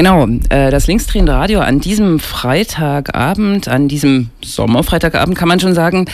Genau, 0.00 0.26
äh, 0.48 0.70
das 0.70 0.86
linksdrehende 0.86 1.34
Radio 1.34 1.60
an 1.60 1.78
diesem 1.78 2.20
Freitagabend, 2.20 3.68
an 3.68 3.86
diesem 3.86 4.30
Sommerfreitagabend 4.42 5.36
kann 5.36 5.46
man 5.46 5.60
schon 5.60 5.74
sagen, 5.74 6.06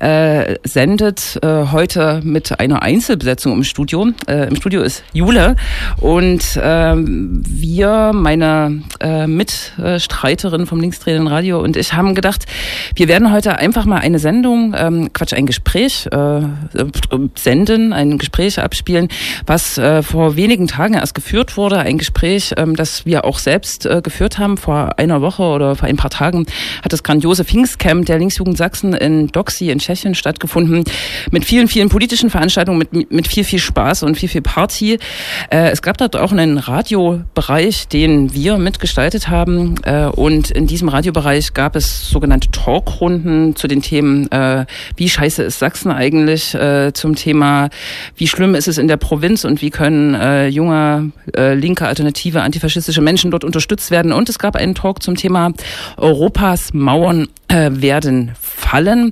äh, 0.00 0.56
sendet 0.64 1.38
äh, 1.42 1.66
heute 1.72 2.20
mit 2.24 2.58
einer 2.60 2.82
Einzelbesetzung 2.82 3.52
im 3.52 3.64
Studio. 3.64 4.08
Äh, 4.26 4.48
Im 4.48 4.56
Studio 4.56 4.82
ist 4.82 5.04
Jule 5.12 5.56
und 6.00 6.56
äh, 6.56 6.94
wir, 6.96 8.12
meine 8.12 8.82
äh, 9.00 9.26
Mitstreiterin 9.26 10.66
vom 10.66 10.80
linksdrehenden 10.80 11.26
Radio 11.26 11.60
und 11.60 11.76
ich 11.76 11.92
haben 11.94 12.14
gedacht, 12.14 12.46
wir 12.94 13.08
werden 13.08 13.32
heute 13.32 13.58
einfach 13.58 13.84
mal 13.84 13.98
eine 13.98 14.18
Sendung, 14.18 14.74
ähm, 14.76 15.12
Quatsch, 15.12 15.34
ein 15.34 15.46
Gespräch 15.46 16.06
äh, 16.10 16.40
senden, 17.36 17.92
ein 17.92 18.18
Gespräch 18.18 18.58
abspielen, 18.60 19.08
was 19.46 19.78
äh, 19.78 20.02
vor 20.02 20.36
wenigen 20.36 20.66
Tagen 20.66 20.94
erst 20.94 21.14
geführt 21.14 21.56
wurde, 21.56 21.78
ein 21.78 21.98
Gespräch, 21.98 22.54
ähm, 22.56 22.76
das 22.76 23.06
wir 23.06 23.24
auch 23.24 23.38
selbst 23.38 23.86
äh, 23.86 24.00
geführt 24.02 24.38
haben. 24.38 24.56
Vor 24.56 24.98
einer 24.98 25.22
Woche 25.22 25.42
oder 25.42 25.76
vor 25.76 25.88
ein 25.88 25.96
paar 25.96 26.10
Tagen 26.10 26.46
hat 26.82 26.92
das 26.92 27.02
grandiose 27.02 27.44
Pfingstcamp 27.44 28.06
der 28.06 28.18
Linksjugend 28.18 28.56
Sachsen 28.56 28.94
in 28.94 29.28
Doxy 29.28 29.70
in 29.70 29.80
Tschechien 29.84 30.14
stattgefunden. 30.14 30.84
Mit 31.30 31.44
vielen, 31.44 31.68
vielen 31.68 31.88
politischen 31.88 32.30
Veranstaltungen, 32.30 32.78
mit, 32.78 33.12
mit 33.12 33.28
viel, 33.28 33.44
viel 33.44 33.58
Spaß 33.58 34.02
und 34.02 34.16
viel, 34.16 34.28
viel 34.28 34.42
Party. 34.42 34.98
Äh, 35.50 35.70
es 35.70 35.82
gab 35.82 35.98
dort 35.98 36.16
auch 36.16 36.32
einen 36.32 36.58
Radiobereich, 36.58 37.88
den 37.88 38.32
wir 38.32 38.56
mitgestaltet 38.56 39.28
haben. 39.28 39.76
Äh, 39.84 40.06
und 40.06 40.50
in 40.50 40.66
diesem 40.66 40.88
Radiobereich 40.88 41.52
gab 41.52 41.76
es 41.76 42.08
sogenannte 42.08 42.50
Talkrunden 42.50 43.56
zu 43.56 43.68
den 43.68 43.82
Themen, 43.82 44.30
äh, 44.32 44.64
wie 44.96 45.08
scheiße 45.08 45.42
ist 45.42 45.58
Sachsen 45.58 45.90
eigentlich, 45.90 46.54
äh, 46.54 46.92
zum 46.94 47.14
Thema, 47.14 47.68
wie 48.16 48.26
schlimm 48.26 48.54
ist 48.54 48.68
es 48.68 48.78
in 48.78 48.88
der 48.88 48.96
Provinz 48.96 49.44
und 49.44 49.60
wie 49.60 49.70
können 49.70 50.14
äh, 50.14 50.46
junge, 50.48 51.12
äh, 51.36 51.54
linke, 51.54 51.86
alternative, 51.86 52.40
antifaschistische 52.40 53.02
Menschen 53.02 53.30
dort 53.30 53.44
unterstützt 53.44 53.90
werden. 53.90 54.12
Und 54.12 54.28
es 54.28 54.38
gab 54.38 54.56
einen 54.56 54.74
Talk 54.74 55.02
zum 55.02 55.16
Thema 55.16 55.52
Europas 55.96 56.72
Mauern 56.72 57.28
werden 57.48 58.32
fallen. 58.40 59.10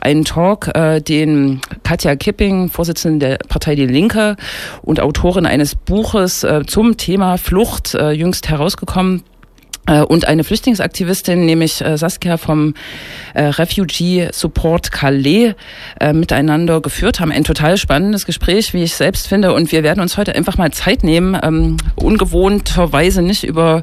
Ein 0.00 0.09
Talk, 0.24 0.68
äh, 0.74 1.00
den 1.00 1.60
Katja 1.84 2.16
Kipping, 2.16 2.68
Vorsitzende 2.68 3.28
der 3.30 3.38
Partei 3.48 3.74
Die 3.74 3.86
Linke 3.86 4.36
und 4.82 5.00
Autorin 5.00 5.46
eines 5.46 5.74
Buches 5.74 6.44
äh, 6.44 6.62
zum 6.66 6.96
Thema 6.96 7.38
Flucht, 7.38 7.94
äh, 7.94 8.10
jüngst 8.10 8.48
herausgekommen, 8.48 9.22
und 10.08 10.26
eine 10.28 10.44
Flüchtlingsaktivistin, 10.44 11.44
nämlich 11.46 11.84
äh, 11.84 11.98
Saskia 11.98 12.36
vom 12.36 12.74
äh, 13.34 13.44
Refugee 13.44 14.28
Support 14.32 14.92
Calais, 14.92 15.54
miteinander 16.12 16.80
geführt 16.80 17.20
haben. 17.20 17.32
Ein 17.32 17.44
total 17.44 17.76
spannendes 17.76 18.24
Gespräch, 18.24 18.72
wie 18.74 18.82
ich 18.82 18.94
selbst 18.94 19.28
finde. 19.28 19.52
Und 19.52 19.72
wir 19.72 19.82
werden 19.82 20.00
uns 20.00 20.16
heute 20.16 20.34
einfach 20.34 20.56
mal 20.56 20.70
Zeit 20.70 21.04
nehmen, 21.04 21.36
ähm, 21.42 21.76
ungewohnterweise 21.96 23.22
nicht 23.22 23.44
über 23.44 23.82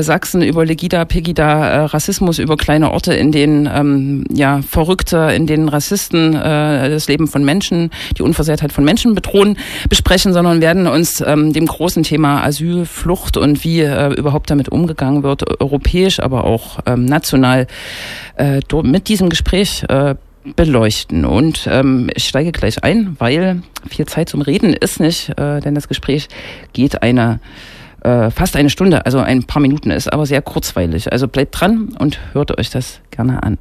Sachsen, 0.00 0.42
über 0.42 0.64
Legida, 0.64 1.04
Pegida, 1.04 1.86
Rassismus, 1.86 2.38
über 2.38 2.56
kleine 2.56 2.90
Orte, 2.90 3.14
in 3.14 3.32
denen 3.32 3.66
ähm, 3.72 4.24
ja 4.32 4.60
Verrückte, 4.62 5.30
in 5.34 5.46
denen 5.46 5.68
Rassisten 5.68 6.32
das 6.32 7.08
Leben 7.08 7.28
von 7.28 7.44
Menschen, 7.44 7.90
die 8.16 8.22
Unversehrtheit 8.22 8.72
von 8.72 8.84
Menschen 8.84 9.14
bedrohen, 9.14 9.58
besprechen, 9.88 10.32
sondern 10.32 10.60
werden 10.60 10.86
uns 10.86 11.20
ähm, 11.20 11.52
dem 11.52 11.66
großen 11.66 12.02
Thema 12.02 12.42
Asyl, 12.44 12.84
Flucht 12.86 13.36
und 13.36 13.64
wie 13.64 13.82
überhaupt 13.82 14.50
damit 14.50 14.68
umgegangen 14.70 15.22
wird, 15.22 15.27
wird, 15.28 15.60
europäisch, 15.60 16.18
aber 16.18 16.44
auch 16.44 16.80
ähm, 16.86 17.04
national, 17.04 17.66
äh, 18.36 18.60
mit 18.82 19.08
diesem 19.08 19.28
Gespräch 19.28 19.84
äh, 19.88 20.16
beleuchten. 20.56 21.24
Und 21.24 21.68
ähm, 21.70 22.10
ich 22.14 22.24
steige 22.24 22.50
gleich 22.52 22.82
ein, 22.82 23.16
weil 23.18 23.62
viel 23.88 24.06
Zeit 24.06 24.28
zum 24.28 24.40
Reden 24.40 24.72
ist 24.72 24.98
nicht, 24.98 25.30
äh, 25.38 25.60
denn 25.60 25.74
das 25.74 25.88
Gespräch 25.88 26.28
geht 26.72 27.02
eine 27.02 27.40
äh, 28.02 28.30
fast 28.30 28.56
eine 28.56 28.70
Stunde, 28.70 29.06
also 29.06 29.18
ein 29.18 29.44
paar 29.44 29.60
Minuten 29.60 29.90
ist 29.90 30.12
aber 30.12 30.24
sehr 30.24 30.42
kurzweilig. 30.42 31.12
Also 31.12 31.28
bleibt 31.28 31.60
dran 31.60 31.96
und 31.98 32.20
hört 32.32 32.56
euch 32.58 32.70
das 32.70 33.00
gerne 33.10 33.42
an. 33.42 33.58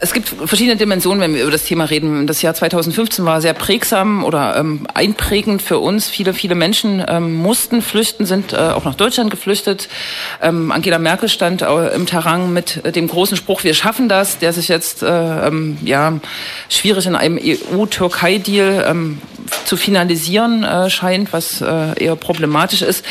Es 0.00 0.12
gibt 0.12 0.28
verschiedene 0.28 0.76
Dimensionen, 0.76 1.20
wenn 1.20 1.34
wir 1.34 1.42
über 1.42 1.50
das 1.50 1.64
Thema 1.64 1.84
reden. 1.84 2.28
Das 2.28 2.40
Jahr 2.40 2.54
2015 2.54 3.24
war 3.24 3.40
sehr 3.40 3.52
prägsam 3.52 4.22
oder 4.22 4.56
ähm, 4.56 4.86
einprägend 4.94 5.60
für 5.60 5.80
uns. 5.80 6.08
Viele, 6.08 6.34
viele 6.34 6.54
Menschen 6.54 7.04
ähm, 7.08 7.34
mussten 7.34 7.82
flüchten, 7.82 8.24
sind 8.24 8.52
äh, 8.52 8.56
auch 8.58 8.84
nach 8.84 8.94
Deutschland 8.94 9.28
geflüchtet. 9.30 9.88
Ähm, 10.40 10.70
Angela 10.70 11.00
Merkel 11.00 11.28
stand 11.28 11.62
im 11.62 12.06
Terrain 12.06 12.52
mit 12.52 12.84
äh, 12.84 12.92
dem 12.92 13.08
großen 13.08 13.36
Spruch, 13.36 13.64
wir 13.64 13.74
schaffen 13.74 14.08
das, 14.08 14.38
der 14.38 14.52
sich 14.52 14.68
jetzt 14.68 15.02
äh, 15.02 15.08
ähm, 15.48 15.78
ja 15.82 16.20
schwierig 16.68 17.06
in 17.06 17.16
einem 17.16 17.36
EU-Türkei-Deal 17.42 18.86
ähm, 18.88 19.20
zu 19.64 19.76
finalisieren 19.76 20.62
äh, 20.62 20.90
scheint, 20.90 21.32
was 21.32 21.60
äh, 21.60 22.04
eher 22.04 22.14
problematisch 22.14 22.82
ist. 22.82 23.04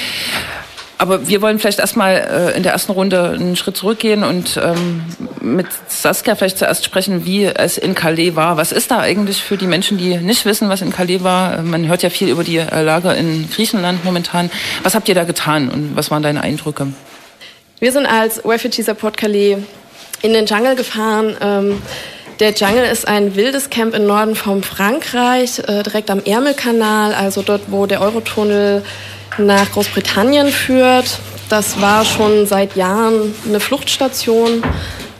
Aber 1.00 1.28
wir 1.28 1.42
wollen 1.42 1.60
vielleicht 1.60 1.80
erstmal 1.80 2.16
äh, 2.16 2.58
in 2.58 2.64
der 2.64 2.72
ersten 2.72 2.92
Runde 2.92 3.30
einen 3.30 3.56
Schritt 3.56 3.78
zurückgehen 3.78 4.24
und 4.24 4.60
ähm, 4.62 5.04
mit 5.42 5.68
Saskia 5.88 6.36
vielleicht 6.36 6.58
zuerst 6.58 6.86
sprechen, 6.86 7.26
wie 7.26 7.46
es 7.46 7.78
in 7.78 7.94
Calais 7.94 8.36
war. 8.36 8.58
Was 8.58 8.72
ist 8.72 8.90
da 8.90 9.00
eigentlich 9.00 9.44
für 9.44 9.58
die 9.58 9.68
Menschen, 9.68 10.00
die 10.00 10.18
nicht 10.18 10.46
wissen, 10.46 10.70
was 10.70 10.82
in 10.82 10.92
Calais 10.92 11.24
war? 11.24 11.62
Man 11.62 11.88
hört 11.88 12.02
ja 12.02 12.10
viel 12.10 12.30
über 12.30 12.44
die 12.44 12.58
äh, 12.58 12.82
Lage 12.82 13.14
in 13.14 13.48
Griechenland 13.50 14.04
momentan. 14.04 14.50
Was 14.82 14.96
habt 14.96 15.08
ihr 15.08 15.16
da 15.16 15.24
getan 15.24 15.70
und 15.70 15.96
was 15.96 16.10
waren 16.10 16.24
deine 16.24 16.42
Eindrücke? 16.42 16.88
Wir 17.80 17.92
sind 17.92 18.08
als 18.08 18.44
Refugee 18.44 18.82
Support 18.82 19.18
Calais 19.18 19.58
in 20.24 20.34
den 20.34 20.48
Jungle 20.48 20.76
gefahren. 20.76 21.38
Ähm, 21.42 21.82
der 22.40 22.54
Jungle 22.54 22.86
ist 22.86 23.08
ein 23.08 23.36
wildes 23.36 23.70
Camp 23.70 23.94
im 23.94 24.08
Norden 24.08 24.36
von 24.36 24.64
Frankreich, 24.64 25.60
äh, 25.60 25.84
direkt 25.84 26.10
am 26.10 26.24
Ärmelkanal, 26.24 27.14
also 27.14 27.44
dort, 27.44 27.64
wo 27.68 27.86
der 27.86 28.02
Eurotunnel 28.02 28.84
nach 29.38 29.72
Großbritannien 29.72 30.50
führt. 30.50 31.20
Das 31.50 31.80
war 31.82 32.04
schon 32.04 32.46
seit 32.46 32.76
Jahren 32.76 33.34
eine 33.48 33.60
Fluchtstation, 33.60 34.64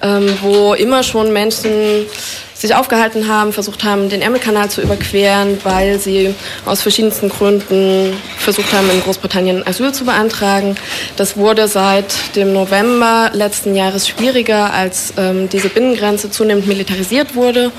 ähm, 0.02 0.38
wo 0.42 0.74
immer 0.74 1.04
schon 1.04 1.32
Menschen 1.32 2.06
sich 2.54 2.74
aufgehalten 2.74 3.28
haben, 3.28 3.54
versucht 3.54 3.84
haben, 3.84 4.10
den 4.10 4.22
Ärmelkanal 4.22 4.70
zu 4.70 4.82
überqueren, 4.82 5.60
weil 5.64 6.00
sie 6.00 6.34
aus 6.66 6.82
verschiedensten 6.82 7.30
Gründen 7.30 8.14
versucht 8.40 8.74
haben, 8.74 8.90
in 8.90 9.02
Großbritannien 9.02 9.66
Asyl 9.66 9.94
zu 9.94 10.06
beantragen. 10.06 10.76
Das 11.18 11.38
wurde 11.38 11.68
seit 11.68 12.36
dem 12.36 12.54
November 12.54 13.30
letzten 13.34 13.76
Jahres 13.76 14.08
schwieriger, 14.08 14.74
als 14.74 15.14
ähm, 15.18 15.50
diese 15.50 15.70
Binnengrenze 15.70 16.32
zunehmend 16.32 16.66
militarisiert 16.68 17.36
wurde 17.36 17.72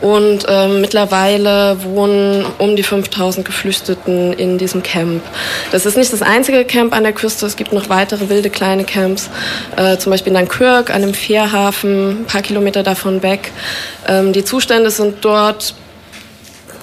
und 0.00 0.46
ähm, 0.48 0.80
mittlerweile 0.80 1.82
wohnen 1.82 2.46
um 2.58 2.76
die 2.76 2.82
5000 2.82 3.44
Geflüchteten 3.44 4.32
in 4.32 4.58
diesem 4.58 4.82
Camp. 4.82 5.22
Das 5.72 5.86
ist 5.86 5.96
nicht 5.96 6.12
das 6.12 6.22
einzige 6.22 6.64
Camp 6.64 6.94
an 6.94 7.02
der 7.02 7.12
Küste. 7.12 7.46
Es 7.46 7.56
gibt 7.56 7.72
noch 7.72 7.88
weitere 7.88 8.28
wilde 8.28 8.50
kleine 8.50 8.84
Camps, 8.84 9.28
äh, 9.76 9.98
zum 9.98 10.10
Beispiel 10.10 10.32
in 10.32 10.38
Dunkirk, 10.38 10.90
an 10.90 11.02
einem 11.02 11.14
Fährhafen, 11.14 12.22
ein 12.22 12.24
paar 12.24 12.42
Kilometer 12.42 12.82
davon 12.82 13.22
weg. 13.22 13.52
Ähm, 14.08 14.32
die 14.32 14.44
Zustände 14.44 14.90
sind 14.90 15.16
dort 15.22 15.74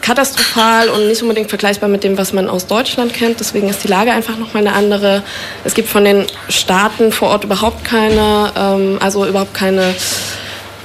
katastrophal 0.01 0.87
und 0.89 1.07
nicht 1.07 1.21
unbedingt 1.21 1.49
vergleichbar 1.49 1.89
mit 1.89 2.03
dem, 2.03 2.17
was 2.17 2.31
man 2.31 2.47
aus 2.47 2.67
Deutschland 2.67 3.13
kennt. 3.13 3.39
Deswegen 3.39 3.67
ist 3.67 3.83
die 3.83 3.89
Lage 3.89 4.11
einfach 4.11 4.37
nochmal 4.37 4.65
eine 4.65 4.75
andere. 4.75 5.23
Es 5.65 5.73
gibt 5.73 5.89
von 5.89 6.05
den 6.05 6.25
Staaten 6.47 7.11
vor 7.11 7.29
Ort 7.29 7.43
überhaupt 7.43 7.83
keine, 7.83 8.51
ähm, 8.55 8.99
also 9.01 9.25
überhaupt 9.25 9.53
keine 9.53 9.89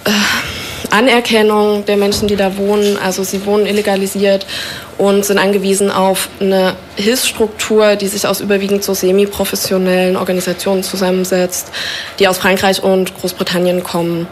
äh, 0.04 0.10
Anerkennung 0.92 1.84
der 1.86 1.96
Menschen, 1.96 2.28
die 2.28 2.36
da 2.36 2.56
wohnen. 2.56 2.98
Also 3.02 3.24
sie 3.24 3.44
wohnen 3.46 3.66
illegalisiert 3.66 4.46
und 4.98 5.24
sind 5.24 5.38
angewiesen 5.38 5.90
auf 5.90 6.28
eine 6.40 6.76
Hilfsstruktur, 6.96 7.96
die 7.96 8.08
sich 8.08 8.26
aus 8.26 8.40
überwiegend 8.40 8.84
so 8.84 8.94
semi-professionellen 8.94 10.16
Organisationen 10.16 10.82
zusammensetzt, 10.82 11.72
die 12.18 12.28
aus 12.28 12.38
Frankreich 12.38 12.82
und 12.82 13.18
Großbritannien 13.18 13.82
kommen. 13.82 14.26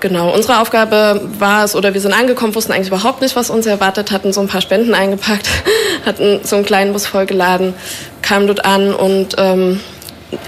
Genau, 0.00 0.34
unsere 0.34 0.60
Aufgabe 0.60 1.20
war 1.38 1.64
es, 1.64 1.76
oder 1.76 1.94
wir 1.94 2.00
sind 2.00 2.12
angekommen, 2.12 2.56
wussten 2.56 2.72
eigentlich 2.72 2.88
überhaupt 2.88 3.20
nicht, 3.20 3.36
was 3.36 3.50
uns 3.50 3.66
erwartet, 3.66 4.10
hatten 4.10 4.32
so 4.32 4.40
ein 4.40 4.48
paar 4.48 4.60
Spenden 4.60 4.94
eingepackt, 4.94 5.48
hatten 6.04 6.40
so 6.42 6.56
einen 6.56 6.64
kleinen 6.64 6.92
Bus 6.92 7.06
vollgeladen, 7.06 7.74
kamen 8.20 8.48
dort 8.48 8.64
an 8.64 8.92
und 8.92 9.36
ähm, 9.38 9.78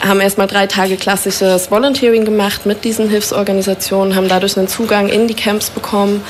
haben 0.01 0.21
erstmal 0.21 0.47
drei 0.47 0.67
Tage 0.67 0.97
klassisches 0.97 1.71
Volunteering 1.71 2.25
gemacht 2.25 2.67
mit 2.67 2.85
diesen 2.85 3.09
Hilfsorganisationen, 3.09 4.15
haben 4.15 4.29
dadurch 4.29 4.57
einen 4.57 4.69
Zugang 4.69 5.09
in 5.09 5.29
die 5.29 5.35
Camps 5.35 5.71
bekommen, 5.71 6.23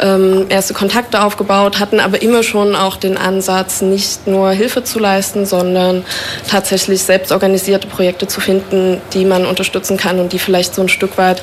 ähm, 0.00 0.46
erste 0.48 0.74
Kontakte 0.74 1.22
aufgebaut, 1.22 1.80
hatten 1.80 2.00
aber 2.00 2.22
immer 2.22 2.42
schon 2.42 2.74
auch 2.76 2.96
den 2.96 3.16
Ansatz, 3.16 3.82
nicht 3.82 4.26
nur 4.26 4.50
Hilfe 4.50 4.84
zu 4.84 4.98
leisten, 4.98 5.46
sondern 5.46 6.04
tatsächlich 6.48 7.02
selbstorganisierte 7.02 7.88
Projekte 7.88 8.26
zu 8.26 8.40
finden, 8.40 9.00
die 9.12 9.24
man 9.24 9.46
unterstützen 9.46 9.96
kann 9.96 10.18
und 10.18 10.32
die 10.32 10.38
vielleicht 10.38 10.74
so 10.74 10.82
ein 10.82 10.88
Stück 10.88 11.18
weit 11.18 11.42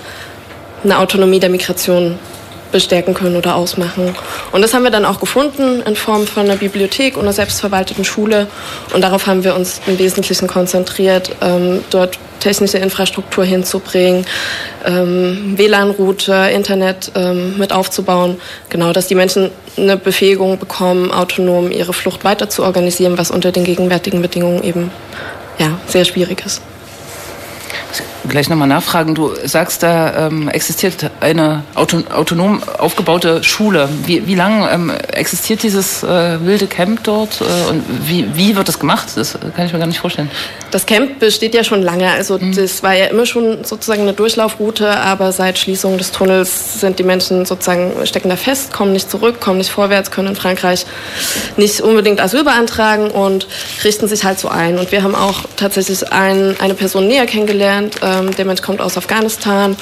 eine 0.84 1.00
Autonomie 1.00 1.40
der 1.40 1.50
Migration 1.50 2.18
bestärken 2.72 3.14
können 3.14 3.36
oder 3.36 3.56
ausmachen. 3.56 4.16
Und 4.52 4.62
das 4.62 4.74
haben 4.74 4.84
wir 4.84 4.92
dann 4.92 5.06
auch 5.06 5.20
gefunden 5.20 5.82
in 5.82 5.96
Form 5.96 6.28
von 6.28 6.46
einer 6.46 6.56
Bibliothek 6.56 7.16
und 7.16 7.24
einer 7.24 7.34
selbstverwalteten 7.34 8.06
Schule. 8.06 8.48
Und 8.94 9.02
darauf 9.02 9.28
haben 9.28 9.44
wir 9.44 9.56
uns 9.56 9.82
im 9.88 9.98
Wesentlichen 10.00 10.48
konzentriert, 10.48 11.36
ähm, 11.42 11.84
dort 11.90 12.18
technische 12.40 12.78
Infrastruktur 12.78 13.44
hinzubringen, 13.44 14.26
ähm, 14.86 15.56
WLAN-Router, 15.58 16.50
Internet 16.52 17.12
ähm, 17.16 17.58
mit 17.58 17.74
aufzubauen. 17.74 18.40
Genau, 18.70 18.94
dass 18.94 19.08
die 19.08 19.16
Menschen 19.16 19.52
eine 19.78 19.98
Befähigung 19.98 20.58
bekommen, 20.58 21.12
autonom 21.12 21.72
ihre 21.72 21.94
Flucht 21.94 22.24
weiter 22.24 22.50
zu 22.50 22.64
organisieren, 22.64 23.18
was 23.18 23.32
unter 23.32 23.52
den 23.52 23.66
gegenwärtigen 23.66 24.22
Bedingungen 24.22 24.64
eben 24.64 24.92
ja, 25.58 25.78
sehr 25.88 26.06
schwierig 26.06 26.46
ist. 26.46 26.62
Gleich 28.28 28.50
nochmal 28.50 28.68
nachfragen. 28.68 29.16
Du 29.16 29.32
sagst, 29.46 29.84
da 29.84 30.28
ähm, 30.28 30.50
existiert 30.50 31.10
eine 31.20 31.64
auto 31.76 32.00
autonom 32.10 32.62
aufgebaute 32.78 33.44
Schule. 33.44 33.90
Wie, 34.06 34.28
wie 34.28 34.36
lange 34.36 34.70
ähm, 34.70 34.92
existiert 35.12 35.64
dieses 35.64 36.04
äh, 36.04 36.44
wilde 36.46 36.68
Camp 36.68 37.04
dort 37.04 37.42
äh, 37.42 37.70
und 37.70 37.84
wie, 38.08 38.26
wie 38.36 38.56
wird 38.56 38.68
das 38.68 38.80
gemacht? 38.80 39.10
Das 39.16 39.38
kann 39.56 39.66
ich 39.66 39.74
mir 39.74 39.80
gar 39.80 39.88
nicht 39.88 40.00
vorstellen. 40.00 40.30
Das 40.72 40.86
Camp 40.86 41.20
besteht 41.20 41.54
ja 41.54 41.64
schon 41.64 41.82
lange. 41.82 42.10
Also 42.12 42.38
mhm. 42.38 42.56
das 42.56 42.84
war 42.84 42.94
ja 42.94 43.06
immer 43.06 43.26
schon 43.26 43.64
sozusagen 43.64 44.02
eine 44.02 44.14
Durchlaufroute, 44.14 44.98
aber 44.98 45.32
seit 45.32 45.58
Schließung 45.58 45.98
des 45.98 46.12
Tunnels 46.12 46.80
sind 46.80 47.00
die 47.00 47.04
Menschen 47.04 47.46
sozusagen 47.46 47.92
stecken 48.06 48.30
da 48.30 48.36
fest, 48.36 48.74
kommen 48.74 48.94
nicht 48.94 49.10
zurück, 49.10 49.40
kommen 49.40 49.58
nicht 49.58 49.72
vorwärts, 49.72 50.12
können 50.12 50.30
in 50.30 50.36
Frankreich 50.36 50.86
nicht 51.58 51.82
unbedingt 51.82 52.22
Asyl 52.22 52.44
beantragen 52.44 53.10
und 53.10 53.48
richten 53.84 54.08
sich 54.08 54.24
halt 54.24 54.40
so 54.40 54.50
ein. 54.50 54.78
Und 54.78 54.92
wir 54.92 55.04
haben 55.04 55.16
auch 55.16 55.42
tatsächlich 55.56 56.12
ein, 56.12 56.56
eine 56.60 56.74
Person 56.74 57.08
näher 57.08 57.26
kennengelernt. 57.26 58.02
Ähm, 58.10 58.36
der 58.36 58.46
Mensch 58.46 58.62
kommt 58.62 58.82
aus 58.82 58.98
Afghanistan, 58.98 59.76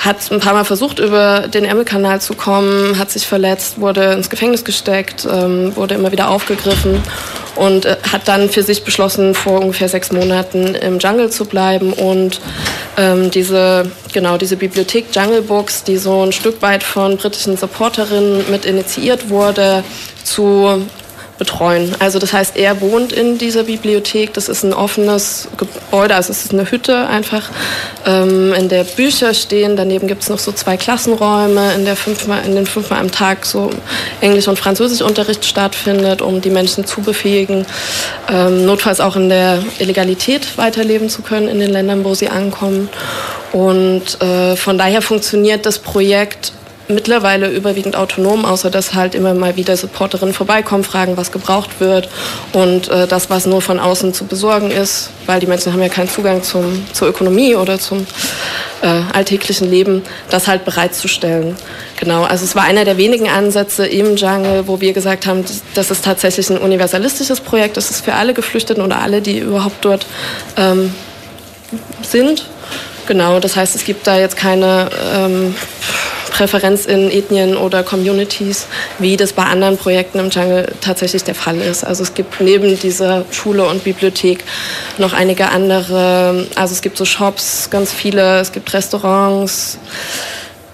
hat 0.00 0.30
ein 0.30 0.40
paar 0.40 0.54
Mal 0.54 0.64
versucht, 0.64 0.98
über 0.98 1.48
den 1.48 1.64
Ärmelkanal 1.64 2.20
zu 2.20 2.34
kommen, 2.34 2.98
hat 2.98 3.10
sich 3.10 3.26
verletzt, 3.26 3.80
wurde 3.80 4.12
ins 4.12 4.30
Gefängnis 4.30 4.64
gesteckt, 4.64 5.26
ähm, 5.30 5.74
wurde 5.76 5.94
immer 5.94 6.12
wieder 6.12 6.28
aufgegriffen 6.28 7.02
und 7.56 7.84
äh, 7.84 7.96
hat 8.10 8.28
dann 8.28 8.48
für 8.48 8.62
sich 8.62 8.84
beschlossen, 8.84 9.34
vor 9.34 9.60
ungefähr 9.60 9.88
sechs 9.88 10.12
Monaten 10.12 10.74
im 10.74 10.98
Jungle 10.98 11.30
zu 11.30 11.44
bleiben 11.44 11.92
und 11.92 12.40
ähm, 12.96 13.30
diese, 13.30 13.90
genau, 14.12 14.36
diese 14.36 14.56
Bibliothek 14.56 15.06
Jungle 15.14 15.42
Books, 15.42 15.84
die 15.84 15.96
so 15.96 16.24
ein 16.24 16.32
Stück 16.32 16.62
weit 16.62 16.82
von 16.82 17.16
britischen 17.16 17.56
Supporterinnen 17.56 18.50
mit 18.50 18.64
initiiert 18.64 19.28
wurde, 19.28 19.84
zu 20.24 20.86
betreuen. 21.40 21.96
Also 21.98 22.18
das 22.18 22.34
heißt, 22.34 22.56
er 22.56 22.80
wohnt 22.82 23.12
in 23.12 23.38
dieser 23.38 23.64
Bibliothek. 23.64 24.34
Das 24.34 24.48
ist 24.48 24.62
ein 24.62 24.74
offenes 24.74 25.48
Gebäude, 25.56 26.14
also 26.14 26.30
es 26.30 26.44
ist 26.44 26.52
eine 26.52 26.70
Hütte 26.70 27.08
einfach, 27.08 27.48
ähm, 28.06 28.52
in 28.52 28.68
der 28.68 28.84
Bücher 28.84 29.32
stehen. 29.32 29.74
Daneben 29.74 30.06
gibt 30.06 30.22
es 30.22 30.28
noch 30.28 30.38
so 30.38 30.52
zwei 30.52 30.76
Klassenräume, 30.76 31.72
in, 31.74 31.86
der 31.86 31.96
fünfmal, 31.96 32.44
in 32.44 32.54
den 32.54 32.66
fünfmal 32.66 33.00
am 33.00 33.10
Tag 33.10 33.46
so 33.46 33.70
Englisch- 34.20 34.48
und 34.48 34.58
Französischunterricht 34.58 35.44
stattfindet, 35.46 36.20
um 36.20 36.42
die 36.42 36.50
Menschen 36.50 36.84
zu 36.84 37.00
befähigen, 37.00 37.64
ähm, 38.30 38.66
notfalls 38.66 39.00
auch 39.00 39.16
in 39.16 39.30
der 39.30 39.62
Illegalität 39.78 40.58
weiterleben 40.58 41.08
zu 41.08 41.22
können 41.22 41.48
in 41.48 41.58
den 41.58 41.70
Ländern, 41.70 42.04
wo 42.04 42.14
sie 42.14 42.28
ankommen. 42.28 42.90
Und 43.52 44.20
äh, 44.20 44.56
von 44.56 44.76
daher 44.76 45.00
funktioniert 45.00 45.64
das 45.64 45.78
Projekt 45.78 46.52
mittlerweile 46.90 47.48
überwiegend 47.48 47.96
autonom, 47.96 48.44
außer 48.44 48.70
dass 48.70 48.94
halt 48.94 49.14
immer 49.14 49.34
mal 49.34 49.56
wieder 49.56 49.76
Supporterinnen 49.76 50.34
vorbeikommen, 50.34 50.84
fragen, 50.84 51.16
was 51.16 51.32
gebraucht 51.32 51.80
wird 51.80 52.08
und 52.52 52.88
äh, 52.88 53.06
das, 53.06 53.30
was 53.30 53.46
nur 53.46 53.62
von 53.62 53.78
außen 53.78 54.14
zu 54.14 54.26
besorgen 54.26 54.70
ist, 54.70 55.10
weil 55.26 55.40
die 55.40 55.46
Menschen 55.46 55.72
haben 55.72 55.82
ja 55.82 55.88
keinen 55.88 56.08
Zugang 56.08 56.42
zum, 56.42 56.84
zur 56.92 57.08
Ökonomie 57.08 57.54
oder 57.54 57.78
zum 57.78 58.06
äh, 58.82 58.86
alltäglichen 59.12 59.70
Leben, 59.70 60.02
das 60.30 60.48
halt 60.48 60.64
bereitzustellen. 60.64 61.56
Genau, 61.98 62.24
also 62.24 62.44
es 62.44 62.54
war 62.54 62.64
einer 62.64 62.84
der 62.84 62.96
wenigen 62.96 63.28
Ansätze 63.28 63.86
im 63.86 64.16
Jungle, 64.16 64.66
wo 64.66 64.80
wir 64.80 64.92
gesagt 64.92 65.26
haben, 65.26 65.44
das 65.74 65.90
ist 65.90 66.04
tatsächlich 66.04 66.50
ein 66.50 66.58
universalistisches 66.58 67.40
Projekt, 67.40 67.76
das 67.76 67.90
ist 67.90 68.04
für 68.04 68.14
alle 68.14 68.34
Geflüchteten 68.34 68.82
oder 68.82 69.00
alle, 69.00 69.20
die 69.20 69.38
überhaupt 69.38 69.84
dort 69.84 70.06
ähm, 70.56 70.94
sind. 72.02 72.46
Genau, 73.06 73.40
das 73.40 73.56
heißt, 73.56 73.74
es 73.74 73.84
gibt 73.84 74.06
da 74.06 74.18
jetzt 74.18 74.36
keine 74.36 74.90
ähm, 75.14 75.54
Präferenz 76.30 76.86
in 76.86 77.10
Ethnien 77.10 77.56
oder 77.56 77.82
Communities, 77.82 78.66
wie 78.98 79.16
das 79.16 79.32
bei 79.32 79.42
anderen 79.42 79.76
Projekten 79.76 80.18
im 80.20 80.30
Jungle 80.30 80.72
tatsächlich 80.80 81.24
der 81.24 81.34
Fall 81.34 81.60
ist. 81.60 81.84
Also 81.84 82.02
es 82.02 82.14
gibt 82.14 82.40
neben 82.40 82.78
dieser 82.78 83.24
Schule 83.30 83.66
und 83.66 83.84
Bibliothek 83.84 84.44
noch 84.96 85.12
einige 85.12 85.50
andere, 85.50 86.46
also 86.54 86.72
es 86.72 86.80
gibt 86.80 86.96
so 86.96 87.04
Shops, 87.04 87.68
ganz 87.70 87.92
viele, 87.92 88.40
es 88.40 88.52
gibt 88.52 88.72
Restaurants. 88.72 89.78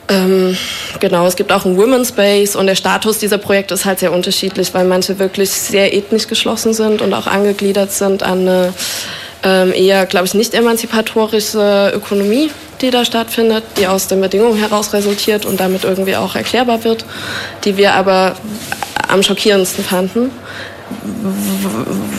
Ähm, 0.08 0.56
genau, 1.00 1.26
es 1.26 1.34
gibt 1.34 1.50
auch 1.50 1.64
einen 1.64 1.76
Women's 1.76 2.10
Space 2.10 2.54
und 2.54 2.66
der 2.66 2.76
Status 2.76 3.18
dieser 3.18 3.38
Projekte 3.38 3.74
ist 3.74 3.84
halt 3.84 3.98
sehr 3.98 4.12
unterschiedlich, 4.12 4.72
weil 4.72 4.84
manche 4.84 5.18
wirklich 5.18 5.50
sehr 5.50 5.94
ethnisch 5.94 6.28
geschlossen 6.28 6.74
sind 6.74 7.02
und 7.02 7.12
auch 7.12 7.26
angegliedert 7.26 7.90
sind 7.90 8.22
an 8.22 8.40
eine 8.42 8.72
ähm, 9.46 9.72
eher, 9.72 10.06
glaube 10.06 10.26
ich, 10.26 10.34
nicht 10.34 10.54
emanzipatorische 10.54 11.92
Ökonomie, 11.94 12.50
die 12.80 12.90
da 12.90 13.04
stattfindet, 13.04 13.62
die 13.78 13.86
aus 13.86 14.08
den 14.08 14.20
Bedingungen 14.20 14.58
heraus 14.58 14.92
resultiert 14.92 15.46
und 15.46 15.60
damit 15.60 15.84
irgendwie 15.84 16.16
auch 16.16 16.34
erklärbar 16.34 16.82
wird, 16.82 17.04
die 17.64 17.76
wir 17.76 17.94
aber 17.94 18.34
am 19.06 19.22
schockierendsten 19.22 19.84
fanden, 19.84 20.32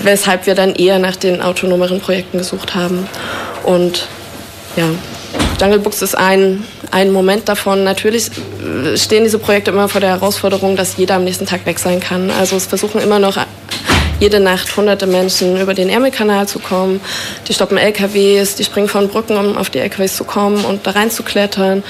weshalb 0.03 0.45
wir 0.45 0.56
dann 0.56 0.74
eher 0.74 1.00
nach 1.00 1.18
den 1.18 1.41
autonomeren 1.41 2.00
Projekten 2.00 2.38
gesucht 2.38 2.75
haben. 2.75 3.06
Und 3.63 4.07
ja, 4.77 4.85
Jungle 5.59 5.80
Books 5.80 6.01
ist 6.01 6.15
ein, 6.15 6.63
ein 6.91 7.12
Moment 7.12 7.50
davon. 7.50 7.83
Natürlich 7.83 8.31
stehen 8.95 9.25
diese 9.25 9.39
Projekte 9.39 9.71
immer 9.71 9.89
vor 9.89 10.00
der 10.00 10.12
Herausforderung, 10.12 10.77
dass 10.77 10.95
jeder 10.95 11.15
am 11.15 11.25
nächsten 11.25 11.45
Tag 11.45 11.65
weg 11.65 11.77
sein 11.77 12.00
kann. 12.00 12.31
Also 12.31 12.56
es 12.56 12.68
versuchen 12.68 13.01
immer 13.01 13.19
noch 13.19 13.38
jede 14.19 14.39
Nacht 14.39 14.75
hunderte 14.75 15.07
Menschen 15.07 15.59
über 15.59 15.73
den 15.73 15.89
Ärmelkanal 15.89 16.47
zu 16.47 16.59
kommen. 16.59 16.99
Die 17.47 17.53
stoppen 17.53 17.77
LKWs, 17.77 18.55
die 18.55 18.63
springen 18.63 18.87
von 18.87 19.07
Brücken, 19.07 19.37
um 19.37 19.57
auf 19.57 19.69
die 19.69 19.79
LKWs 19.79 20.17
zu 20.17 20.23
kommen 20.23 20.65
und 20.65 20.85
da 20.87 20.91
rein 20.91 21.11
zu 21.11 21.23
klettern. 21.23 21.83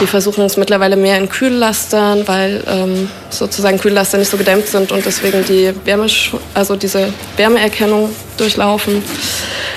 Die 0.00 0.06
versuchen 0.06 0.44
es 0.44 0.56
mittlerweile 0.56 0.96
mehr 0.96 1.18
in 1.18 1.28
Kühllastern, 1.28 2.26
weil 2.28 2.62
ähm, 2.66 3.10
sozusagen 3.30 3.78
Kühllaster 3.78 4.18
nicht 4.18 4.30
so 4.30 4.36
gedämmt 4.36 4.66
sind 4.66 4.92
und 4.92 5.04
deswegen 5.04 5.44
die 5.44 5.72
Wärme, 5.84 6.06
also 6.54 6.76
diese 6.76 7.12
Wärmeerkennung 7.36 8.10
durchlaufen. 8.36 9.02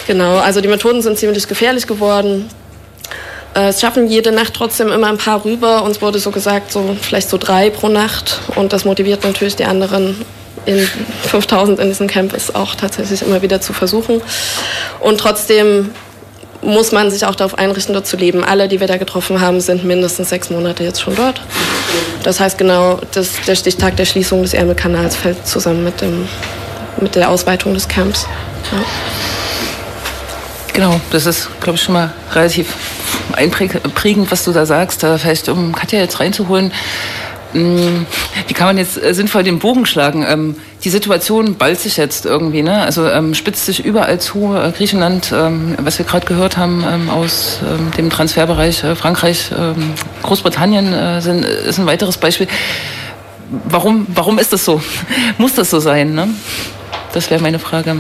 Genau, 0.06 0.38
also 0.38 0.62
die 0.62 0.68
Methoden 0.68 1.02
sind 1.02 1.18
ziemlich 1.18 1.48
gefährlich 1.48 1.88
geworden. 1.88 2.50
Äh, 3.56 3.70
es 3.70 3.82
schaffen 3.82 4.08
jede 4.08 4.32
Nacht 4.32 4.54
trotzdem 4.54 4.90
immer 4.90 5.08
ein 5.08 5.18
paar 5.18 5.44
rüber. 5.44 5.84
Uns 5.84 6.02
wurde 6.02 6.20
so 6.20 6.32
gesagt, 6.32 6.72
so 6.72 6.96
vielleicht 7.02 7.30
so 7.30 7.38
drei 7.38 7.70
pro 7.70 7.90
Nacht. 7.90 8.40
Und 8.56 8.72
das 8.72 8.86
motiviert 8.86 9.24
natürlich 9.24 9.56
die 9.56 9.66
anderen 9.66 10.16
in 10.66 10.88
5000 11.24 11.80
in 11.80 11.88
diesem 11.88 12.08
Camp 12.08 12.34
ist 12.34 12.56
auch 12.56 12.76
tatsächlich 12.76 13.22
immer 13.22 13.42
wieder 13.42 13.62
zu 13.62 13.74
versuchen. 13.74 14.22
Und 15.00 15.20
trotzdem 15.20 15.92
muss 16.62 16.92
man 16.92 17.12
sich 17.12 17.26
auch 17.26 17.36
darauf 17.36 17.58
einrichten, 17.58 17.94
dort 17.94 18.08
zu 18.08 18.18
leben. 18.18 18.44
Alle, 18.44 18.68
die 18.68 18.80
wir 18.80 18.88
da 18.88 18.98
getroffen 18.98 19.42
haben, 19.42 19.62
sind 19.62 19.84
mindestens 19.84 20.30
sechs 20.30 20.50
Monate 20.50 20.84
jetzt 20.84 21.02
schon 21.02 21.16
dort. 21.16 21.42
Das 22.24 22.40
heißt 22.40 22.58
genau, 22.58 23.00
das, 23.14 23.30
der 23.48 23.56
Stichtag 23.56 23.96
der 23.96 24.06
Schließung 24.06 24.42
des 24.42 24.54
Ärmelkanals 24.54 25.16
fällt 25.16 25.48
zusammen 25.48 25.84
mit, 25.84 26.02
dem, 26.02 26.28
mit 27.00 27.16
der 27.16 27.30
Ausweitung 27.30 27.74
des 27.74 27.88
Camps. 27.88 28.26
Ja. 28.72 28.84
Genau, 30.74 31.00
das 31.12 31.26
ist, 31.26 31.50
glaube 31.60 31.78
ich, 31.78 31.84
schon 31.84 31.94
mal 31.94 32.14
relativ 32.34 32.76
einprägend, 33.34 34.32
was 34.32 34.44
du 34.44 34.52
da 34.52 34.66
sagst. 34.66 35.02
Vielleicht, 35.02 35.50
um 35.50 35.74
Katja 35.74 36.00
jetzt 36.00 36.20
reinzuholen, 36.20 36.72
wie 37.54 38.54
kann 38.54 38.68
man 38.68 38.78
jetzt 38.78 39.02
äh, 39.02 39.14
sinnvoll 39.14 39.44
den 39.44 39.60
Bogen 39.60 39.86
schlagen? 39.86 40.26
Ähm, 40.28 40.56
die 40.84 40.90
Situation 40.90 41.56
ballt 41.56 41.80
sich 41.80 41.98
jetzt 41.98 42.26
irgendwie, 42.26 42.62
ne? 42.62 42.82
Also 42.82 43.08
ähm, 43.10 43.34
spitzt 43.34 43.66
sich 43.66 43.84
überall 43.84 44.20
zu. 44.20 44.54
Äh, 44.56 44.72
Griechenland, 44.72 45.32
ähm, 45.34 45.76
was 45.82 45.98
wir 45.98 46.06
gerade 46.06 46.26
gehört 46.26 46.58
haben 46.58 46.84
ähm, 46.90 47.10
aus 47.10 47.60
ähm, 47.64 47.92
dem 47.98 48.10
Transferbereich, 48.10 48.84
äh, 48.84 48.96
Frankreich, 48.96 49.52
ähm, 49.58 49.94
Großbritannien 50.24 50.94
äh, 50.94 51.22
sind, 51.22 51.46
ist 51.46 51.80
ein 51.80 51.86
weiteres 51.86 52.18
Beispiel. 52.18 52.48
Warum, 53.66 54.06
warum 54.10 54.40
ist 54.40 54.52
das 54.52 54.66
so? 54.66 54.82
Muss 55.38 55.56
das 55.56 55.70
so 55.70 55.80
sein? 55.80 56.14
Ne? 56.14 56.28
Das 57.14 57.30
wäre 57.32 57.42
meine 57.42 57.60
Frage. 57.60 57.96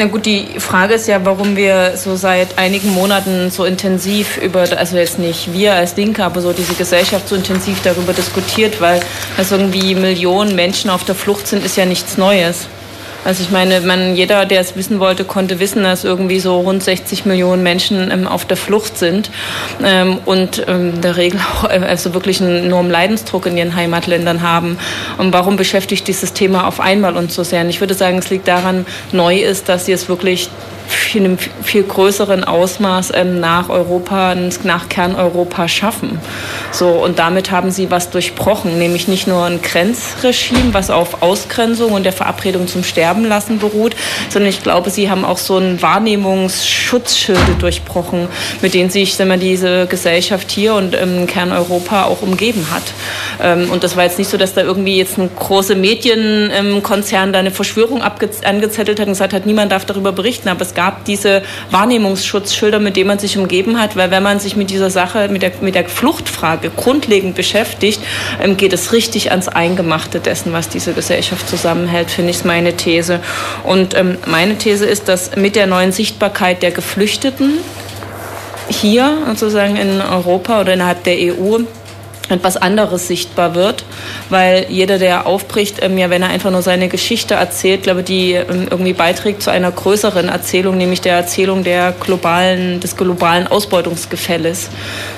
Na 0.00 0.06
gut, 0.06 0.26
die 0.26 0.60
Frage 0.60 0.94
ist 0.94 1.08
ja, 1.08 1.24
warum 1.24 1.56
wir 1.56 1.96
so 1.96 2.14
seit 2.14 2.56
einigen 2.56 2.90
Monaten 2.94 3.50
so 3.50 3.64
intensiv 3.64 4.36
über, 4.36 4.60
also 4.78 4.96
jetzt 4.96 5.18
nicht 5.18 5.52
wir 5.52 5.74
als 5.74 5.96
Linke, 5.96 6.22
aber 6.22 6.40
so 6.40 6.52
diese 6.52 6.74
Gesellschaft 6.74 7.28
so 7.28 7.34
intensiv 7.34 7.82
darüber 7.82 8.12
diskutiert, 8.12 8.80
weil 8.80 9.00
es 9.38 9.50
irgendwie 9.50 9.96
Millionen 9.96 10.54
Menschen 10.54 10.88
auf 10.88 11.02
der 11.02 11.16
Flucht 11.16 11.48
sind, 11.48 11.64
ist 11.64 11.76
ja 11.76 11.84
nichts 11.84 12.16
Neues. 12.16 12.68
Also 13.24 13.42
ich 13.42 13.50
meine, 13.50 13.80
man, 13.80 14.14
jeder, 14.14 14.46
der 14.46 14.60
es 14.60 14.76
wissen 14.76 15.00
wollte, 15.00 15.24
konnte 15.24 15.60
wissen, 15.60 15.82
dass 15.82 16.04
irgendwie 16.04 16.40
so 16.40 16.60
rund 16.60 16.82
60 16.82 17.26
Millionen 17.26 17.62
Menschen 17.62 18.10
ähm, 18.10 18.26
auf 18.26 18.44
der 18.44 18.56
Flucht 18.56 18.96
sind 18.96 19.30
ähm, 19.84 20.18
und 20.24 20.64
ähm, 20.68 20.94
in 20.94 21.00
der 21.00 21.16
Regel 21.16 21.40
auch 21.40 21.64
äh, 21.64 21.80
also 21.86 22.14
wirklich 22.14 22.40
einen 22.40 22.66
enormen 22.66 22.90
Leidensdruck 22.90 23.46
in 23.46 23.56
ihren 23.56 23.74
Heimatländern 23.74 24.42
haben. 24.42 24.78
Und 25.18 25.32
warum 25.32 25.56
beschäftigt 25.56 26.06
dieses 26.06 26.32
Thema 26.32 26.66
auf 26.66 26.80
einmal 26.80 27.16
uns 27.16 27.34
so 27.34 27.42
sehr? 27.42 27.62
Und 27.62 27.70
ich 27.70 27.80
würde 27.80 27.94
sagen, 27.94 28.18
es 28.18 28.30
liegt 28.30 28.46
daran, 28.48 28.86
neu 29.12 29.36
ist, 29.36 29.68
dass 29.68 29.86
sie 29.86 29.92
es 29.92 30.08
wirklich 30.08 30.48
in 31.14 31.24
einem 31.24 31.38
viel 31.38 31.82
größeren 31.82 32.44
Ausmaß 32.44 33.12
ähm, 33.14 33.40
nach 33.40 33.68
Europa, 33.68 34.34
nach 34.64 34.88
Kerneuropa 34.88 35.68
schaffen. 35.68 36.20
So, 36.72 36.88
und 36.88 37.18
damit 37.18 37.50
haben 37.50 37.70
sie 37.70 37.90
was 37.90 38.10
durchbrochen, 38.10 38.78
nämlich 38.78 39.08
nicht 39.08 39.26
nur 39.26 39.44
ein 39.44 39.62
Grenzregime, 39.62 40.74
was 40.74 40.90
auf 40.90 41.22
Ausgrenzung 41.22 41.92
und 41.92 42.04
der 42.04 42.12
Verabredung 42.12 42.66
zum 42.66 42.84
Sterben 42.84 43.24
lassen 43.24 43.58
beruht, 43.58 43.94
sondern 44.28 44.50
ich 44.50 44.62
glaube, 44.62 44.90
sie 44.90 45.10
haben 45.10 45.24
auch 45.24 45.38
so 45.38 45.58
ein 45.58 45.80
Wahrnehmungsschutzschilde 45.80 47.56
durchbrochen, 47.58 48.28
mit 48.60 48.74
denen 48.74 48.90
sich 48.90 49.18
man 49.18 49.40
diese 49.40 49.86
Gesellschaft 49.86 50.50
hier 50.50 50.74
und 50.74 50.94
ähm, 50.94 51.26
Kerneuropa 51.26 52.04
auch 52.04 52.22
umgeben 52.22 52.66
hat. 52.70 52.82
Ähm, 53.42 53.70
und 53.70 53.84
das 53.84 53.96
war 53.96 54.04
jetzt 54.04 54.18
nicht 54.18 54.30
so, 54.30 54.36
dass 54.36 54.54
da 54.54 54.62
irgendwie 54.62 54.96
jetzt 54.96 55.18
ein 55.18 55.30
großer 55.34 55.74
Medienkonzern 55.74 57.32
da 57.32 57.38
eine 57.38 57.50
Verschwörung 57.50 58.02
angezettelt 58.02 59.00
hat 59.00 59.06
und 59.06 59.12
gesagt 59.12 59.32
hat, 59.32 59.46
niemand 59.46 59.72
darf 59.72 59.84
darüber 59.84 60.12
berichten, 60.12 60.48
aber 60.48 60.62
es 60.62 60.74
gab 60.78 61.04
diese 61.06 61.42
Wahrnehmungsschutzschilder, 61.72 62.78
mit 62.78 62.94
denen 62.94 63.08
man 63.08 63.18
sich 63.18 63.36
umgeben 63.36 63.80
hat, 63.80 63.96
weil 63.96 64.12
wenn 64.12 64.22
man 64.22 64.38
sich 64.38 64.54
mit 64.54 64.70
dieser 64.70 64.90
Sache, 64.90 65.28
mit 65.28 65.42
der, 65.42 65.50
mit 65.60 65.74
der 65.74 65.88
Fluchtfrage 65.88 66.70
grundlegend 66.70 67.34
beschäftigt, 67.34 68.00
ähm, 68.40 68.56
geht 68.56 68.72
es 68.72 68.92
richtig 68.92 69.32
ans 69.32 69.48
Eingemachte 69.48 70.20
dessen, 70.20 70.52
was 70.52 70.68
diese 70.68 70.92
Gesellschaft 70.92 71.48
zusammenhält, 71.48 72.12
finde 72.12 72.30
ich, 72.30 72.44
meine 72.44 72.76
These. 72.76 73.18
Und 73.64 73.96
ähm, 73.96 74.18
meine 74.26 74.56
These 74.56 74.86
ist, 74.86 75.08
dass 75.08 75.34
mit 75.34 75.56
der 75.56 75.66
neuen 75.66 75.90
Sichtbarkeit 75.90 76.62
der 76.62 76.70
Geflüchteten 76.70 77.54
hier 78.68 79.18
sozusagen 79.26 79.74
in 79.74 80.00
Europa 80.00 80.60
oder 80.60 80.74
innerhalb 80.74 81.02
der 81.02 81.16
EU 81.16 81.58
etwas 82.28 82.56
anderes 82.56 83.08
sichtbar 83.08 83.54
wird, 83.54 83.84
weil 84.28 84.66
jeder, 84.68 84.98
der 84.98 85.26
aufbricht, 85.26 85.82
ähm, 85.82 85.98
ja, 85.98 86.10
wenn 86.10 86.22
er 86.22 86.28
einfach 86.28 86.50
nur 86.50 86.62
seine 86.62 86.88
Geschichte 86.88 87.34
erzählt, 87.34 87.82
glaube 87.82 88.02
die 88.02 88.32
ähm, 88.32 88.68
irgendwie 88.70 88.92
beiträgt 88.92 89.42
zu 89.42 89.50
einer 89.50 89.70
größeren 89.70 90.28
Erzählung, 90.28 90.76
nämlich 90.76 91.00
der 91.00 91.16
Erzählung 91.16 91.64
der 91.64 91.92
globalen, 91.92 92.80
des 92.80 92.96
globalen 92.96 93.46
Ausbeutungsgefälles. 93.46 94.68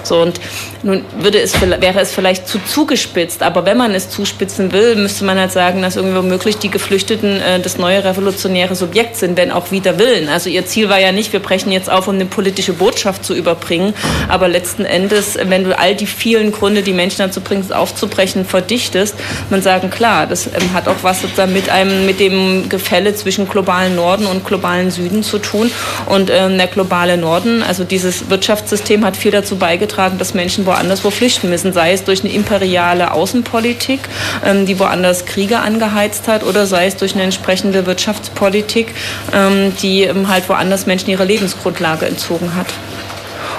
So 0.03 0.21
und 0.21 0.41
nun 0.83 1.05
würde 1.19 1.41
es, 1.41 1.61
wäre 1.61 2.01
es 2.01 2.13
vielleicht 2.13 2.49
zu 2.49 2.59
zugespitzt, 2.59 3.43
aber 3.43 3.67
wenn 3.67 3.77
man 3.77 3.95
es 3.95 4.09
zuspitzen 4.09 4.73
will, 4.73 4.97
müsste 4.97 5.25
man 5.25 5.39
halt 5.39 5.53
sagen, 5.53 5.83
dass 5.83 5.97
irgendwie 5.97 6.17
womöglich 6.17 6.57
die 6.57 6.71
Geflüchteten 6.71 7.41
äh, 7.41 7.61
das 7.61 7.77
neue 7.77 8.03
revolutionäre 8.03 8.75
Subjekt 8.75 9.17
sind, 9.17 9.37
wenn 9.37 9.51
auch 9.51 9.71
wieder 9.73 9.99
Willen. 9.99 10.29
Also 10.29 10.49
ihr 10.49 10.65
Ziel 10.65 10.89
war 10.89 10.99
ja 10.99 11.13
nicht, 11.13 11.33
wir 11.33 11.41
brechen 11.41 11.71
jetzt 11.71 11.91
auf, 11.91 12.09
um 12.09 12.15
eine 12.15 12.25
politische 12.25 12.73
Botschaft 12.73 13.25
zu 13.25 13.35
überbringen, 13.35 13.93
aber 14.29 14.49
letzten 14.49 14.85
Endes, 14.85 15.39
wenn 15.43 15.65
du 15.65 15.79
all 15.79 15.95
die 15.95 16.07
vielen 16.07 16.53
Gründe, 16.53 16.83
die 16.83 16.93
Menschen 17.01 17.19
dazu 17.21 17.41
bringst, 17.41 17.73
aufzubrechen, 17.73 18.45
verdichtest, 18.45 19.15
man 19.49 19.63
sagen, 19.63 19.89
klar, 19.89 20.27
das 20.27 20.47
ähm, 20.47 20.75
hat 20.75 20.87
auch 20.87 21.03
was 21.03 21.23
sozusagen 21.23 21.55
mit 21.55 21.71
einem, 21.71 22.05
mit 22.05 22.21
dem 22.21 22.69
Gefälle 22.69 23.15
zwischen 23.15 23.49
globalen 23.49 23.97
Norden 23.97 24.27
und 24.27 24.45
globalen 24.45 24.91
Süden 24.91 25.23
zu 25.23 25.39
tun. 25.39 25.71
Und 26.07 26.31
ähm, 26.31 26.59
der 26.59 26.67
globale 26.67 27.17
Norden, 27.17 27.63
also 27.63 27.85
dieses 27.85 28.29
Wirtschaftssystem 28.29 29.03
hat 29.05 29.17
viel 29.17 29.31
dazu 29.31 29.57
beigetragen, 29.57 30.19
dass 30.19 30.35
Menschen 30.35 30.67
woanders 30.67 31.03
wo 31.03 31.11
flüchten 31.11 31.49
müssen, 31.49 31.73
sei 31.73 31.93
es 31.93 32.05
durch 32.05 32.21
eine 32.23 32.33
imperiale 32.35 33.13
Außenpolitik, 33.13 34.01
ähm, 34.45 34.67
die 34.67 34.79
woanders 34.79 35.25
Kriege 35.25 35.61
angeheizt 35.61 36.29
hat, 36.29 36.45
oder 36.45 36.67
sei 36.67 36.87
es 36.87 36.97
durch 36.97 37.15
eine 37.15 37.23
entsprechende 37.23 37.87
Wirtschaftspolitik, 37.87 38.95
ähm, 39.33 39.73
die 39.81 40.03
ähm, 40.03 40.29
halt 40.29 40.49
woanders 40.51 40.85
Menschen 40.85 41.09
ihre 41.09 41.25
Lebensgrundlage 41.25 42.05
entzogen 42.05 42.55
hat. 42.57 42.69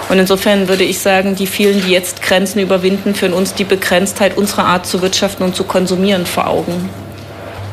Und 0.09 0.19
insofern 0.19 0.67
würde 0.67 0.83
ich 0.83 0.99
sagen, 0.99 1.35
die 1.35 1.47
vielen, 1.47 1.81
die 1.81 1.91
jetzt 1.91 2.21
Grenzen 2.21 2.59
überwinden, 2.59 3.15
führen 3.15 3.33
uns 3.33 3.53
die 3.53 3.63
Begrenztheit 3.63 4.37
unserer 4.37 4.65
Art 4.65 4.85
zu 4.85 5.01
wirtschaften 5.01 5.43
und 5.43 5.55
zu 5.55 5.63
konsumieren 5.63 6.25
vor 6.25 6.47
Augen. 6.47 6.89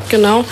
Genau. 0.09 0.45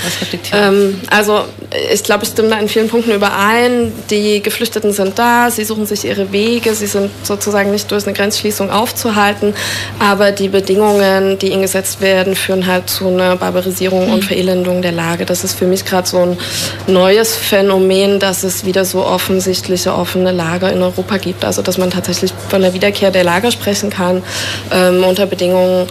Ähm, 0.52 1.00
also 1.10 1.44
ich 1.92 2.02
glaube, 2.02 2.24
ich 2.24 2.30
stimme 2.30 2.48
da 2.48 2.58
in 2.58 2.68
vielen 2.68 2.88
Punkten 2.88 3.12
überein. 3.12 3.92
Die 4.10 4.42
Geflüchteten 4.42 4.92
sind 4.92 5.18
da, 5.18 5.50
sie 5.50 5.64
suchen 5.64 5.86
sich 5.86 6.04
ihre 6.04 6.32
Wege, 6.32 6.74
sie 6.74 6.86
sind 6.86 7.10
sozusagen 7.22 7.70
nicht 7.70 7.90
durch 7.90 8.06
eine 8.06 8.14
Grenzschließung 8.14 8.70
aufzuhalten, 8.70 9.54
aber 9.98 10.32
die 10.32 10.48
Bedingungen, 10.48 11.38
die 11.38 11.52
ihnen 11.52 11.62
gesetzt 11.62 12.00
werden, 12.00 12.36
führen 12.36 12.66
halt 12.66 12.88
zu 12.90 13.08
einer 13.08 13.36
Barbarisierung 13.36 14.10
und 14.10 14.22
mhm. 14.22 14.26
Verelendung 14.26 14.82
der 14.82 14.92
Lage. 14.92 15.24
Das 15.24 15.44
ist 15.44 15.58
für 15.58 15.66
mich 15.66 15.84
gerade 15.84 16.08
so 16.08 16.18
ein 16.18 16.38
neues 16.86 17.36
Phänomen, 17.36 18.18
dass 18.18 18.42
es 18.42 18.64
wieder 18.64 18.84
so 18.84 19.04
offensichtliche 19.04 19.94
offene 19.94 20.32
Lager 20.32 20.72
in 20.72 20.82
Europa 20.82 21.16
gibt. 21.16 21.44
Also 21.44 21.62
dass 21.62 21.78
man 21.78 21.90
tatsächlich 21.90 22.32
von 22.48 22.62
der 22.62 22.74
Wiederkehr 22.74 23.10
der 23.10 23.24
Lager 23.24 23.50
sprechen 23.50 23.90
kann 23.90 24.22
ähm, 24.70 25.04
unter 25.04 25.26
Bedingungen, 25.26 25.86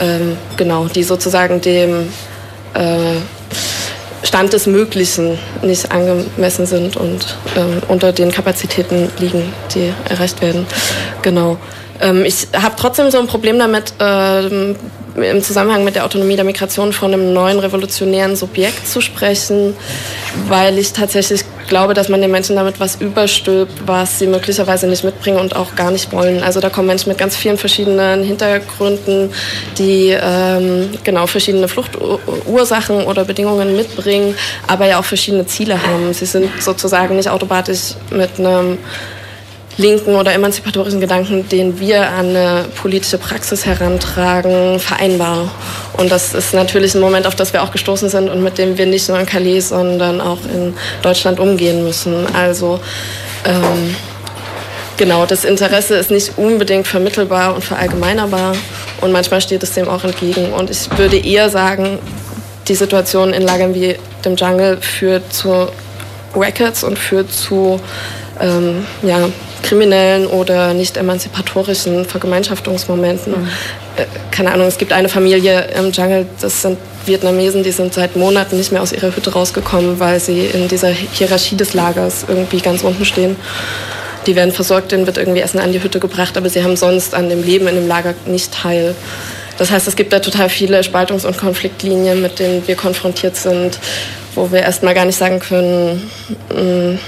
ähm, 0.00 0.36
genau, 0.56 0.86
die 0.86 1.02
sozusagen 1.02 1.60
dem 1.60 2.08
äh, 2.76 3.16
Stand 4.26 4.52
des 4.52 4.66
Möglichen 4.66 5.38
nicht 5.62 5.92
angemessen 5.92 6.66
sind 6.66 6.96
und 6.96 7.36
ähm, 7.56 7.82
unter 7.88 8.12
den 8.12 8.32
Kapazitäten 8.32 9.08
liegen, 9.18 9.52
die 9.74 9.92
erreicht 10.08 10.42
werden. 10.42 10.66
Genau. 11.22 11.58
Ähm, 12.00 12.24
ich 12.24 12.48
habe 12.52 12.74
trotzdem 12.76 13.10
so 13.10 13.18
ein 13.18 13.26
Problem 13.26 13.58
damit, 13.58 13.94
ähm, 14.00 14.76
im 15.16 15.42
Zusammenhang 15.42 15.84
mit 15.84 15.94
der 15.94 16.04
Autonomie 16.04 16.36
der 16.36 16.44
Migration 16.44 16.92
von 16.92 17.12
einem 17.12 17.32
neuen 17.32 17.58
revolutionären 17.58 18.36
Subjekt 18.36 18.86
zu 18.86 19.00
sprechen, 19.00 19.74
weil 20.48 20.78
ich 20.78 20.92
tatsächlich 20.92 21.44
glaube, 21.68 21.94
dass 21.94 22.08
man 22.08 22.20
den 22.20 22.30
Menschen 22.30 22.56
damit 22.56 22.80
was 22.80 22.96
überstülpt, 22.96 23.86
was 23.86 24.18
sie 24.18 24.26
möglicherweise 24.26 24.86
nicht 24.86 25.04
mitbringen 25.04 25.38
und 25.38 25.56
auch 25.56 25.74
gar 25.74 25.90
nicht 25.90 26.12
wollen. 26.12 26.42
Also 26.42 26.60
da 26.60 26.70
kommen 26.70 26.86
Menschen 26.86 27.08
mit 27.08 27.18
ganz 27.18 27.36
vielen 27.36 27.58
verschiedenen 27.58 28.22
Hintergründen, 28.22 29.32
die 29.78 30.16
ähm, 30.18 30.90
genau 31.04 31.26
verschiedene 31.26 31.68
Fluchtursachen 31.68 33.04
oder 33.04 33.24
Bedingungen 33.24 33.76
mitbringen, 33.76 34.34
aber 34.66 34.86
ja 34.86 34.98
auch 34.98 35.04
verschiedene 35.04 35.46
Ziele 35.46 35.82
haben. 35.82 36.12
Sie 36.12 36.26
sind 36.26 36.50
sozusagen 36.62 37.16
nicht 37.16 37.28
automatisch 37.28 37.94
mit 38.10 38.38
einem 38.38 38.78
linken 39.78 40.14
oder 40.14 40.32
emanzipatorischen 40.32 41.00
Gedanken, 41.00 41.48
den 41.48 41.78
wir 41.78 42.08
an 42.08 42.30
eine 42.30 42.64
politische 42.80 43.18
Praxis 43.18 43.66
herantragen, 43.66 44.80
vereinbar. 44.80 45.50
Und 45.94 46.10
das 46.10 46.34
ist 46.34 46.54
natürlich 46.54 46.94
ein 46.94 47.00
Moment, 47.00 47.26
auf 47.26 47.34
das 47.34 47.52
wir 47.52 47.62
auch 47.62 47.72
gestoßen 47.72 48.08
sind 48.08 48.28
und 48.30 48.42
mit 48.42 48.58
dem 48.58 48.78
wir 48.78 48.86
nicht 48.86 49.08
nur 49.08 49.18
in 49.18 49.26
Calais, 49.26 49.60
sondern 49.60 50.20
auch 50.20 50.38
in 50.52 50.74
Deutschland 51.02 51.40
umgehen 51.40 51.84
müssen. 51.84 52.26
Also 52.34 52.80
ähm, 53.44 53.94
genau, 54.96 55.26
das 55.26 55.44
Interesse 55.44 55.96
ist 55.96 56.10
nicht 56.10 56.38
unbedingt 56.38 56.86
vermittelbar 56.86 57.54
und 57.54 57.62
verallgemeinerbar 57.62 58.54
und 59.00 59.12
manchmal 59.12 59.40
steht 59.40 59.62
es 59.62 59.72
dem 59.72 59.88
auch 59.88 60.04
entgegen. 60.04 60.52
Und 60.52 60.70
ich 60.70 60.88
würde 60.96 61.18
eher 61.18 61.50
sagen, 61.50 61.98
die 62.68 62.74
Situation 62.74 63.32
in 63.32 63.42
Lagern 63.42 63.74
wie 63.74 63.96
dem 64.24 64.36
Jungle 64.36 64.78
führt 64.80 65.32
zu 65.32 65.68
Records 66.34 66.82
und 66.82 66.98
führt 66.98 67.30
zu 67.30 67.80
ähm, 68.40 68.86
ja, 69.02 69.28
kriminellen 69.62 70.26
oder 70.26 70.74
nicht 70.74 70.96
emanzipatorischen 70.96 72.04
Vergemeinschaftungsmomenten. 72.04 73.32
Mhm. 73.32 73.48
Äh, 73.96 74.04
keine 74.30 74.52
Ahnung, 74.52 74.66
es 74.66 74.78
gibt 74.78 74.92
eine 74.92 75.08
Familie 75.08 75.68
im 75.76 75.90
Jungle, 75.92 76.26
das 76.40 76.62
sind 76.62 76.78
Vietnamesen, 77.06 77.62
die 77.62 77.70
sind 77.70 77.94
seit 77.94 78.16
Monaten 78.16 78.56
nicht 78.56 78.72
mehr 78.72 78.82
aus 78.82 78.92
ihrer 78.92 79.14
Hütte 79.14 79.32
rausgekommen, 79.32 80.00
weil 80.00 80.20
sie 80.20 80.46
in 80.46 80.68
dieser 80.68 80.88
Hierarchie 80.88 81.56
des 81.56 81.74
Lagers 81.74 82.24
irgendwie 82.28 82.60
ganz 82.60 82.82
unten 82.82 83.04
stehen. 83.04 83.36
Die 84.26 84.34
werden 84.34 84.52
versorgt, 84.52 84.90
denen 84.90 85.06
wird 85.06 85.18
irgendwie 85.18 85.40
Essen 85.40 85.60
an 85.60 85.72
die 85.72 85.82
Hütte 85.82 86.00
gebracht, 86.00 86.36
aber 86.36 86.48
sie 86.48 86.64
haben 86.64 86.76
sonst 86.76 87.14
an 87.14 87.28
dem 87.28 87.44
Leben 87.44 87.68
in 87.68 87.76
dem 87.76 87.86
Lager 87.86 88.14
nicht 88.26 88.52
teil. 88.52 88.94
Das 89.58 89.70
heißt, 89.70 89.88
es 89.88 89.96
gibt 89.96 90.12
da 90.12 90.18
total 90.18 90.48
viele 90.48 90.80
Spaltungs- 90.80 91.24
und 91.24 91.38
Konfliktlinien, 91.38 92.20
mit 92.20 92.38
denen 92.38 92.66
wir 92.66 92.74
konfrontiert 92.74 93.36
sind, 93.36 93.78
wo 94.34 94.50
wir 94.50 94.60
erstmal 94.60 94.94
gar 94.94 95.04
nicht 95.04 95.16
sagen 95.16 95.38
können, 95.38 96.10
mm, 96.50 96.98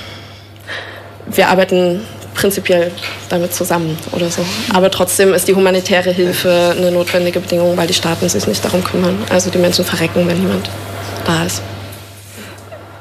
wir 1.26 1.48
arbeiten 1.48 2.00
prinzipiell 2.38 2.92
damit 3.28 3.52
zusammen 3.52 3.98
oder 4.12 4.30
so. 4.30 4.42
Aber 4.72 4.90
trotzdem 4.90 5.34
ist 5.34 5.48
die 5.48 5.54
humanitäre 5.54 6.10
Hilfe 6.10 6.74
eine 6.76 6.90
notwendige 6.90 7.40
Bedingung, 7.40 7.76
weil 7.76 7.88
die 7.88 7.94
Staaten 7.94 8.28
sich 8.28 8.46
nicht 8.46 8.64
darum 8.64 8.82
kümmern. 8.84 9.18
Also 9.28 9.50
die 9.50 9.58
Menschen 9.58 9.84
verrecken, 9.84 10.26
wenn 10.26 10.38
niemand 10.38 10.70
da 11.26 11.44
ist. 11.44 11.62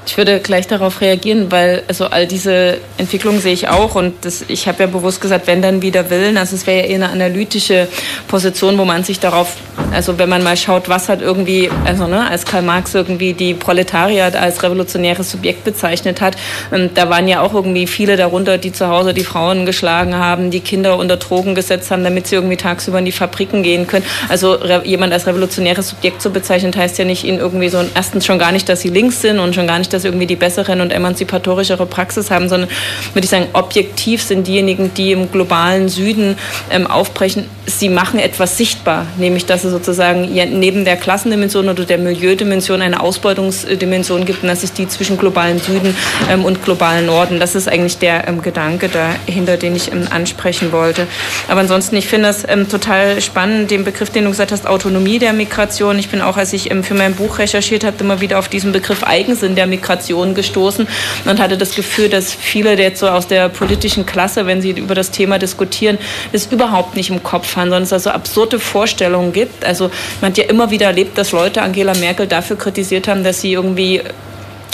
Ich 0.07 0.17
würde 0.17 0.39
gleich 0.39 0.67
darauf 0.67 1.01
reagieren, 1.01 1.51
weil 1.51 1.83
also 1.87 2.05
all 2.05 2.27
diese 2.27 2.77
Entwicklungen 2.97 3.41
sehe 3.41 3.51
ich 3.51 3.67
auch 3.67 3.95
und 3.95 4.13
das, 4.25 4.45
ich 4.47 4.67
habe 4.67 4.83
ja 4.83 4.87
bewusst 4.87 5.19
gesagt, 5.19 5.47
wenn 5.47 5.61
dann 5.61 5.81
wieder 5.81 6.09
Willen, 6.09 6.37
also 6.37 6.55
es 6.55 6.65
wäre 6.65 6.79
ja 6.79 6.85
eher 6.85 6.95
eine 6.95 7.09
analytische 7.09 7.89
Position, 8.29 8.77
wo 8.77 8.85
man 8.85 9.03
sich 9.03 9.19
darauf, 9.19 9.57
also 9.91 10.17
wenn 10.17 10.29
man 10.29 10.43
mal 10.43 10.55
schaut, 10.55 10.87
was 10.87 11.09
hat 11.09 11.21
irgendwie, 11.21 11.69
also 11.83 12.07
ne, 12.07 12.25
als 12.29 12.45
Karl 12.45 12.61
Marx 12.61 12.95
irgendwie 12.95 13.33
die 13.33 13.53
Proletariat 13.53 14.35
als 14.37 14.63
revolutionäres 14.63 15.29
Subjekt 15.29 15.65
bezeichnet 15.65 16.21
hat, 16.21 16.37
und 16.71 16.97
da 16.97 17.09
waren 17.09 17.27
ja 17.27 17.41
auch 17.41 17.53
irgendwie 17.53 17.85
viele 17.85 18.15
darunter, 18.15 18.57
die 18.57 18.71
zu 18.71 18.87
Hause 18.87 19.13
die 19.13 19.25
Frauen 19.25 19.65
geschlagen 19.65 20.15
haben, 20.15 20.51
die 20.51 20.61
Kinder 20.61 20.97
unter 20.97 21.17
Drogen 21.17 21.53
gesetzt 21.53 21.91
haben, 21.91 22.05
damit 22.05 22.27
sie 22.27 22.35
irgendwie 22.35 22.57
tagsüber 22.57 22.99
in 22.99 23.05
die 23.05 23.11
Fabriken 23.11 23.61
gehen 23.61 23.87
können. 23.87 24.05
Also 24.29 24.57
jemand 24.83 25.11
als 25.11 25.27
revolutionäres 25.27 25.89
Subjekt 25.89 26.21
zu 26.21 26.29
bezeichnen, 26.29 26.73
heißt 26.73 26.97
ja 26.97 27.05
nicht 27.05 27.25
ihnen 27.25 27.39
irgendwie 27.39 27.69
so 27.69 27.83
erstens 27.93 28.25
schon 28.25 28.39
gar 28.39 28.51
nicht, 28.53 28.69
dass 28.69 28.81
sie 28.81 28.89
links 28.89 29.21
sind 29.21 29.39
und 29.39 29.53
schon 29.53 29.67
gar 29.67 29.79
nicht, 29.79 29.91
dass 29.97 30.05
irgendwie 30.05 30.27
die 30.27 30.35
besseren 30.35 30.79
und 30.81 30.93
emanzipatorischere 30.93 31.85
Praxis 31.85 32.29
haben, 32.29 32.49
sondern 32.49 32.69
würde 33.13 33.25
ich 33.25 33.29
sagen, 33.29 33.47
objektiv 33.53 34.21
sind 34.21 34.45
diejenigen, 34.47 34.93
die 34.93 35.11
im 35.11 35.31
globalen 35.31 35.89
Süden 35.89 36.37
ähm, 36.69 36.87
aufbrechen, 36.87 37.45
sie 37.65 37.89
machen 37.89 38.19
etwas 38.19 38.57
sichtbar, 38.57 39.07
nämlich 39.17 39.45
dass 39.45 39.63
es 39.63 39.71
sozusagen 39.71 40.31
neben 40.59 40.85
der 40.85 40.95
Klassendimension 40.95 41.67
oder 41.67 41.83
der 41.83 41.97
Milieudimension 41.97 42.81
eine 42.81 43.01
Ausbeutungsdimension 43.01 44.25
gibt 44.25 44.43
und 44.43 44.49
dass 44.49 44.63
es 44.63 44.71
die 44.71 44.87
zwischen 44.87 45.17
globalen 45.17 45.59
Süden 45.59 45.95
ähm, 46.29 46.45
und 46.45 46.63
globalen 46.63 47.07
Norden. 47.07 47.39
Das 47.39 47.55
ist 47.55 47.67
eigentlich 47.67 47.97
der 47.97 48.27
ähm, 48.27 48.41
Gedanke 48.41 48.89
dahinter, 48.89 49.57
den 49.57 49.75
ich 49.75 49.91
ähm, 49.91 50.07
ansprechen 50.09 50.71
wollte. 50.71 51.07
Aber 51.47 51.61
ansonsten, 51.61 51.95
ich 51.95 52.07
finde 52.07 52.27
das 52.27 52.47
ähm, 52.47 52.69
total 52.69 53.19
spannend, 53.21 53.71
den 53.71 53.83
Begriff, 53.83 54.11
den 54.11 54.25
du 54.25 54.29
gesagt 54.29 54.51
hast, 54.51 54.67
Autonomie 54.67 55.19
der 55.19 55.33
Migration. 55.33 55.97
Ich 55.97 56.09
bin 56.09 56.21
auch, 56.21 56.37
als 56.37 56.53
ich 56.53 56.69
ähm, 56.71 56.83
für 56.83 56.93
mein 56.93 57.15
Buch 57.15 57.39
recherchiert 57.39 57.83
habe, 57.83 57.97
immer 57.99 58.21
wieder 58.21 58.39
auf 58.39 58.47
diesen 58.47 58.71
Begriff 58.71 59.03
Eigensinn 59.03 59.55
der 59.55 59.67
Migration 59.67 59.86
Migration 59.87 60.35
gestoßen 60.35 60.87
und 61.25 61.39
hatte 61.39 61.57
das 61.57 61.75
Gefühl, 61.75 62.09
dass 62.09 62.33
viele 62.33 62.77
jetzt 62.77 62.99
so 62.99 63.07
aus 63.07 63.27
der 63.27 63.49
politischen 63.49 64.05
Klasse, 64.05 64.45
wenn 64.45 64.61
sie 64.61 64.71
über 64.71 64.95
das 64.95 65.11
Thema 65.11 65.39
diskutieren, 65.39 65.97
das 66.31 66.47
überhaupt 66.47 66.95
nicht 66.95 67.09
im 67.09 67.23
Kopf 67.23 67.55
haben, 67.55 67.69
sondern 67.69 67.83
es 67.83 67.93
also 67.93 68.09
absurde 68.09 68.59
Vorstellungen 68.59 69.31
gibt. 69.31 69.63
Also 69.63 69.89
man 70.21 70.31
hat 70.31 70.37
ja 70.37 70.45
immer 70.45 70.71
wieder 70.71 70.87
erlebt, 70.87 71.17
dass 71.17 71.31
Leute 71.31 71.61
Angela 71.61 71.93
Merkel 71.95 72.27
dafür 72.27 72.57
kritisiert 72.57 73.07
haben, 73.07 73.23
dass 73.23 73.41
sie 73.41 73.53
irgendwie 73.53 74.01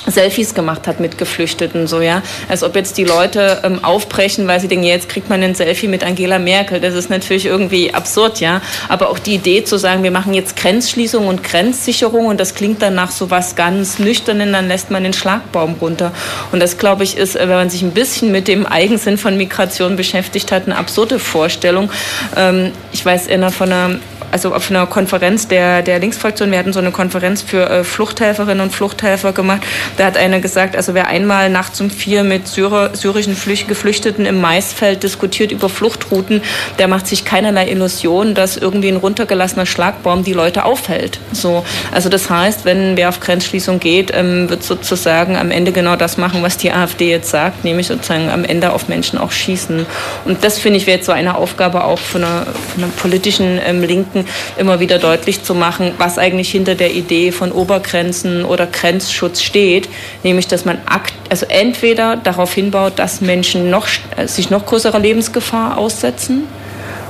Selfies 0.08 0.54
gemacht 0.54 0.88
hat 0.88 1.00
mit 1.00 1.18
Geflüchteten, 1.18 1.88
so 1.88 2.02
ja, 2.02 2.22
als 2.50 2.64
ob 2.64 2.76
jetzt 2.76 2.98
die 2.98 3.06
Leute 3.06 3.62
ähm, 3.64 3.84
aufbrechen, 3.84 4.48
weil 4.48 4.60
sie 4.60 4.68
denken, 4.68 4.86
jetzt 4.86 5.10
kriegt 5.10 5.30
man 5.30 5.42
ein 5.44 5.56
Selfie 5.56 5.88
mit 5.88 6.04
Angela 6.04 6.40
Merkel. 6.40 6.80
Das 6.80 6.94
ist 6.94 7.10
natürlich 7.10 7.46
irgendwie 7.46 7.94
absurd, 7.94 8.40
ja. 8.40 8.62
Aber 8.90 9.10
auch 9.10 9.20
die 9.20 9.36
Idee 9.36 9.64
zu 9.64 9.78
sagen, 9.78 10.04
wir 10.04 10.12
machen 10.12 10.34
jetzt 10.34 10.56
Grenzschließung 10.58 11.28
und 11.28 11.44
Grenzsicherung 11.44 12.26
und 12.28 12.40
das 12.40 12.56
klingt 12.56 12.82
dann 12.82 12.96
nach 12.96 13.12
so 13.12 13.30
was 13.30 13.56
ganz 13.56 14.00
Nüchternen, 14.00 14.52
dann 14.54 14.68
lässt 14.68 14.92
man 14.92 15.04
den 15.04 15.14
Schlagbaum 15.14 15.76
runter. 15.80 16.12
Und 16.52 16.60
das 16.60 16.78
glaube 16.78 17.04
ich 17.04 17.18
ist, 17.18 17.36
wenn 17.36 17.50
man 17.50 17.70
sich 17.70 17.82
ein 17.82 17.92
bisschen 17.92 18.32
mit 18.32 18.48
dem 18.48 18.66
Eigensinn 18.66 19.18
von 19.18 19.38
Migration 19.38 19.96
beschäftigt 19.96 20.52
hat, 20.52 20.66
eine 20.66 20.78
absurde 20.78 21.20
Vorstellung. 21.20 21.90
Ähm, 22.36 22.72
ich 22.92 23.06
weiß, 23.06 23.28
in 23.28 23.36
einer 23.36 23.52
von 23.52 23.72
einer 23.72 23.96
also 24.34 24.54
auf 24.54 24.72
einer 24.72 24.88
Konferenz 24.88 25.48
der, 25.48 25.84
der 25.84 26.00
Linksfraktion, 26.00 26.52
wir 26.52 26.58
hatten 26.58 26.74
so 26.74 26.80
eine 26.80 26.92
Konferenz 26.92 27.44
für 27.44 27.70
äh, 27.70 27.84
Fluchthelferinnen 27.84 28.62
und 28.62 28.72
Fluchthelfer 28.72 29.32
gemacht. 29.32 29.62
Da 29.98 30.06
hat 30.06 30.18
einer 30.18 30.40
gesagt, 30.40 30.75
also 30.75 30.96
wer 30.96 31.08
einmal 31.08 31.52
nachts 31.52 31.80
um 31.80 31.92
vier 31.92 32.24
mit 32.24 32.48
Syrer, 32.48 32.96
syrischen 32.96 33.36
Flücht, 33.36 33.68
Geflüchteten 33.68 34.25
im 34.25 34.42
Maisfeld 34.42 35.04
diskutiert 35.04 35.52
über 35.52 35.70
Fluchtrouten, 35.70 36.42
der 36.80 36.88
macht 36.88 37.06
sich 37.06 37.25
keinerlei 37.25 37.70
Illusion, 37.70 38.34
dass 38.34 38.58
irgendwie 38.58 38.90
ein 38.90 38.98
runtergelassener 38.98 39.68
Schlagbaum 39.68 40.24
die 40.24 40.34
Leute 40.34 40.66
aufhält. 40.66 41.20
So, 41.32 41.63
also 41.92 42.10
das 42.10 42.30
heißt, 42.30 42.66
wenn 42.66 42.98
wer 42.98 43.10
auf 43.10 43.20
Grenzschließung 43.20 43.80
geht, 43.80 44.12
ähm, 44.16 44.50
wird 44.50 44.63
sozusagen 44.63 45.38
am 45.38 45.52
Ende 45.52 45.72
genau 45.72 45.96
das 45.96 46.18
machen, 46.18 46.42
was 46.42 46.58
die 46.58 46.72
AfD 46.72 47.12
jetzt 47.12 47.30
sagt, 47.30 47.63
nämlich 47.63 47.86
sozusagen 47.86 48.32
am 48.32 48.44
Ende 48.44 48.74
auf 48.74 48.88
Menschen 48.88 49.20
auch 49.20 49.32
schießen. 49.32 49.86
Und 50.25 50.44
das 50.44 50.58
finde 50.58 50.78
ich 50.78 50.88
wäre 50.88 50.98
jetzt 50.98 51.06
so 51.06 51.12
eine 51.12 51.36
Aufgabe 51.36 51.84
auch 51.84 52.00
von 52.00 52.24
einer, 52.24 52.46
von 52.46 52.84
einer 52.84 52.94
politischen 52.94 53.60
ähm, 53.63 53.84
Linken, 53.84 54.23
immer 54.58 54.80
wieder 54.80 55.00
deutlich 55.00 55.44
zu 55.44 55.56
machen, 55.56 55.92
was 55.98 56.18
eigentlich 56.18 56.51
hinter 56.51 56.75
der 56.75 56.92
Idee 56.92 57.32
von 57.32 57.51
Obergrenzen 57.51 58.46
oder 58.46 58.68
Grenzschutz 58.68 59.42
steht, 59.42 59.89
nämlich 60.24 60.48
dass 60.48 60.65
man 60.65 60.80
also 61.30 61.46
entweder 61.48 62.15
darauf 62.18 62.53
hinbaut, 62.53 62.94
dass 62.98 63.22
Menschen 63.22 63.70
noch, 63.70 63.88
äh, 64.18 64.27
sich 64.27 64.50
noch 64.50 64.65
größerer 64.65 65.00
Lebensgefahr 65.00 65.77
aussetzen, 65.77 66.48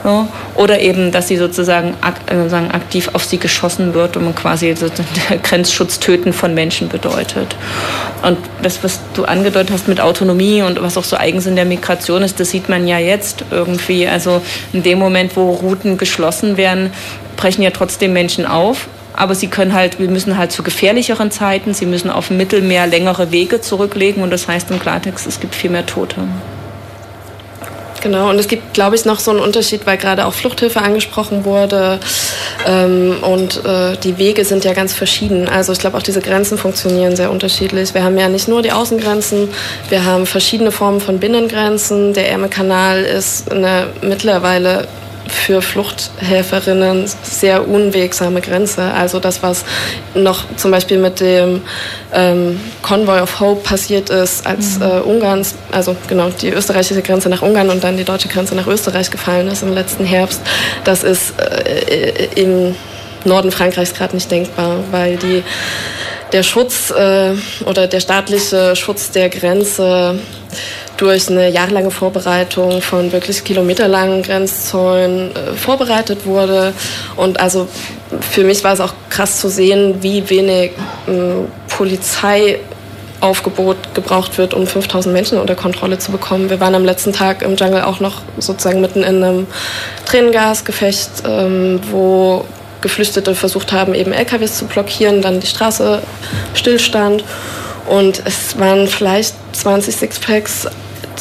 ja, 0.04 0.28
oder 0.56 0.80
eben, 0.80 1.12
dass 1.12 1.28
sie 1.28 1.38
sozusagen, 1.38 1.96
ak 2.02 2.32
äh, 2.32 2.50
sagen, 2.50 2.72
aktiv 2.72 3.10
auf 3.14 3.24
sie 3.24 3.38
geschossen 3.38 3.94
wird 3.94 4.18
und 4.18 4.36
quasi 4.36 4.76
so 4.76 4.88
Grenzschutz 5.44 6.00
töten 6.00 6.34
von 6.34 6.54
Menschen 6.54 6.90
bedeutet. 6.90 7.56
Und 8.22 8.38
das, 8.62 8.84
was 8.84 9.00
du 9.14 9.26
angedeutet 9.26 9.72
hast 9.72 9.88
mit 9.88 10.02
Autonomie 10.02 10.62
und 10.62 10.82
was 10.82 10.98
auch 10.98 11.04
so 11.04 11.18
Eigensinn 11.18 11.56
der 11.56 11.66
Migration 11.66 12.22
ist, 12.22 12.40
das 12.40 12.50
sieht 12.50 12.70
man 12.70 12.88
ja 12.88 13.00
jetzt 13.00 13.46
irgendwie. 13.52 14.08
Also 14.08 14.42
in 14.74 14.84
dem 14.84 15.00
Moment, 15.00 15.36
wo 15.36 15.52
Routen 15.52 15.98
geschlossen 15.98 16.58
werden, 16.58 16.92
brechen 17.38 17.62
ja 17.62 17.72
trotzdem 17.72 18.14
Menschen 18.14 18.46
auf 18.46 18.88
aber 19.16 19.36
sie 19.36 19.48
können 19.48 19.74
halt, 19.74 20.00
wir 20.00 20.10
müssen 20.10 20.38
halt 20.38 20.52
zu 20.52 20.64
gefährlicheren 20.64 21.30
Zeiten, 21.32 21.74
sie 21.74 21.86
müssen 21.86 22.10
auf 22.10 22.30
dem 22.30 22.38
Mittelmeer 22.38 22.88
längere 22.88 23.32
Wege 23.32 23.62
zurücklegen 23.62 24.24
und 24.24 24.32
das 24.32 24.48
heißt 24.48 24.72
im 24.72 24.80
Klartext, 24.80 25.28
es 25.28 25.40
gibt 25.40 25.54
viel 25.56 25.70
mehr 25.70 25.86
Tote. 25.86 26.16
Genau, 28.04 28.30
und 28.30 28.38
es 28.38 28.50
gibt, 28.50 28.74
glaube 28.74 28.98
ich, 28.98 29.06
noch 29.06 29.22
so 29.22 29.32
einen 29.32 29.40
Unterschied, 29.40 29.86
weil 29.86 29.98
gerade 29.98 30.26
auch 30.26 30.34
Fluchthilfe 30.34 30.82
angesprochen 30.82 31.46
wurde. 31.46 32.02
Ähm, 32.68 33.16
und 33.22 33.64
äh, 33.64 33.96
die 33.96 34.18
Wege 34.18 34.44
sind 34.44 34.66
ja 34.66 34.74
ganz 34.74 34.94
verschieden. 34.94 35.48
Also 35.48 35.72
ich 35.72 35.80
glaube, 35.80 35.96
auch 35.98 36.04
diese 36.04 36.20
Grenzen 36.20 36.58
funktionieren 36.58 37.16
sehr 37.16 37.32
unterschiedlich. 37.32 37.94
Wir 37.94 38.04
haben 38.04 38.18
ja 38.18 38.28
nicht 38.28 38.50
nur 38.50 38.62
die 38.62 38.74
Außengrenzen, 38.74 39.48
wir 39.88 40.04
haben 40.04 40.26
verschiedene 40.26 40.72
Formen 40.72 41.00
von 41.00 41.20
Binnengrenzen. 41.20 42.14
Der 42.14 42.30
Ärmelkanal 42.30 43.04
ist 43.04 43.50
eine 43.50 43.88
mittlerweile 44.02 44.86
für 45.28 45.62
Fluchthelferinnen 45.62 47.06
sehr 47.24 47.68
unwegsame 47.68 48.42
Grenze. 48.42 48.84
Also 48.84 49.20
das, 49.20 49.44
was 49.44 49.64
noch 50.14 50.44
zum 50.58 50.72
Beispiel 50.72 50.98
mit 50.98 51.20
dem 51.20 51.62
ähm, 52.14 52.60
Convoy 52.82 53.20
of 53.22 53.40
Hope 53.40 53.62
passiert 53.64 54.10
ist, 54.10 54.46
als 54.46 54.80
mhm. 54.80 54.84
äh, 54.84 55.00
Ungarns, 55.00 55.56
also 55.72 55.96
genau 56.08 56.30
die 56.30 56.50
österreichische 56.50 57.02
Grenze 57.02 57.30
nach 57.30 57.42
Ungarn 57.42 57.70
und 57.70 57.84
dann 57.84 57.98
die 57.98 58.04
deutsche 58.04 58.28
Grenze 58.28 58.56
nach 58.56 58.68
Österreich 58.68 59.10
gefallen 59.12 59.48
ist 59.48 59.64
im 59.64 59.74
letzten 59.74 60.06
Herbst, 60.06 60.42
das 60.84 61.04
ist 61.04 61.34
äh, 61.40 62.28
im 62.36 62.76
Norden 63.26 63.52
Frankreichs 63.52 63.94
gerade 63.94 64.16
nicht 64.16 64.30
denkbar, 64.30 64.80
weil 64.92 65.16
die 65.18 65.44
der 66.34 66.44
Schutz 66.44 66.92
äh, 66.92 67.34
oder 67.66 67.88
der 67.88 68.00
staatliche 68.00 68.76
Schutz 68.76 69.12
der 69.12 69.30
Grenze 69.30 70.20
durch 70.98 71.30
eine 71.30 71.50
jahrelange 71.50 71.92
Vorbereitung 71.92 72.82
von 72.82 73.12
wirklich 73.12 73.44
kilometerlangen 73.44 74.24
Grenzzäunen 74.24 75.36
äh, 75.36 75.54
vorbereitet 75.54 76.26
wurde. 76.26 76.74
Und 77.16 77.40
also 77.40 77.68
für 78.22 78.44
mich 78.44 78.64
war 78.64 78.74
es 78.74 78.80
auch 78.80 78.94
krass 79.10 79.40
zu 79.40 79.50
sehen, 79.50 80.02
wie 80.02 80.30
wenig 80.30 80.72
äh, 81.08 81.46
Polizeiaufgebot 81.70 83.78
gebraucht 83.94 84.38
wird, 84.38 84.54
um 84.54 84.68
5000 84.68 85.14
Menschen 85.14 85.40
unter 85.40 85.56
Kontrolle 85.56 85.98
zu 85.98 86.12
bekommen. 86.12 86.50
Wir 86.50 86.60
waren 86.60 86.76
am 86.76 86.86
letzten 86.86 87.14
Tag 87.14 87.42
im 87.42 87.56
Jungle 87.56 87.84
auch 87.84 88.00
noch 88.00 88.22
sozusagen 88.38 88.82
mitten 88.82 89.04
in 89.04 89.24
einem 89.24 89.48
Tränengasgefecht, 90.06 91.24
ähm, 91.26 91.80
wo 91.90 92.46
Geflüchtete 92.82 93.34
versucht 93.34 93.72
haben, 93.72 93.96
eben 93.96 94.12
LKWs 94.12 94.58
zu 94.58 94.66
blockieren, 94.66 95.22
dann 95.22 95.40
die 95.40 95.48
Straße 95.48 96.02
stillstand. 96.54 97.24
Und 97.88 98.22
es 98.26 98.58
waren 98.60 98.88
vielleicht 98.88 99.36
20 99.54 99.96
Sixpacks, 99.96 100.68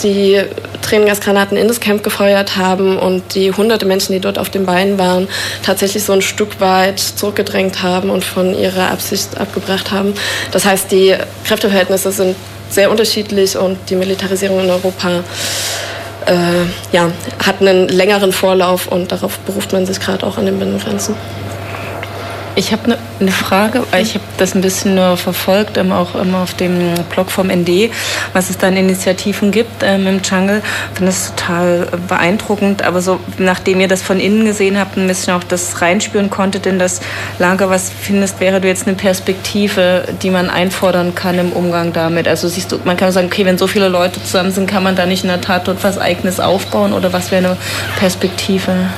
die 0.02 0.40
Tränengasgranaten 0.80 1.56
in 1.56 1.68
das 1.68 1.80
Camp 1.80 2.02
gefeuert 2.02 2.56
haben 2.56 2.98
und 2.98 3.34
die 3.34 3.52
hunderte 3.52 3.86
Menschen, 3.86 4.12
die 4.12 4.20
dort 4.20 4.38
auf 4.38 4.50
den 4.50 4.64
Beinen 4.64 4.98
waren, 4.98 5.28
tatsächlich 5.62 6.04
so 6.04 6.12
ein 6.12 6.22
Stück 6.22 6.60
weit 6.60 6.98
zurückgedrängt 6.98 7.82
haben 7.82 8.10
und 8.10 8.24
von 8.24 8.58
ihrer 8.58 8.90
Absicht 8.90 9.38
abgebracht 9.38 9.90
haben. 9.90 10.14
Das 10.50 10.64
heißt, 10.64 10.90
die 10.90 11.14
Kräfteverhältnisse 11.44 12.12
sind 12.12 12.36
sehr 12.70 12.90
unterschiedlich 12.90 13.56
und 13.56 13.78
die 13.90 13.96
Militarisierung 13.96 14.60
in 14.60 14.70
Europa 14.70 15.22
äh, 16.26 16.64
ja, 16.92 17.10
hat 17.44 17.60
einen 17.60 17.88
längeren 17.88 18.32
Vorlauf 18.32 18.88
und 18.88 19.12
darauf 19.12 19.38
beruft 19.40 19.72
man 19.72 19.86
sich 19.86 20.00
gerade 20.00 20.26
auch 20.26 20.38
an 20.38 20.46
den 20.46 20.58
Binnengrenzen. 20.58 21.14
Ich 22.54 22.70
habe 22.70 22.84
eine 22.84 22.98
ne 23.18 23.32
Frage, 23.32 23.82
weil 23.90 24.02
ich 24.02 24.14
habe 24.14 24.24
das 24.36 24.54
ein 24.54 24.60
bisschen 24.60 24.94
nur 24.94 25.16
verfolgt, 25.16 25.78
ähm, 25.78 25.90
auch 25.90 26.14
immer 26.14 26.42
auf 26.42 26.52
dem 26.52 26.92
Blog 27.08 27.30
vom 27.30 27.48
ND, 27.48 27.90
was 28.34 28.50
es 28.50 28.58
da 28.58 28.68
an 28.68 28.76
Initiativen 28.76 29.50
gibt 29.50 29.82
ähm, 29.82 30.06
im 30.06 30.20
Jungle. 30.22 30.60
Ich 30.90 30.98
finde 30.98 31.12
das 31.12 31.34
total 31.34 31.88
beeindruckend, 32.08 32.82
aber 32.82 33.00
so 33.00 33.20
nachdem 33.38 33.80
ihr 33.80 33.88
das 33.88 34.02
von 34.02 34.20
innen 34.20 34.44
gesehen 34.44 34.78
habt, 34.78 34.98
ein 34.98 35.06
bisschen 35.06 35.32
auch 35.32 35.44
das 35.44 35.80
reinspüren 35.80 36.28
konntet 36.28 36.66
in 36.66 36.78
das 36.78 37.00
Lager, 37.38 37.70
was 37.70 37.90
findest, 37.90 38.38
wäre 38.40 38.60
du 38.60 38.68
jetzt 38.68 38.86
eine 38.86 38.96
Perspektive, 38.96 40.04
die 40.22 40.28
man 40.28 40.50
einfordern 40.50 41.14
kann 41.14 41.38
im 41.38 41.52
Umgang 41.52 41.94
damit? 41.94 42.28
Also 42.28 42.48
siehst 42.48 42.70
du, 42.70 42.78
man 42.84 42.98
kann 42.98 43.12
sagen, 43.12 43.28
okay, 43.28 43.46
wenn 43.46 43.56
so 43.56 43.66
viele 43.66 43.88
Leute 43.88 44.22
zusammen 44.22 44.50
sind, 44.50 44.66
kann 44.66 44.82
man 44.82 44.94
da 44.94 45.06
nicht 45.06 45.24
in 45.24 45.28
der 45.28 45.40
Tat 45.40 45.68
dort 45.68 45.82
was 45.84 45.96
Eigenes 45.96 46.38
aufbauen 46.38 46.92
oder 46.92 47.14
was 47.14 47.30
wäre 47.30 47.46
eine 47.46 47.56
Perspektive? 47.98 48.90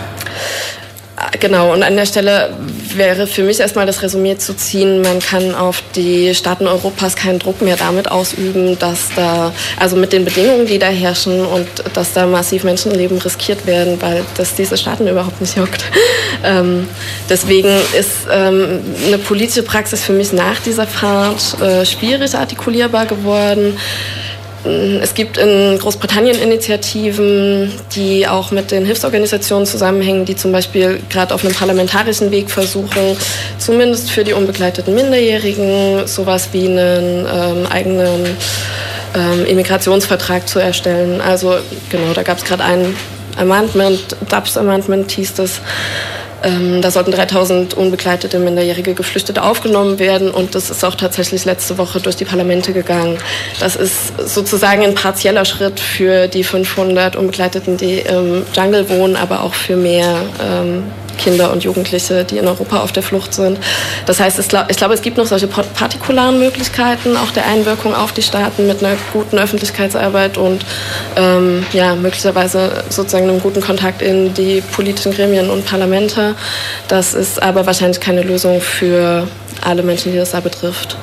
Genau, 1.38 1.72
und 1.72 1.84
an 1.84 1.94
der 1.96 2.06
Stelle 2.06 2.50
wäre 2.96 3.28
für 3.28 3.44
mich 3.44 3.60
erstmal 3.60 3.86
das 3.86 4.02
Resümee 4.02 4.36
zu 4.36 4.56
ziehen, 4.56 5.00
man 5.00 5.20
kann 5.20 5.54
auf 5.54 5.80
die 5.94 6.34
Staaten 6.34 6.66
Europas 6.66 7.14
keinen 7.14 7.38
Druck 7.38 7.62
mehr 7.62 7.76
damit 7.76 8.10
ausüben, 8.10 8.76
dass 8.80 9.10
da, 9.14 9.52
also 9.78 9.94
mit 9.94 10.12
den 10.12 10.24
Bedingungen, 10.24 10.66
die 10.66 10.78
da 10.78 10.88
herrschen 10.88 11.44
und 11.46 11.68
dass 11.94 12.14
da 12.14 12.26
massiv 12.26 12.64
Menschenleben 12.64 13.18
riskiert 13.18 13.64
werden, 13.64 14.02
weil 14.02 14.24
das 14.36 14.54
diese 14.54 14.76
Staaten 14.76 15.06
überhaupt 15.06 15.40
nicht 15.40 15.56
juckt. 15.56 15.84
Ähm, 16.46 16.88
deswegen 17.30 17.70
ist 17.98 18.26
ähm, 18.30 18.80
eine 19.06 19.16
politische 19.16 19.62
Praxis 19.62 20.02
für 20.02 20.12
mich 20.12 20.32
nach 20.32 20.60
dieser 20.60 20.86
Fahrt 20.86 21.58
äh, 21.62 21.86
schwierig 21.86 22.34
artikulierbar 22.34 23.06
geworden. 23.06 23.78
Es 24.64 25.14
gibt 25.14 25.36
in 25.36 25.78
Großbritannien 25.78 26.40
Initiativen, 26.40 27.70
die 27.94 28.26
auch 28.26 28.50
mit 28.50 28.70
den 28.70 28.86
Hilfsorganisationen 28.86 29.66
zusammenhängen, 29.66 30.24
die 30.24 30.36
zum 30.36 30.52
Beispiel 30.52 31.00
gerade 31.10 31.34
auf 31.34 31.44
einem 31.44 31.54
parlamentarischen 31.54 32.30
Weg 32.30 32.50
versuchen, 32.50 33.16
zumindest 33.58 34.10
für 34.10 34.24
die 34.24 34.32
unbegleiteten 34.32 34.94
Minderjährigen 34.94 36.06
sowas 36.06 36.48
wie 36.52 36.66
einen 36.66 37.26
ähm, 37.26 37.66
eigenen 37.66 38.24
ähm, 39.14 39.44
Immigrationsvertrag 39.44 40.48
zu 40.48 40.60
erstellen. 40.60 41.20
Also 41.20 41.56
genau, 41.90 42.14
da 42.14 42.22
gab 42.22 42.38
es 42.38 42.44
gerade 42.44 42.64
ein 42.64 42.96
Amendment, 43.36 44.16
DUBS 44.30 44.56
Amendment 44.56 45.10
hieß 45.10 45.34
das, 45.34 45.60
ähm, 46.44 46.82
da 46.82 46.90
sollten 46.90 47.10
3000 47.10 47.74
unbegleitete 47.74 48.38
minderjährige 48.38 48.94
Geflüchtete 48.94 49.42
aufgenommen 49.42 49.98
werden 49.98 50.30
und 50.30 50.54
das 50.54 50.70
ist 50.70 50.84
auch 50.84 50.94
tatsächlich 50.94 51.44
letzte 51.44 51.78
Woche 51.78 52.00
durch 52.00 52.16
die 52.16 52.24
Parlamente 52.24 52.72
gegangen. 52.72 53.18
Das 53.60 53.76
ist 53.76 54.12
sozusagen 54.18 54.82
ein 54.82 54.94
partieller 54.94 55.44
Schritt 55.44 55.80
für 55.80 56.28
die 56.28 56.44
500 56.44 57.16
Unbegleiteten, 57.16 57.76
die 57.76 58.00
im 58.00 58.44
Jungle 58.54 58.88
wohnen, 58.88 59.16
aber 59.16 59.42
auch 59.42 59.54
für 59.54 59.76
mehr 59.76 60.22
ähm, 60.42 60.84
Kinder 61.14 61.52
und 61.52 61.64
Jugendliche, 61.64 62.24
die 62.24 62.38
in 62.38 62.46
Europa 62.46 62.80
auf 62.80 62.92
der 62.92 63.02
Flucht 63.02 63.34
sind. 63.34 63.58
Das 64.06 64.20
heißt, 64.20 64.38
ich 64.38 64.48
glaube, 64.76 64.94
es 64.94 65.02
gibt 65.02 65.16
noch 65.16 65.26
solche 65.26 65.46
partikularen 65.46 66.38
Möglichkeiten, 66.38 67.16
auch 67.16 67.30
der 67.30 67.46
Einwirkung 67.46 67.94
auf 67.94 68.12
die 68.12 68.22
Staaten 68.22 68.66
mit 68.66 68.84
einer 68.84 68.96
guten 69.12 69.38
Öffentlichkeitsarbeit 69.38 70.38
und 70.38 70.64
ähm, 71.16 71.64
ja, 71.72 71.94
möglicherweise 71.94 72.84
sozusagen 72.88 73.28
einem 73.28 73.40
guten 73.40 73.60
Kontakt 73.60 74.02
in 74.02 74.34
die 74.34 74.62
politischen 74.72 75.12
Gremien 75.12 75.50
und 75.50 75.64
Parlamente. 75.64 76.34
Das 76.88 77.14
ist 77.14 77.42
aber 77.42 77.66
wahrscheinlich 77.66 78.00
keine 78.00 78.22
Lösung 78.22 78.60
für 78.60 79.26
alle 79.62 79.82
Menschen, 79.82 80.12
die 80.12 80.18
das 80.18 80.32
da 80.32 80.40
betrifft. 80.40 80.96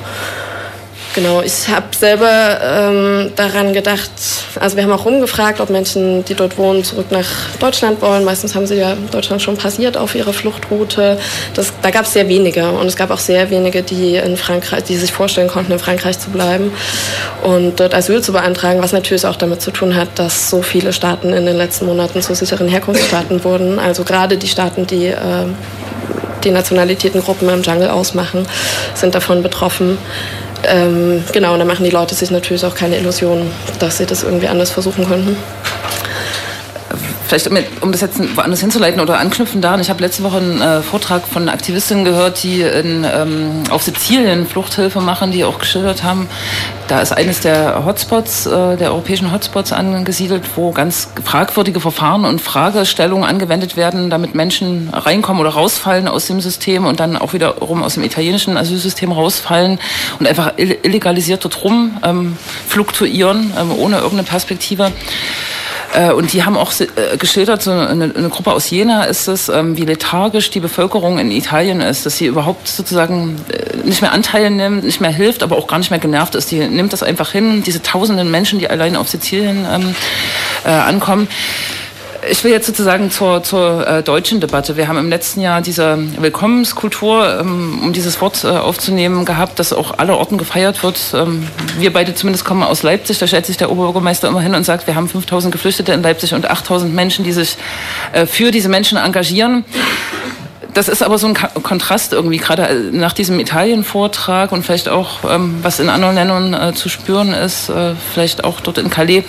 Genau, 1.14 1.42
ich 1.42 1.68
habe 1.68 1.94
selber 1.94 2.58
ähm, 2.62 3.32
daran 3.36 3.74
gedacht, 3.74 4.10
also 4.58 4.76
wir 4.76 4.84
haben 4.84 4.92
auch 4.92 5.04
rumgefragt, 5.04 5.60
ob 5.60 5.68
Menschen, 5.68 6.24
die 6.24 6.34
dort 6.34 6.56
wohnen, 6.56 6.84
zurück 6.84 7.06
nach 7.10 7.26
Deutschland 7.60 8.00
wollen. 8.00 8.24
Meistens 8.24 8.54
haben 8.54 8.66
sie 8.66 8.76
ja 8.76 8.96
Deutschland 9.10 9.42
schon 9.42 9.58
passiert 9.58 9.98
auf 9.98 10.14
ihrer 10.14 10.32
Fluchtroute. 10.32 11.18
Das, 11.52 11.70
da 11.82 11.90
gab 11.90 12.06
es 12.06 12.14
sehr 12.14 12.28
wenige 12.28 12.70
und 12.70 12.86
es 12.86 12.96
gab 12.96 13.10
auch 13.10 13.18
sehr 13.18 13.50
wenige, 13.50 13.82
die 13.82 14.16
in 14.16 14.38
Frankreich, 14.38 14.84
die 14.84 14.96
sich 14.96 15.12
vorstellen 15.12 15.48
konnten, 15.48 15.72
in 15.72 15.78
Frankreich 15.78 16.18
zu 16.18 16.30
bleiben 16.30 16.72
und 17.42 17.78
dort 17.78 17.94
Asyl 17.94 18.22
zu 18.22 18.32
beantragen, 18.32 18.82
was 18.82 18.92
natürlich 18.92 19.26
auch 19.26 19.36
damit 19.36 19.60
zu 19.60 19.70
tun 19.70 19.94
hat, 19.94 20.08
dass 20.14 20.48
so 20.48 20.62
viele 20.62 20.94
Staaten 20.94 21.34
in 21.34 21.44
den 21.44 21.58
letzten 21.58 21.84
Monaten 21.84 22.22
zu 22.22 22.34
sicheren 22.34 22.68
Herkunftsstaaten 22.68 23.44
wurden. 23.44 23.78
Also 23.78 24.04
gerade 24.04 24.38
die 24.38 24.48
Staaten, 24.48 24.86
die 24.86 25.08
äh, 25.08 25.44
die 26.44 26.50
Nationalitätengruppen 26.50 27.48
im 27.48 27.62
Jungle 27.62 27.90
ausmachen, 27.90 28.46
sind 28.94 29.14
davon 29.14 29.42
betroffen. 29.42 29.98
Ähm, 30.64 31.24
genau, 31.32 31.54
und 31.54 31.58
da 31.58 31.64
machen 31.64 31.84
die 31.84 31.90
Leute 31.90 32.14
sich 32.14 32.30
natürlich 32.30 32.64
auch 32.64 32.74
keine 32.74 32.96
Illusionen, 32.96 33.50
dass 33.78 33.98
sie 33.98 34.06
das 34.06 34.22
irgendwie 34.22 34.48
anders 34.48 34.70
versuchen 34.70 35.06
könnten. 35.06 35.36
Vielleicht, 37.32 37.82
um 37.82 37.92
das 37.92 38.02
jetzt 38.02 38.36
woanders 38.36 38.60
hinzuleiten 38.60 39.00
oder 39.00 39.18
anknüpfen 39.18 39.62
daran, 39.62 39.80
ich 39.80 39.88
habe 39.88 40.02
letzte 40.02 40.22
Woche 40.22 40.36
einen 40.36 40.60
äh, 40.60 40.82
Vortrag 40.82 41.26
von 41.26 41.48
Aktivistinnen 41.48 42.04
gehört, 42.04 42.42
die 42.42 42.60
in, 42.60 43.06
ähm, 43.10 43.62
auf 43.70 43.82
Sizilien 43.82 44.46
Fluchthilfe 44.46 45.00
machen, 45.00 45.32
die 45.32 45.42
auch 45.42 45.58
geschildert 45.58 46.02
haben, 46.02 46.28
da 46.88 47.00
ist 47.00 47.10
eines 47.10 47.40
der 47.40 47.86
Hotspots, 47.86 48.44
äh, 48.44 48.76
der 48.76 48.90
europäischen 48.90 49.32
Hotspots 49.32 49.72
angesiedelt, 49.72 50.42
wo 50.56 50.72
ganz 50.72 51.08
fragwürdige 51.24 51.80
Verfahren 51.80 52.26
und 52.26 52.42
Fragestellungen 52.42 53.24
angewendet 53.24 53.78
werden, 53.78 54.10
damit 54.10 54.34
Menschen 54.34 54.90
reinkommen 54.92 55.40
oder 55.40 55.54
rausfallen 55.54 56.08
aus 56.08 56.26
dem 56.26 56.42
System 56.42 56.84
und 56.84 57.00
dann 57.00 57.16
auch 57.16 57.32
wiederum 57.32 57.82
aus 57.82 57.94
dem 57.94 58.02
italienischen 58.02 58.58
Asylsystem 58.58 59.10
rausfallen 59.10 59.78
und 60.18 60.28
einfach 60.28 60.52
illegalisiert 60.58 61.42
dort 61.46 61.64
rum 61.64 61.96
ähm, 62.04 62.36
fluktuieren, 62.68 63.54
ähm, 63.58 63.72
ohne 63.72 63.96
irgendeine 63.96 64.24
Perspektive. 64.24 64.92
Äh, 65.92 66.12
und 66.12 66.32
die 66.32 66.44
haben 66.44 66.56
auch 66.56 66.72
äh, 66.80 67.16
geschildert, 67.16 67.62
so 67.62 67.70
eine, 67.70 68.12
eine 68.14 68.28
Gruppe 68.28 68.52
aus 68.52 68.70
Jena 68.70 69.04
ist 69.04 69.28
es, 69.28 69.48
ähm, 69.48 69.76
wie 69.76 69.84
lethargisch 69.84 70.50
die 70.50 70.60
Bevölkerung 70.60 71.18
in 71.18 71.30
Italien 71.30 71.80
ist, 71.80 72.06
dass 72.06 72.16
sie 72.16 72.26
überhaupt 72.26 72.68
sozusagen 72.68 73.36
äh, 73.48 73.76
nicht 73.86 74.00
mehr 74.00 74.12
Anteil 74.12 74.50
nimmt, 74.50 74.84
nicht 74.84 75.00
mehr 75.00 75.12
hilft, 75.12 75.42
aber 75.42 75.56
auch 75.56 75.66
gar 75.66 75.78
nicht 75.78 75.90
mehr 75.90 76.00
genervt 76.00 76.34
ist. 76.34 76.50
Die 76.50 76.66
nimmt 76.66 76.92
das 76.92 77.02
einfach 77.02 77.32
hin, 77.32 77.62
diese 77.62 77.82
tausenden 77.82 78.30
Menschen, 78.30 78.58
die 78.58 78.68
allein 78.68 78.96
auf 78.96 79.08
Sizilien 79.08 79.66
ähm, 79.70 79.94
äh, 80.64 80.70
ankommen 80.70 81.28
ich 82.30 82.44
will 82.44 82.52
jetzt 82.52 82.66
sozusagen 82.66 83.10
zur, 83.10 83.42
zur 83.42 83.86
äh, 83.86 84.02
deutschen 84.02 84.40
Debatte. 84.40 84.76
Wir 84.76 84.88
haben 84.88 84.98
im 84.98 85.08
letzten 85.08 85.40
Jahr 85.40 85.60
diese 85.60 85.98
Willkommenskultur, 86.20 87.40
ähm, 87.40 87.80
um 87.82 87.92
dieses 87.92 88.20
Wort 88.20 88.44
äh, 88.44 88.48
aufzunehmen, 88.48 89.24
gehabt, 89.24 89.58
dass 89.58 89.72
auch 89.72 89.98
alle 89.98 90.16
Orten 90.16 90.38
gefeiert 90.38 90.82
wird. 90.82 91.00
Ähm, 91.14 91.46
wir 91.78 91.92
beide 91.92 92.14
zumindest 92.14 92.44
kommen 92.44 92.62
aus 92.62 92.82
Leipzig. 92.82 93.18
Da 93.18 93.26
stellt 93.26 93.46
sich 93.46 93.56
der 93.56 93.70
Oberbürgermeister 93.70 94.28
immer 94.28 94.40
hin 94.40 94.54
und 94.54 94.64
sagt, 94.64 94.86
wir 94.86 94.94
haben 94.94 95.08
5000 95.08 95.52
Geflüchtete 95.52 95.92
in 95.92 96.02
Leipzig 96.02 96.34
und 96.34 96.48
8000 96.48 96.94
Menschen, 96.94 97.24
die 97.24 97.32
sich 97.32 97.56
äh, 98.12 98.26
für 98.26 98.50
diese 98.50 98.68
Menschen 98.68 98.98
engagieren 98.98 99.64
das 100.74 100.88
ist 100.88 101.02
aber 101.02 101.18
so 101.18 101.26
ein 101.26 101.34
Kontrast 101.34 102.12
irgendwie, 102.12 102.38
gerade 102.38 102.62
äh, 102.62 102.74
nach 102.92 103.12
diesem 103.12 103.38
Italien-Vortrag 103.38 104.52
und 104.52 104.64
vielleicht 104.64 104.88
auch, 104.88 105.20
ähm, 105.28 105.58
was 105.62 105.80
in 105.80 105.88
anderen 105.88 106.14
Ländern 106.14 106.54
äh, 106.54 106.72
zu 106.74 106.88
spüren 106.88 107.32
ist, 107.32 107.68
äh, 107.68 107.94
vielleicht 108.12 108.44
auch 108.44 108.60
dort 108.60 108.78
in 108.78 108.88
Calais, 108.88 109.24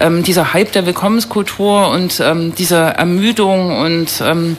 ähm, 0.00 0.22
dieser 0.22 0.54
Hype 0.54 0.72
der 0.72 0.86
Willkommenskultur 0.86 1.88
und 1.88 2.20
ähm, 2.20 2.54
diese 2.56 2.76
Ermüdung 2.76 3.78
und 3.78 4.22
ähm, 4.24 4.56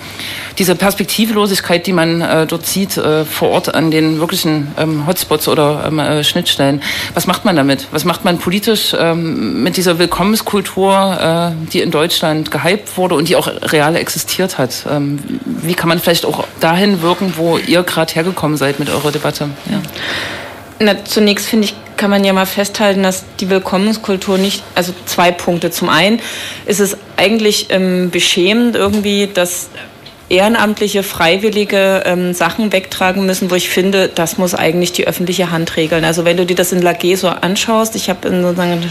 diese 0.59 0.75
Perspektivlosigkeit, 0.75 1.85
die 1.87 1.93
man 1.93 2.21
äh, 2.21 2.45
dort 2.45 2.65
sieht 2.65 2.97
äh, 2.97 3.25
vor 3.25 3.49
Ort 3.49 3.73
an 3.73 3.91
den 3.91 4.19
wirklichen 4.19 4.67
ähm, 4.77 5.05
Hotspots 5.07 5.47
oder 5.47 5.85
ähm, 5.87 5.99
äh, 5.99 6.23
Schnittstellen. 6.23 6.81
Was 7.13 7.27
macht 7.27 7.45
man 7.45 7.55
damit? 7.55 7.87
Was 7.91 8.05
macht 8.05 8.25
man 8.25 8.37
politisch 8.37 8.95
ähm, 8.97 9.63
mit 9.63 9.77
dieser 9.77 9.99
Willkommenskultur, 9.99 11.53
äh, 11.57 11.71
die 11.71 11.81
in 11.81 11.91
Deutschland 11.91 12.51
gehypt 12.51 12.97
wurde 12.97 13.15
und 13.15 13.29
die 13.29 13.35
auch 13.35 13.47
real 13.47 13.95
existiert 13.95 14.57
hat? 14.57 14.85
Ähm, 14.89 15.19
wie 15.45 15.73
kann 15.73 15.89
man 15.89 15.99
vielleicht 15.99 16.26
auch 16.27 16.45
dahin 16.59 17.01
wirken, 17.01 17.33
wo 17.37 17.57
ihr 17.57 17.83
gerade 17.83 18.13
hergekommen 18.13 18.57
seid 18.57 18.79
mit 18.79 18.89
eurer 18.89 19.11
Debatte? 19.11 19.49
Ja. 19.69 19.81
Na, 20.79 21.05
zunächst 21.05 21.47
finde 21.47 21.65
ich, 21.65 21.75
kann 21.97 22.11
man 22.11 22.23
ja 22.23 22.31
mal 22.33 22.45
festhalten, 22.45 23.01
dass 23.01 23.23
die 23.39 23.49
Willkommenskultur 23.49 24.37
nicht, 24.37 24.63
also 24.75 24.93
zwei 25.05 25.31
Punkte. 25.31 25.71
Zum 25.71 25.89
einen 25.89 26.21
ist 26.65 26.79
es 26.79 26.95
eigentlich 27.17 27.67
ähm, 27.69 28.11
beschämend 28.11 28.75
irgendwie, 28.75 29.27
dass 29.33 29.69
ehrenamtliche, 30.29 31.03
freiwillige 31.03 32.03
ähm, 32.05 32.33
Sachen 32.33 32.73
wegtragen 32.73 33.25
müssen, 33.25 33.49
wo 33.49 33.55
ich 33.55 33.69
finde, 33.69 34.09
das 34.13 34.37
muss 34.37 34.53
eigentlich 34.53 34.91
die 34.91 35.07
öffentliche 35.07 35.51
Hand 35.51 35.77
regeln. 35.77 36.03
Also 36.03 36.25
wenn 36.25 36.35
du 36.35 36.45
dir 36.45 36.55
das 36.55 36.73
in 36.73 36.81
Lagé 36.81 37.15
so 37.15 37.29
anschaust, 37.29 37.95
ich 37.95 38.09
habe 38.09 38.29
sozusagen, 38.29 38.83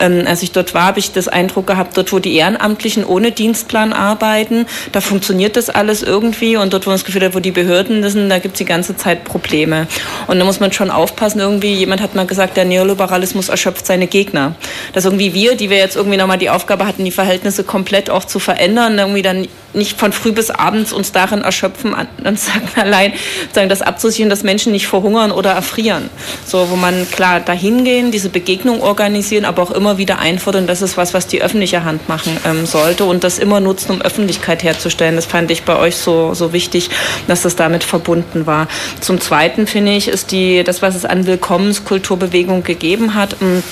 ähm, 0.00 0.24
als 0.26 0.42
ich 0.42 0.50
dort 0.50 0.74
war, 0.74 0.86
habe 0.86 0.98
ich 0.98 1.12
das 1.12 1.28
Eindruck 1.28 1.68
gehabt, 1.68 1.96
dort 1.96 2.12
wo 2.12 2.18
die 2.18 2.34
Ehrenamtlichen 2.34 3.04
ohne 3.04 3.30
Dienstplan 3.30 3.92
arbeiten, 3.92 4.66
da 4.90 5.00
funktioniert 5.00 5.56
das 5.56 5.70
alles 5.70 6.02
irgendwie 6.02 6.56
und 6.56 6.72
dort 6.72 6.86
wo 6.86 6.90
das 6.90 7.04
Gefühl 7.04 7.24
hat, 7.24 7.34
wo 7.34 7.40
die 7.40 7.52
Behörden 7.52 8.08
sind, 8.08 8.28
da 8.28 8.38
gibt 8.38 8.54
es 8.54 8.58
die 8.58 8.64
ganze 8.64 8.96
Zeit 8.96 9.24
Probleme. 9.24 9.86
Und 10.26 10.40
da 10.40 10.44
muss 10.44 10.58
man 10.58 10.72
schon 10.72 10.90
aufpassen, 10.90 11.38
irgendwie, 11.38 11.74
jemand 11.74 12.00
hat 12.00 12.16
mal 12.16 12.26
gesagt, 12.26 12.56
der 12.56 12.64
Neoliberalismus 12.64 13.48
erschöpft 13.48 13.86
seine 13.86 14.08
Gegner. 14.08 14.56
Dass 14.92 15.04
irgendwie 15.04 15.34
wir, 15.34 15.56
die 15.56 15.70
wir 15.70 15.78
jetzt 15.78 15.94
irgendwie 15.94 16.16
nochmal 16.16 16.38
die 16.38 16.50
Aufgabe 16.50 16.86
hatten, 16.86 17.04
die 17.04 17.12
Verhältnisse 17.12 17.62
komplett 17.62 18.10
auch 18.10 18.24
zu 18.24 18.40
verändern, 18.40 18.98
irgendwie 18.98 19.22
dann 19.22 19.46
nicht 19.74 19.98
von 19.98 20.12
früh 20.12 20.32
bis 20.32 20.50
abends 20.50 20.92
uns 20.92 21.12
darin 21.12 21.42
erschöpfen, 21.42 21.94
sagen 22.34 22.68
allein 22.76 23.12
sagen, 23.52 23.68
das 23.68 23.82
abzusichern, 23.82 24.30
dass 24.30 24.42
Menschen 24.42 24.72
nicht 24.72 24.86
verhungern 24.86 25.30
oder 25.30 25.50
erfrieren. 25.50 26.10
So, 26.46 26.70
wo 26.70 26.76
man 26.76 27.08
klar 27.10 27.40
dahin 27.40 27.84
gehen, 27.84 28.10
diese 28.10 28.28
Begegnung 28.28 28.80
organisieren, 28.80 29.44
aber 29.44 29.62
auch 29.62 29.70
immer 29.70 29.98
wieder 29.98 30.18
einfordern, 30.18 30.66
das 30.66 30.82
ist 30.82 30.96
was, 30.96 31.14
was 31.14 31.26
die 31.26 31.42
öffentliche 31.42 31.84
Hand 31.84 32.08
machen 32.08 32.36
ähm, 32.46 32.66
sollte 32.66 33.04
und 33.04 33.24
das 33.24 33.38
immer 33.38 33.60
nutzen, 33.60 33.92
um 33.92 34.02
Öffentlichkeit 34.02 34.62
herzustellen. 34.62 35.16
Das 35.16 35.26
fand 35.26 35.50
ich 35.50 35.62
bei 35.62 35.76
euch 35.76 35.96
so, 35.96 36.34
so 36.34 36.52
wichtig, 36.52 36.90
dass 37.26 37.42
das 37.42 37.56
damit 37.56 37.84
verbunden 37.84 38.46
war. 38.46 38.68
Zum 39.00 39.20
Zweiten 39.20 39.66
finde 39.66 39.92
ich, 39.92 40.08
ist 40.08 40.32
die, 40.32 40.64
das, 40.64 40.82
was 40.82 40.94
es 40.94 41.04
an 41.04 41.26
Willkommenskulturbewegung 41.26 42.62
gegeben 42.62 43.14
hat, 43.14 43.36
ähm, 43.40 43.62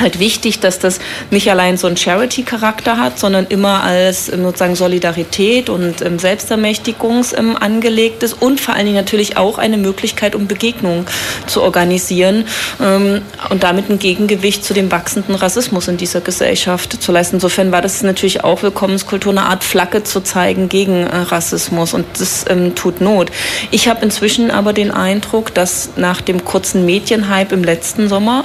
halt 0.00 0.18
wichtig, 0.18 0.60
dass 0.60 0.78
das 0.78 0.98
nicht 1.30 1.50
allein 1.50 1.76
so 1.76 1.86
einen 1.86 1.96
Charity-Charakter 1.96 2.98
hat, 2.98 3.18
sondern 3.18 3.46
immer 3.46 3.82
als 3.82 4.28
ähm, 4.28 4.42
sozusagen 4.42 4.74
Solidarität 4.74 5.68
und 5.68 6.02
ähm, 6.02 6.18
Selbstermächtigungs 6.18 7.32
ähm, 7.32 7.56
angelegt 7.56 8.22
ist 8.22 8.34
und 8.34 8.60
vor 8.60 8.74
allen 8.74 8.86
Dingen 8.86 8.96
natürlich 8.96 9.36
auch 9.36 9.58
eine 9.58 9.76
Möglichkeit, 9.76 10.34
um 10.34 10.46
Begegnungen 10.46 11.06
zu 11.46 11.62
organisieren 11.62 12.44
und 12.78 13.62
damit 13.62 13.88
ein 13.90 13.98
Gegengewicht 13.98 14.64
zu 14.64 14.74
dem 14.74 14.90
wachsenden 14.90 15.34
Rassismus 15.34 15.88
in 15.88 15.96
dieser 15.96 16.20
Gesellschaft 16.20 17.02
zu 17.02 17.12
leisten. 17.12 17.36
Insofern 17.36 17.72
war 17.72 17.82
das 17.82 18.02
natürlich 18.02 18.44
auch 18.44 18.62
Willkommenskultur, 18.62 19.32
eine 19.32 19.42
Art 19.42 19.64
Flagge 19.64 20.02
zu 20.02 20.20
zeigen 20.20 20.68
gegen 20.68 21.06
äh, 21.06 21.16
Rassismus 21.16 21.94
und 21.94 22.06
das 22.18 22.44
tut 22.74 23.00
Not. 23.00 23.30
Ich 23.70 23.88
habe 23.88 24.04
inzwischen 24.04 24.50
aber 24.50 24.72
den 24.72 24.90
Eindruck, 24.90 25.54
dass 25.54 25.90
nach 25.96 26.20
dem 26.20 26.44
kurzen 26.44 26.84
Medienhype 26.84 27.54
im 27.54 27.64
letzten 27.64 28.08
Sommer 28.08 28.44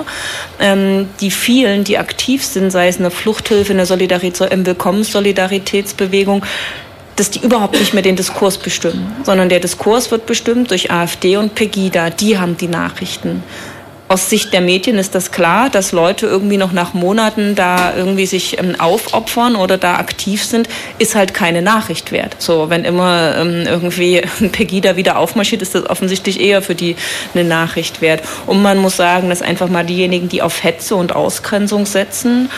die 1.20 1.32
vielen, 1.50 1.84
die 1.84 1.98
aktiv 1.98 2.46
sind, 2.46 2.70
sei 2.70 2.90
es 2.90 3.00
eine 3.00 3.10
Fluchthilfe, 3.10 3.74
eine 3.74 3.88
Solidarität, 3.88 4.52
eine 4.52 4.68
Willkommenssolidaritätsbewegung, 4.68 6.46
dass 7.16 7.32
die 7.32 7.40
überhaupt 7.40 7.80
nicht 7.80 7.92
mehr 7.92 8.04
den 8.04 8.16
Diskurs 8.16 8.60
bestimmen, 8.60 9.16
sondern 9.24 9.50
der 9.50 9.60
Diskurs 9.60 10.12
wird 10.12 10.28
bestimmt 10.28 10.70
durch 10.70 10.92
AfD 10.92 11.38
und 11.38 11.56
Pegida. 11.56 12.12
Die 12.12 12.38
haben 12.38 12.56
die 12.56 12.68
Nachrichten 12.68 13.42
aus 14.10 14.28
Sicht 14.28 14.54
der 14.54 14.62
Medien 14.62 14.98
ist 14.98 15.14
das 15.14 15.32
klar, 15.32 15.70
dass 15.70 15.92
Leute 15.92 16.26
irgendwie 16.26 16.58
noch 16.58 16.72
nach 16.72 16.96
Monaten 16.96 17.54
da 17.54 17.96
irgendwie 17.96 18.26
sich 18.26 18.58
ähm, 18.58 18.76
aufopfern 18.80 19.56
oder 19.56 19.78
da 19.78 19.98
aktiv 19.98 20.44
sind, 20.44 20.68
ist 20.98 21.14
halt 21.14 21.36
keine 21.36 21.62
Nachricht 21.62 22.12
wert. 22.12 22.36
So, 22.40 22.72
wenn 22.72 22.86
immer 22.86 23.38
ähm, 23.38 23.68
irgendwie 23.68 24.22
Pegida 24.52 24.96
wieder 24.96 25.20
aufmarschiert, 25.20 25.62
ist 25.62 25.76
das 25.76 25.88
offensichtlich 25.88 26.42
eher 26.42 26.64
für 26.64 26.74
die 26.74 26.96
eine 27.36 27.44
Nachricht 27.44 28.02
wert. 28.02 28.24
Und 28.48 28.64
man 28.64 28.80
muss 28.80 28.98
sagen, 28.98 29.30
dass 29.30 29.44
einfach 29.44 29.70
mal 29.70 29.86
diejenigen, 29.86 30.28
die 30.28 30.42
auf 30.42 30.64
Hetze 30.64 30.96
und 30.96 31.16
Ausgrenzung 31.16 31.86
setzen 31.86 32.50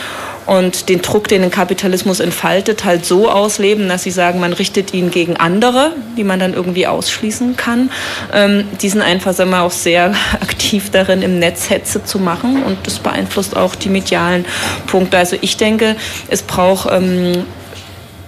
und 0.46 0.88
den 0.88 1.02
Druck, 1.02 1.28
den 1.28 1.42
der 1.42 1.50
Kapitalismus 1.50 2.20
entfaltet, 2.20 2.84
halt 2.84 3.04
so 3.04 3.30
ausleben, 3.30 3.88
dass 3.88 4.02
sie 4.02 4.10
sagen, 4.10 4.40
man 4.40 4.52
richtet 4.52 4.92
ihn 4.94 5.10
gegen 5.10 5.36
andere, 5.36 5.92
die 6.16 6.24
man 6.24 6.40
dann 6.40 6.54
irgendwie 6.54 6.86
ausschließen 6.86 7.56
kann. 7.56 7.90
Ähm, 8.32 8.64
die 8.80 8.88
sind 8.88 9.02
einfach 9.02 9.32
sagen 9.32 9.50
wir, 9.50 9.62
auch 9.62 9.70
sehr 9.70 10.14
aktiv 10.40 10.90
darin, 10.90 11.22
im 11.22 11.38
Netz 11.38 11.70
Hetze 11.70 12.04
zu 12.04 12.18
machen 12.18 12.62
und 12.62 12.78
das 12.86 12.98
beeinflusst 12.98 13.56
auch 13.56 13.74
die 13.74 13.88
medialen 13.88 14.44
Punkte. 14.86 15.18
Also 15.18 15.36
ich 15.40 15.56
denke, 15.56 15.96
es 16.28 16.42
braucht 16.42 16.88
ähm, 16.90 17.44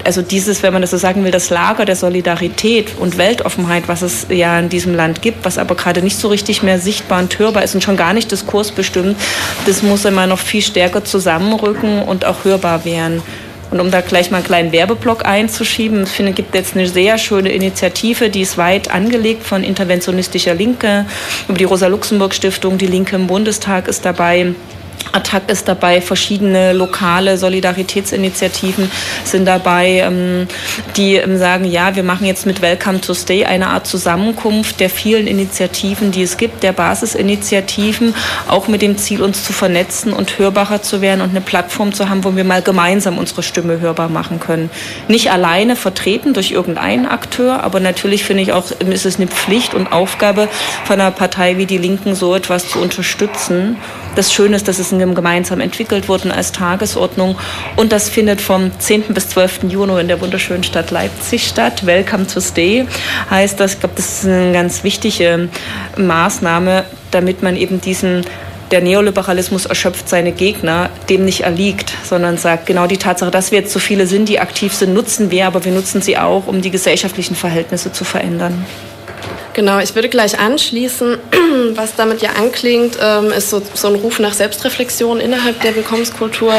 also 0.05 0.23
dieses, 0.23 0.63
wenn 0.63 0.73
man 0.73 0.83
das 0.83 0.91
so 0.91 0.97
sagen 0.97 1.25
will, 1.25 1.31
das 1.31 1.51
Lager 1.51 1.85
der 1.85 1.97
Solidarität 1.97 2.97
und 2.99 3.19
Weltoffenheit, 3.19 3.85
was 3.87 4.03
es 4.03 4.27
ja 4.29 4.59
in 4.59 4.69
diesem 4.69 4.95
Land 4.95 5.23
gibt, 5.23 5.45
was 5.45 5.59
aber 5.59 5.75
gerade 5.75 6.03
nicht 6.03 6.19
so 6.19 6.29
richtig 6.29 6.63
mehr 6.63 6.79
sichtbar 6.79 7.21
und 7.21 7.39
hörbar 7.39 7.63
ist 7.65 7.75
und 7.75 7.83
schon 7.83 7.97
gar 7.97 8.13
nicht 8.13 8.31
diskursbestimmt, 8.31 9.17
das 9.67 9.83
muss 9.83 10.05
immer 10.05 10.27
noch 10.27 10.39
viel 10.39 10.63
stärker 10.63 11.05
zusammenrücken 11.05 12.03
und 12.03 12.25
auch 12.25 12.45
hörbar 12.45 12.85
werden. 12.85 13.23
Und 13.71 13.81
um 13.81 13.91
da 13.91 14.03
gleich 14.03 14.31
mal 14.31 14.37
einen 14.37 14.47
kleinen 14.47 14.73
Werbeblock 14.73 15.25
einzuschieben, 15.25 16.05
ich 16.05 16.11
finde, 16.11 16.31
es 16.31 16.37
gibt 16.37 16.55
jetzt 16.55 16.77
eine 16.77 16.87
sehr 16.87 17.19
schöne 17.19 17.51
Initiative, 17.51 18.31
die 18.31 18.43
ist 18.43 18.57
weit 18.57 18.91
angelegt 18.91 19.43
von 19.43 19.65
interventionistischer 19.65 20.55
Linke, 20.55 21.07
über 21.49 21.59
die 21.59 21.65
Rosa-Luxemburg-Stiftung, 21.65 22.79
die 22.79 22.87
Linke 22.87 23.17
im 23.17 23.27
Bundestag 23.27 23.89
ist 23.89 24.05
dabei. 24.05 24.55
Attac 25.13 25.51
ist 25.51 25.69
dabei, 25.69 26.01
verschiedene 26.01 26.73
lokale 26.73 27.39
Solidaritätsinitiativen 27.39 28.91
sind 29.25 29.47
dabei, 29.47 30.03
ähm, 30.05 30.47
die 30.97 31.17
ähm, 31.17 31.39
sagen, 31.39 31.65
ja, 31.65 31.97
wir 31.97 32.03
machen 32.03 32.27
jetzt 32.27 32.47
mit 32.47 32.63
Welcome 32.63 33.01
to 33.01 33.15
Stay 33.15 33.45
eine 33.45 33.69
Art 33.69 33.87
Zusammenkunft 33.87 34.81
der 34.81 34.91
vielen 34.91 35.27
Initiativen, 35.27 36.11
die 36.11 36.23
es 36.23 36.37
gibt, 36.37 36.63
der 36.63 36.73
Basisinitiativen, 36.73 38.15
auch 38.49 38.69
mit 38.69 38.83
dem 38.83 38.99
Ziel, 38.99 39.23
uns 39.23 39.45
zu 39.45 39.53
vernetzen 39.53 40.13
und 40.13 40.39
hörbarer 40.39 40.83
zu 40.83 41.01
werden 41.01 41.21
und 41.21 41.31
eine 41.31 41.41
Plattform 41.41 41.93
zu 41.93 42.09
haben, 42.09 42.25
wo 42.25 42.37
wir 42.37 42.45
mal 42.45 42.63
gemeinsam 42.63 43.19
unsere 43.19 43.43
Stimme 43.43 43.81
hörbar 43.81 44.09
machen 44.09 44.41
können. 44.41 44.71
Nicht 45.09 45.31
alleine 45.31 45.77
vertreten 45.77 46.35
durch 46.35 46.51
irgendeinen 46.51 47.07
Akteur, 47.07 47.63
aber 47.63 47.81
natürlich 47.81 48.25
finde 48.25 48.43
ich 48.43 48.53
auch, 48.53 48.71
ist 48.71 49.07
es 49.07 49.17
eine 49.17 49.27
Pflicht 49.27 49.75
und 49.75 49.93
Aufgabe 49.93 50.49
von 50.85 51.01
einer 51.01 51.11
Partei 51.11 51.57
wie 51.57 51.67
die 51.67 51.79
Linken, 51.79 52.15
so 52.15 52.35
etwas 52.35 52.69
zu 52.69 52.79
unterstützen. 52.81 53.77
Das 54.17 54.33
Schöne 54.33 54.57
ist, 54.57 54.69
dass 54.69 54.79
es 54.79 54.91
gemeinsam 54.91 55.61
entwickelt 55.61 56.09
wurden 56.09 56.31
als 56.31 56.53
Tagesordnung. 56.53 57.37
Und 57.77 57.93
das 57.93 58.09
findet 58.09 58.41
vom 58.41 58.71
10. 58.79 59.15
bis 59.15 59.29
12. 59.31 59.65
Juni 59.69 60.01
in 60.01 60.09
der 60.09 60.21
wunderschönen 60.21 60.63
Stadt 60.63 60.91
Leipzig 60.91 61.47
statt. 61.47 61.85
Welcome 61.85 62.27
to 62.27 62.41
Stay 62.41 62.87
heißt 63.31 63.59
das. 63.59 63.75
Ich 63.75 63.81
glaube, 63.81 63.95
das 63.97 64.19
ist 64.19 64.25
eine 64.27 64.53
ganz 64.53 64.85
wichtige 64.85 65.49
Maßnahme, 65.97 66.85
damit 67.11 67.43
man 67.43 67.57
eben 67.57 67.81
diesen 67.81 68.25
der 68.71 68.81
Neoliberalismus 68.81 69.67
erschöpft 69.67 70.09
seine 70.09 70.33
Gegner, 70.33 70.91
dem 71.09 71.25
nicht 71.25 71.43
erliegt, 71.43 71.93
sondern 72.03 72.39
sagt, 72.39 72.67
genau 72.67 72.87
die 72.87 72.97
Tatsache, 72.97 73.31
dass 73.31 73.53
wir 73.53 73.61
jetzt 73.61 73.73
so 73.73 73.79
viele 73.79 74.07
sind, 74.07 74.29
die 74.29 74.41
aktiv 74.41 74.73
sind, 74.73 74.95
nutzen 74.95 75.31
wir, 75.31 75.47
aber 75.47 75.65
wir 75.65 75.73
nutzen 75.73 76.03
sie 76.03 76.17
auch, 76.17 76.47
um 76.47 76.63
die 76.63 76.71
gesellschaftlichen 76.71 77.37
Verhältnisse 77.37 77.93
zu 77.93 78.05
verändern. 78.05 78.65
Genau, 79.55 79.79
ich 79.79 79.95
würde 79.95 80.09
gleich 80.09 80.37
anschließen. 80.37 81.17
Was 81.75 81.95
damit 81.95 82.21
ja 82.23 82.31
anklingt, 82.31 82.99
ähm, 83.01 83.31
ist 83.31 83.51
so, 83.51 83.63
so 83.73 83.87
ein 83.87 83.95
Ruf 83.95 84.19
nach 84.19 84.33
Selbstreflexion 84.33 85.21
innerhalb 85.21 85.61
der 85.61 85.77
Willkommenskultur, 85.77 86.53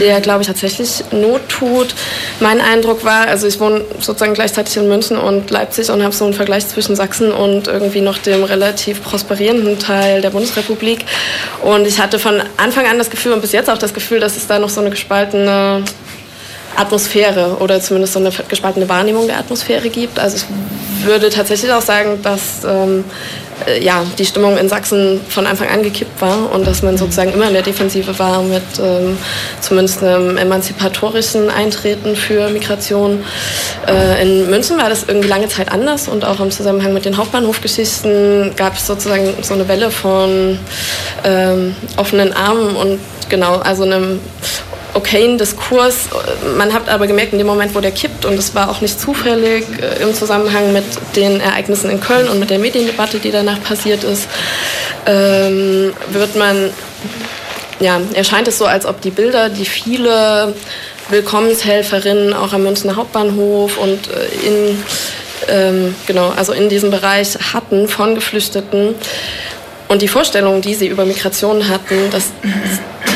der, 0.00 0.20
glaube 0.20 0.42
ich, 0.42 0.48
tatsächlich 0.48 1.04
Not 1.12 1.48
tut. 1.48 1.94
Mein 2.40 2.60
Eindruck 2.60 3.04
war, 3.04 3.28
also 3.28 3.46
ich 3.46 3.60
wohne 3.60 3.84
sozusagen 4.00 4.34
gleichzeitig 4.34 4.76
in 4.76 4.88
München 4.88 5.18
und 5.18 5.52
Leipzig 5.52 5.88
und 5.90 6.02
habe 6.02 6.12
so 6.12 6.24
einen 6.24 6.34
Vergleich 6.34 6.66
zwischen 6.66 6.96
Sachsen 6.96 7.30
und 7.30 7.68
irgendwie 7.68 8.00
noch 8.00 8.18
dem 8.18 8.42
relativ 8.42 9.04
prosperierenden 9.04 9.78
Teil 9.78 10.20
der 10.20 10.30
Bundesrepublik. 10.30 11.04
Und 11.62 11.86
ich 11.86 12.00
hatte 12.00 12.18
von 12.18 12.42
Anfang 12.56 12.86
an 12.86 12.98
das 12.98 13.08
Gefühl 13.08 13.34
und 13.34 13.40
bis 13.40 13.52
jetzt 13.52 13.70
auch 13.70 13.78
das 13.78 13.94
Gefühl, 13.94 14.18
dass 14.18 14.36
es 14.36 14.48
da 14.48 14.58
noch 14.58 14.68
so 14.68 14.80
eine 14.80 14.90
gespaltene 14.90 15.84
Atmosphäre 16.82 17.56
oder 17.60 17.80
zumindest 17.80 18.12
so 18.12 18.18
eine 18.18 18.30
gespaltene 18.48 18.88
Wahrnehmung 18.88 19.26
der 19.26 19.38
Atmosphäre 19.38 19.88
gibt. 19.88 20.18
Also 20.18 20.36
ich 20.36 21.06
würde 21.06 21.30
tatsächlich 21.30 21.72
auch 21.72 21.82
sagen, 21.82 22.20
dass 22.22 22.64
ähm, 22.64 23.04
äh, 23.66 23.82
ja, 23.82 24.04
die 24.18 24.24
Stimmung 24.24 24.56
in 24.56 24.68
Sachsen 24.68 25.20
von 25.28 25.46
Anfang 25.46 25.68
an 25.68 25.82
gekippt 25.82 26.20
war 26.20 26.52
und 26.52 26.66
dass 26.66 26.82
man 26.82 26.96
sozusagen 26.96 27.32
immer 27.32 27.48
in 27.48 27.54
der 27.54 27.62
Defensive 27.62 28.18
war 28.18 28.42
mit 28.42 28.62
ähm, 28.80 29.16
zumindest 29.60 30.02
einem 30.02 30.36
emanzipatorischen 30.36 31.50
Eintreten 31.50 32.16
für 32.16 32.48
Migration. 32.50 33.24
Äh, 33.86 34.22
in 34.22 34.50
München 34.50 34.78
war 34.78 34.88
das 34.88 35.04
irgendwie 35.04 35.28
lange 35.28 35.48
Zeit 35.48 35.70
anders 35.70 36.08
und 36.08 36.24
auch 36.24 36.40
im 36.40 36.50
Zusammenhang 36.50 36.92
mit 36.92 37.04
den 37.04 37.16
Hauptbahnhofgeschichten 37.16 38.52
gab 38.56 38.76
es 38.76 38.86
sozusagen 38.86 39.34
so 39.42 39.54
eine 39.54 39.68
Welle 39.68 39.90
von 39.90 40.58
ähm, 41.24 41.76
offenen 41.96 42.32
Armen 42.32 42.76
und 42.76 43.00
genau, 43.28 43.56
also 43.56 43.84
einem 43.84 44.20
okayen 44.94 45.38
Diskurs. 45.38 46.08
Man 46.56 46.72
hat 46.72 46.88
aber 46.88 47.06
gemerkt, 47.06 47.32
in 47.32 47.38
dem 47.38 47.46
Moment, 47.46 47.74
wo 47.74 47.80
der 47.80 47.90
kippt, 47.90 48.24
und 48.24 48.38
es 48.38 48.54
war 48.54 48.70
auch 48.70 48.80
nicht 48.80 49.00
zufällig 49.00 49.64
äh, 49.80 50.02
im 50.02 50.14
Zusammenhang 50.14 50.72
mit 50.72 50.84
den 51.16 51.40
Ereignissen 51.40 51.90
in 51.90 52.00
Köln 52.00 52.28
und 52.28 52.38
mit 52.38 52.50
der 52.50 52.58
Mediendebatte, 52.58 53.18
die 53.18 53.30
danach 53.30 53.62
passiert 53.62 54.04
ist, 54.04 54.28
ähm, 55.06 55.92
wird 56.10 56.36
man, 56.36 56.70
ja, 57.80 58.00
erscheint 58.14 58.48
es 58.48 58.58
so, 58.58 58.66
als 58.66 58.86
ob 58.86 59.00
die 59.00 59.10
Bilder, 59.10 59.48
die 59.48 59.64
viele 59.64 60.54
Willkommenshelferinnen 61.08 62.34
auch 62.34 62.52
am 62.52 62.62
Münchner 62.62 62.96
Hauptbahnhof 62.96 63.78
und 63.78 63.98
äh, 64.08 64.46
in, 64.46 64.84
ähm, 65.48 65.94
genau, 66.06 66.30
also 66.30 66.52
in 66.52 66.68
diesem 66.68 66.90
Bereich 66.90 67.36
hatten 67.52 67.88
von 67.88 68.14
Geflüchteten, 68.14 68.94
und 69.92 70.00
die 70.00 70.08
Vorstellungen, 70.08 70.62
die 70.62 70.74
sie 70.74 70.86
über 70.86 71.04
Migration 71.04 71.68
hatten, 71.68 72.10
dass 72.10 72.30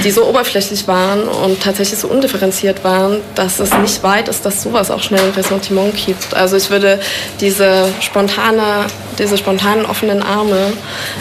die 0.06 0.12
so 0.12 0.24
oberflächlich 0.24 0.86
waren 0.86 1.22
und 1.26 1.60
tatsächlich 1.60 1.98
so 1.98 2.06
undifferenziert 2.06 2.84
waren, 2.84 3.22
dass 3.34 3.58
es 3.58 3.76
nicht 3.76 4.04
weit 4.04 4.28
ist, 4.28 4.46
dass 4.46 4.62
sowas 4.62 4.92
auch 4.92 5.02
schnell 5.02 5.20
ein 5.20 5.32
Ressentiment 5.32 5.96
gibt. 5.96 6.32
Also 6.32 6.56
ich 6.56 6.70
würde 6.70 7.00
diese 7.40 7.88
spontane, 8.00 8.86
diese 9.18 9.36
spontanen 9.36 9.84
offenen 9.84 10.22
Arme 10.22 10.72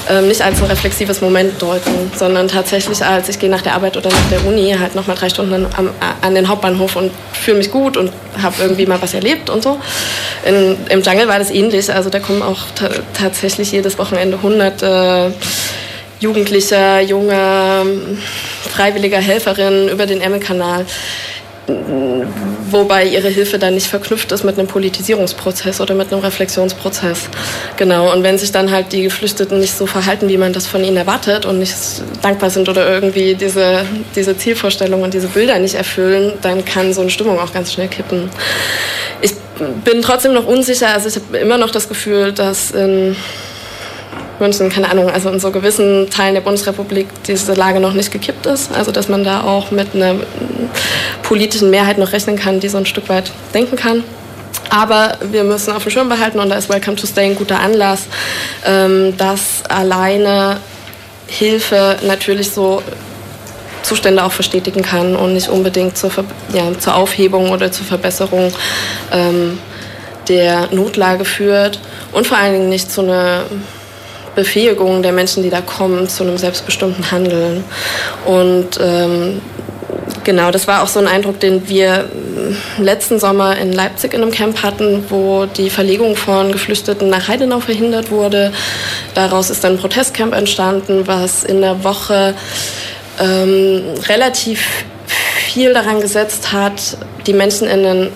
äh, 0.07 0.21
nicht 0.21 0.43
als 0.43 0.61
ein 0.61 0.67
reflexives 0.67 1.19
Moment 1.19 1.59
deuten, 1.59 2.11
sondern 2.15 2.47
tatsächlich 2.47 3.03
als 3.03 3.27
ich 3.27 3.39
gehe 3.39 3.49
nach 3.49 3.63
der 3.63 3.73
Arbeit 3.73 3.97
oder 3.97 4.11
nach 4.11 4.29
der 4.29 4.45
Uni 4.45 4.75
halt 4.79 4.93
nochmal 4.93 5.15
drei 5.17 5.29
Stunden 5.29 5.65
am, 5.75 5.89
an 6.21 6.35
den 6.35 6.47
Hauptbahnhof 6.47 6.95
und 6.95 7.11
fühle 7.33 7.57
mich 7.57 7.71
gut 7.71 7.97
und 7.97 8.11
habe 8.39 8.55
irgendwie 8.59 8.85
mal 8.85 9.01
was 9.01 9.15
erlebt 9.15 9.49
und 9.49 9.63
so. 9.63 9.79
In, 10.45 10.77
Im 10.89 11.01
Jungle 11.01 11.27
war 11.27 11.39
das 11.39 11.49
ähnlich, 11.49 11.91
also 11.91 12.11
da 12.11 12.19
kommen 12.19 12.43
auch 12.43 12.59
tatsächlich 13.15 13.71
jedes 13.71 13.97
Wochenende 13.97 14.43
hunderte 14.43 15.33
Jugendlicher, 16.19 17.01
junger, 17.01 17.83
freiwilliger 18.75 19.19
Helferin 19.19 19.89
über 19.89 20.05
den 20.05 20.21
Ärmelkanal 20.21 20.85
wobei 22.69 23.05
ihre 23.05 23.29
Hilfe 23.29 23.57
dann 23.57 23.73
nicht 23.73 23.87
verknüpft 23.87 24.31
ist 24.31 24.43
mit 24.43 24.57
einem 24.57 24.67
Politisierungsprozess 24.67 25.81
oder 25.81 25.95
mit 25.95 26.11
einem 26.11 26.21
Reflexionsprozess. 26.21 27.21
Genau, 27.77 28.11
und 28.13 28.23
wenn 28.23 28.37
sich 28.37 28.51
dann 28.51 28.71
halt 28.71 28.91
die 28.91 29.03
Geflüchteten 29.03 29.59
nicht 29.59 29.75
so 29.75 29.85
verhalten, 29.85 30.29
wie 30.29 30.37
man 30.37 30.53
das 30.53 30.67
von 30.67 30.83
ihnen 30.83 30.97
erwartet 30.97 31.45
und 31.45 31.59
nicht 31.59 31.75
dankbar 32.21 32.49
sind 32.49 32.69
oder 32.69 32.87
irgendwie 32.87 33.35
diese, 33.35 33.85
diese 34.15 34.37
Zielvorstellungen 34.37 35.05
und 35.05 35.13
diese 35.13 35.27
Bilder 35.27 35.57
nicht 35.59 35.75
erfüllen, 35.75 36.33
dann 36.41 36.65
kann 36.65 36.93
so 36.93 37.01
eine 37.01 37.09
Stimmung 37.09 37.39
auch 37.39 37.53
ganz 37.53 37.73
schnell 37.73 37.87
kippen. 37.87 38.29
Ich 39.21 39.33
bin 39.83 40.01
trotzdem 40.01 40.33
noch 40.33 40.45
unsicher, 40.45 40.89
also 40.89 41.07
ich 41.07 41.15
habe 41.15 41.37
immer 41.37 41.57
noch 41.57 41.71
das 41.71 41.89
Gefühl, 41.89 42.31
dass 42.31 42.71
in 42.71 43.15
München, 44.39 44.69
keine 44.69 44.89
Ahnung, 44.89 45.09
also 45.09 45.29
in 45.29 45.39
so 45.39 45.51
gewissen 45.51 46.09
Teilen 46.09 46.35
der 46.35 46.41
Bundesrepublik 46.41 47.07
diese 47.27 47.53
Lage 47.53 47.79
noch 47.79 47.93
nicht 47.93 48.11
gekippt 48.11 48.45
ist. 48.45 48.73
Also 48.73 48.91
dass 48.91 49.09
man 49.09 49.23
da 49.23 49.43
auch 49.43 49.71
mit 49.71 49.95
einer 49.95 50.15
politischen 51.23 51.69
Mehrheit 51.69 51.97
noch 51.97 52.11
rechnen 52.11 52.35
kann, 52.35 52.59
die 52.59 52.69
so 52.69 52.77
ein 52.77 52.85
Stück 52.85 53.09
weit 53.09 53.31
denken 53.53 53.75
kann. 53.75 54.03
Aber 54.69 55.17
wir 55.31 55.43
müssen 55.43 55.73
auf 55.73 55.83
dem 55.83 55.91
Schirm 55.91 56.09
behalten, 56.09 56.39
und 56.39 56.49
da 56.49 56.55
ist 56.55 56.69
Welcome 56.69 56.97
to 56.97 57.07
Stay 57.07 57.25
ein 57.25 57.35
guter 57.35 57.59
Anlass, 57.59 58.07
ähm, 58.65 59.15
dass 59.17 59.63
alleine 59.69 60.57
Hilfe 61.27 61.97
natürlich 62.05 62.51
so 62.51 62.81
Zustände 63.83 64.23
auch 64.23 64.31
verstetigen 64.31 64.81
kann 64.81 65.15
und 65.15 65.33
nicht 65.33 65.47
unbedingt 65.49 65.97
zur, 65.97 66.11
ja, 66.53 66.77
zur 66.77 66.95
Aufhebung 66.95 67.51
oder 67.51 67.71
zur 67.71 67.85
Verbesserung 67.85 68.51
ähm, 69.11 69.59
der 70.27 70.69
Notlage 70.71 71.23
führt 71.23 71.79
und 72.11 72.25
vor 72.25 72.37
allen 72.37 72.53
Dingen 72.53 72.69
nicht 72.69 72.91
zu 72.91 73.01
einer 73.01 73.43
Befähigung 74.35 75.01
der 75.01 75.11
Menschen, 75.11 75.43
die 75.43 75.49
da 75.49 75.61
kommen, 75.61 76.07
zu 76.09 76.23
einem 76.23 76.37
selbstbestimmten 76.37 77.11
Handeln. 77.11 77.63
Und 78.25 78.79
ähm, 78.81 79.41
genau, 80.23 80.51
das 80.51 80.67
war 80.67 80.83
auch 80.83 80.87
so 80.87 80.99
ein 80.99 81.07
Eindruck, 81.07 81.39
den 81.39 81.67
wir 81.69 82.09
letzten 82.77 83.19
Sommer 83.19 83.57
in 83.57 83.71
Leipzig 83.71 84.13
in 84.13 84.21
einem 84.21 84.31
Camp 84.31 84.61
hatten, 84.61 85.05
wo 85.09 85.45
die 85.45 85.69
Verlegung 85.69 86.15
von 86.15 86.51
Geflüchteten 86.51 87.09
nach 87.09 87.27
Heidenau 87.27 87.59
verhindert 87.59 88.11
wurde. 88.11 88.51
Daraus 89.13 89.49
ist 89.49 89.63
dann 89.63 89.73
ein 89.73 89.79
Protestcamp 89.79 90.33
entstanden, 90.33 91.07
was 91.07 91.43
in 91.43 91.61
der 91.61 91.83
Woche 91.83 92.35
ähm, 93.19 93.83
relativ 94.07 94.85
viel 95.07 95.73
daran 95.73 96.01
gesetzt 96.01 96.51
hat, 96.51 96.97
die 97.25 97.33
Menschen 97.33 97.67
in 97.67 97.85
einen 97.85 98.11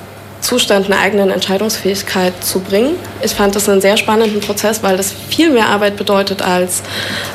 Zustand 0.50 0.88
einer 0.88 1.00
eigenen 1.00 1.30
Entscheidungsfähigkeit 1.30 2.34
zu 2.44 2.60
bringen. 2.60 2.96
Ich 3.22 3.34
fand 3.34 3.56
das 3.56 3.70
einen 3.70 3.82
sehr 3.82 3.98
spannenden 3.98 4.42
Prozess, 4.42 4.82
weil 4.82 4.98
das 4.98 5.14
viel 5.30 5.52
mehr 5.52 5.68
Arbeit 5.70 5.96
bedeutet 5.96 6.42
als, 6.42 6.82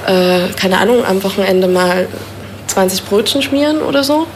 äh, 0.05 0.48
keine 0.61 0.79
Ahnung, 0.79 1.05
am 1.05 1.22
Wochenende 1.22 1.68
mal 1.68 2.09
20 2.66 3.05
Brötchen 3.05 3.40
schmieren 3.40 3.83
oder 3.83 4.03
so, 4.03 4.27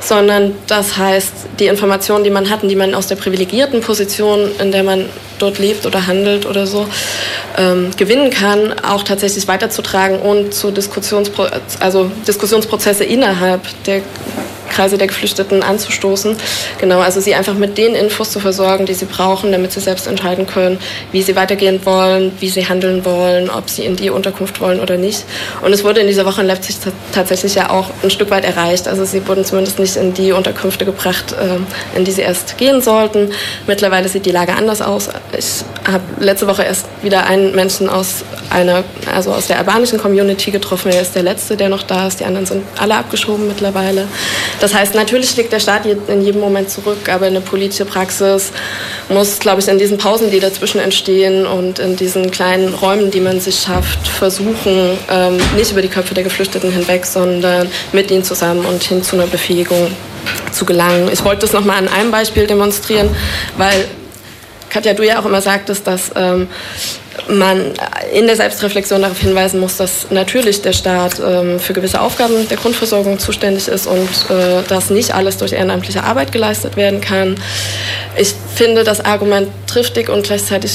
sondern 0.00 0.52
das 0.66 0.98
heißt, 0.98 1.32
die 1.58 1.68
Informationen, 1.68 2.22
die 2.22 2.28
man 2.28 2.50
hat 2.50 2.62
und 2.62 2.68
die 2.68 2.76
man 2.76 2.94
aus 2.94 3.06
der 3.06 3.16
privilegierten 3.16 3.80
Position, 3.80 4.50
in 4.58 4.72
der 4.72 4.82
man 4.82 5.06
dort 5.38 5.58
lebt 5.58 5.86
oder 5.86 6.06
handelt 6.06 6.44
oder 6.44 6.66
so, 6.66 6.86
ähm, 7.56 7.92
gewinnen 7.96 8.28
kann, 8.28 8.78
auch 8.80 9.04
tatsächlich 9.04 9.48
weiterzutragen 9.48 10.18
und 10.18 10.52
zu 10.52 10.70
Diskussionspro 10.70 11.46
also 11.80 12.10
Diskussionsprozesse 12.26 13.04
innerhalb 13.04 13.62
der 13.84 14.02
Kreise 14.78 14.96
der 14.96 15.08
Geflüchteten 15.08 15.64
anzustoßen. 15.64 16.36
Genau, 16.80 17.00
also 17.00 17.20
sie 17.20 17.34
einfach 17.34 17.54
mit 17.54 17.76
den 17.78 17.96
Infos 17.96 18.30
zu 18.30 18.38
versorgen, 18.38 18.86
die 18.86 18.94
sie 18.94 19.06
brauchen, 19.06 19.50
damit 19.50 19.72
sie 19.72 19.80
selbst 19.80 20.06
entscheiden 20.06 20.46
können, 20.46 20.78
wie 21.10 21.20
sie 21.20 21.34
weitergehen 21.34 21.80
wollen, 21.84 22.30
wie 22.38 22.48
sie 22.48 22.64
handeln 22.64 23.04
wollen, 23.04 23.50
ob 23.50 23.68
sie 23.68 23.84
in 23.84 23.96
die 23.96 24.08
Unterkunft 24.08 24.60
wollen 24.60 24.78
oder 24.78 24.96
nicht. 24.96 25.24
Und 25.62 25.72
es 25.72 25.82
wurde 25.82 26.00
in 26.00 26.06
dieser 26.06 26.24
Woche 26.24 26.42
in 26.42 26.46
Leipzig 26.46 26.76
tatsächlich 27.12 27.56
ja 27.56 27.70
auch 27.70 27.90
ein 28.04 28.10
Stück 28.10 28.30
weit 28.30 28.44
erreicht. 28.44 28.86
Also 28.86 29.04
sie 29.04 29.26
wurden 29.26 29.44
zumindest 29.44 29.80
nicht 29.80 29.96
in 29.96 30.14
die 30.14 30.30
Unterkünfte 30.30 30.84
gebracht, 30.84 31.32
äh, 31.32 31.96
in 31.98 32.04
die 32.04 32.12
sie 32.12 32.22
erst 32.22 32.56
gehen 32.56 32.80
sollten. 32.80 33.32
Mittlerweile 33.66 34.08
sieht 34.08 34.26
die 34.26 34.30
Lage 34.30 34.54
anders 34.54 34.80
aus. 34.80 35.08
Ich 35.36 35.64
habe 35.90 36.04
letzte 36.20 36.46
Woche 36.46 36.62
erst 36.62 36.86
wieder 37.02 37.26
einen 37.26 37.52
Menschen 37.52 37.88
aus 37.88 38.22
einer, 38.50 38.84
also 39.12 39.32
aus 39.32 39.48
der 39.48 39.58
albanischen 39.58 39.98
Community 39.98 40.52
getroffen. 40.52 40.92
Er 40.92 41.02
ist 41.02 41.16
der 41.16 41.24
letzte, 41.24 41.56
der 41.56 41.68
noch 41.68 41.82
da 41.82 42.06
ist. 42.06 42.20
Die 42.20 42.24
anderen 42.24 42.46
sind 42.46 42.62
alle 42.78 42.94
abgeschoben 42.94 43.48
mittlerweile. 43.48 44.06
Das 44.60 44.67
heißt, 44.74 44.94
natürlich 44.94 45.36
liegt 45.36 45.52
der 45.52 45.60
Staat 45.60 45.86
in 45.86 46.22
jedem 46.22 46.40
Moment 46.40 46.70
zurück, 46.70 47.08
aber 47.08 47.26
eine 47.26 47.40
politische 47.40 47.84
Praxis 47.84 48.52
muss, 49.08 49.38
glaube 49.38 49.60
ich, 49.60 49.68
in 49.68 49.78
diesen 49.78 49.98
Pausen, 49.98 50.30
die 50.30 50.40
dazwischen 50.40 50.80
entstehen 50.80 51.46
und 51.46 51.78
in 51.78 51.96
diesen 51.96 52.30
kleinen 52.30 52.74
Räumen, 52.74 53.10
die 53.10 53.20
man 53.20 53.40
sich 53.40 53.60
schafft, 53.60 54.06
versuchen, 54.06 54.98
ähm, 55.10 55.38
nicht 55.56 55.72
über 55.72 55.82
die 55.82 55.88
Köpfe 55.88 56.14
der 56.14 56.24
Geflüchteten 56.24 56.70
hinweg, 56.70 57.06
sondern 57.06 57.68
mit 57.92 58.10
ihnen 58.10 58.24
zusammen 58.24 58.64
und 58.64 58.82
hin 58.82 59.02
zu 59.02 59.16
einer 59.16 59.26
Befähigung 59.26 59.90
zu 60.52 60.64
gelangen. 60.64 61.08
Ich 61.12 61.24
wollte 61.24 61.42
das 61.42 61.52
nochmal 61.52 61.78
an 61.78 61.88
einem 61.88 62.10
Beispiel 62.10 62.46
demonstrieren, 62.46 63.08
weil 63.56 63.86
Katja, 64.70 64.92
du 64.92 65.04
ja 65.04 65.20
auch 65.20 65.24
immer 65.24 65.40
sagtest, 65.40 65.86
dass 65.86 66.10
ähm, 66.14 66.48
man 67.28 67.72
in 68.12 68.26
der 68.26 68.36
Selbstreflexion 68.36 69.02
darauf 69.02 69.18
hinweisen 69.18 69.60
muss, 69.60 69.76
dass 69.76 70.10
natürlich 70.10 70.62
der 70.62 70.72
Staat 70.72 71.20
ähm, 71.20 71.58
für 71.58 71.72
gewisse 71.72 72.00
Aufgaben 72.00 72.48
der 72.48 72.56
Grundversorgung 72.56 73.18
zuständig 73.18 73.68
ist 73.68 73.86
und 73.86 74.08
äh, 74.30 74.62
dass 74.68 74.90
nicht 74.90 75.14
alles 75.14 75.36
durch 75.36 75.52
ehrenamtliche 75.52 76.04
Arbeit 76.04 76.32
geleistet 76.32 76.76
werden 76.76 77.00
kann. 77.00 77.36
Ich 78.16 78.34
finde 78.54 78.84
das 78.84 79.04
Argument 79.04 79.48
triftig 79.66 80.08
und 80.08 80.24
gleichzeitig 80.24 80.72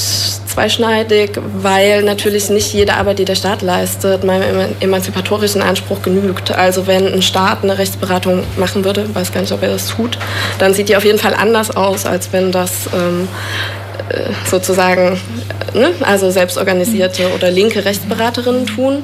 zweischneidig, 0.54 1.32
weil 1.58 2.04
natürlich 2.04 2.50
nicht 2.50 2.74
jede 2.74 2.94
Arbeit, 2.94 3.20
die 3.20 3.26
der 3.26 3.36
Staat 3.36 3.62
leistet, 3.62 4.24
meinem 4.24 4.76
emanzipatorischen 4.80 5.62
Anspruch 5.62 6.02
genügt. 6.02 6.52
Also 6.52 6.86
wenn 6.88 7.12
ein 7.12 7.22
Staat 7.22 7.64
eine 7.64 7.78
Rechtsberatung 7.78 8.44
machen 8.58 8.86
würde, 8.86 9.14
weiß 9.14 9.32
gar 9.32 9.42
nicht, 9.42 9.52
ob 9.52 9.64
er 9.64 9.70
das 9.70 9.88
tut, 9.88 10.18
dann 10.60 10.74
sieht 10.74 10.90
die 10.90 10.96
auf 10.96 11.06
jeden 11.06 11.20
Fall 11.20 11.34
anders 11.34 11.76
aus, 11.76 12.06
als 12.06 12.32
wenn 12.32 12.52
das 12.52 12.88
ähm, 12.94 13.28
äh, 13.28 13.83
sozusagen, 14.50 15.20
ne, 15.74 15.92
also 16.02 16.30
selbstorganisierte 16.30 17.34
oder 17.36 17.52
linke 17.52 17.84
Rechtsberaterinnen 17.86 18.66
tun, 18.66 19.04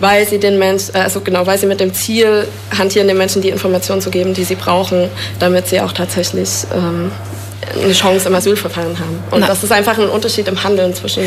weil 0.00 0.26
sie 0.26 0.38
den 0.38 0.58
Menschen, 0.58 0.94
also 0.94 1.20
genau, 1.20 1.46
weil 1.46 1.58
sie 1.58 1.66
mit 1.66 1.80
dem 1.80 1.94
Ziel 1.94 2.46
hantieren, 2.76 3.08
den 3.08 3.18
Menschen 3.18 3.42
die 3.42 3.48
Informationen 3.48 4.00
zu 4.00 4.10
geben, 4.10 4.34
die 4.34 4.44
sie 4.44 4.54
brauchen, 4.54 5.08
damit 5.38 5.68
sie 5.68 5.80
auch 5.80 5.92
tatsächlich 5.92 6.50
ähm, 6.74 7.10
eine 7.82 7.92
Chance 7.92 8.28
im 8.28 8.34
Asylverfahren 8.34 8.98
haben. 8.98 9.22
Und 9.30 9.40
Na. 9.40 9.46
das 9.46 9.64
ist 9.64 9.72
einfach 9.72 9.98
ein 9.98 10.08
Unterschied 10.08 10.48
im 10.48 10.62
Handeln 10.62 10.94
zwischen. 10.94 11.24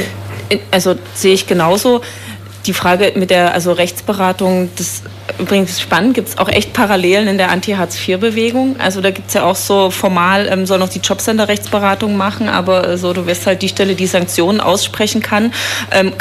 Also 0.72 0.96
sehe 1.14 1.34
ich 1.34 1.48
genauso. 1.48 2.02
Die 2.68 2.74
Frage 2.74 3.14
mit 3.16 3.30
der 3.30 3.54
also 3.54 3.72
Rechtsberatung, 3.72 4.70
das 4.76 5.02
übrigens 5.40 5.80
spannend, 5.80 6.16
gibt 6.16 6.28
es 6.28 6.38
auch 6.38 6.50
echt 6.50 6.74
Parallelen 6.74 7.30
in 7.30 7.38
der 7.38 7.50
Anti-Hartz-IV-Bewegung. 7.50 8.76
Also 8.78 9.00
da 9.00 9.12
gibt 9.12 9.30
es 9.30 9.36
ja 9.36 9.46
auch 9.46 9.56
so 9.56 9.90
formal, 9.90 10.50
ähm, 10.52 10.66
soll 10.66 10.78
noch 10.78 10.90
die 10.90 11.00
Jobcenter 11.00 11.48
Rechtsberatung 11.48 12.18
machen, 12.18 12.50
aber 12.50 12.90
äh, 12.90 12.98
so, 12.98 13.14
du 13.14 13.26
wirst 13.26 13.48
halt 13.48 13.62
die 13.62 13.70
Stelle, 13.70 13.96
die 13.96 14.06
Sanktionen 14.06 14.60
aussprechen 14.60 15.22
kann. 15.22 15.54
Ähm, 15.92 16.12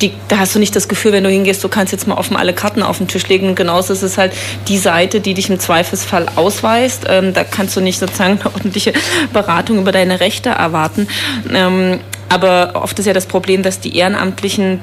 die, 0.00 0.10
da 0.26 0.38
hast 0.38 0.52
du 0.56 0.58
nicht 0.58 0.74
das 0.74 0.88
Gefühl, 0.88 1.12
wenn 1.12 1.22
du 1.22 1.30
hingehst, 1.30 1.62
du 1.62 1.68
kannst 1.68 1.92
jetzt 1.92 2.08
mal 2.08 2.16
offen 2.16 2.36
alle 2.36 2.54
Karten 2.54 2.82
auf 2.82 2.98
den 2.98 3.06
Tisch 3.06 3.28
legen. 3.28 3.50
Und 3.50 3.54
genauso 3.54 3.92
ist 3.92 4.02
es 4.02 4.18
halt 4.18 4.32
die 4.66 4.78
Seite, 4.78 5.20
die 5.20 5.34
dich 5.34 5.48
im 5.48 5.60
Zweifelsfall 5.60 6.26
ausweist. 6.34 7.04
Ähm, 7.08 7.32
da 7.34 7.44
kannst 7.44 7.76
du 7.76 7.80
nicht 7.80 8.00
sozusagen 8.00 8.40
eine 8.40 8.46
ordentliche 8.46 8.92
Beratung 9.32 9.78
über 9.78 9.92
deine 9.92 10.18
Rechte 10.18 10.48
erwarten. 10.50 11.06
Ähm, 11.54 12.00
aber 12.28 12.72
oft 12.74 12.98
ist 12.98 13.06
ja 13.06 13.12
das 13.12 13.26
Problem, 13.26 13.62
dass 13.62 13.78
die 13.78 13.96
Ehrenamtlichen 13.96 14.80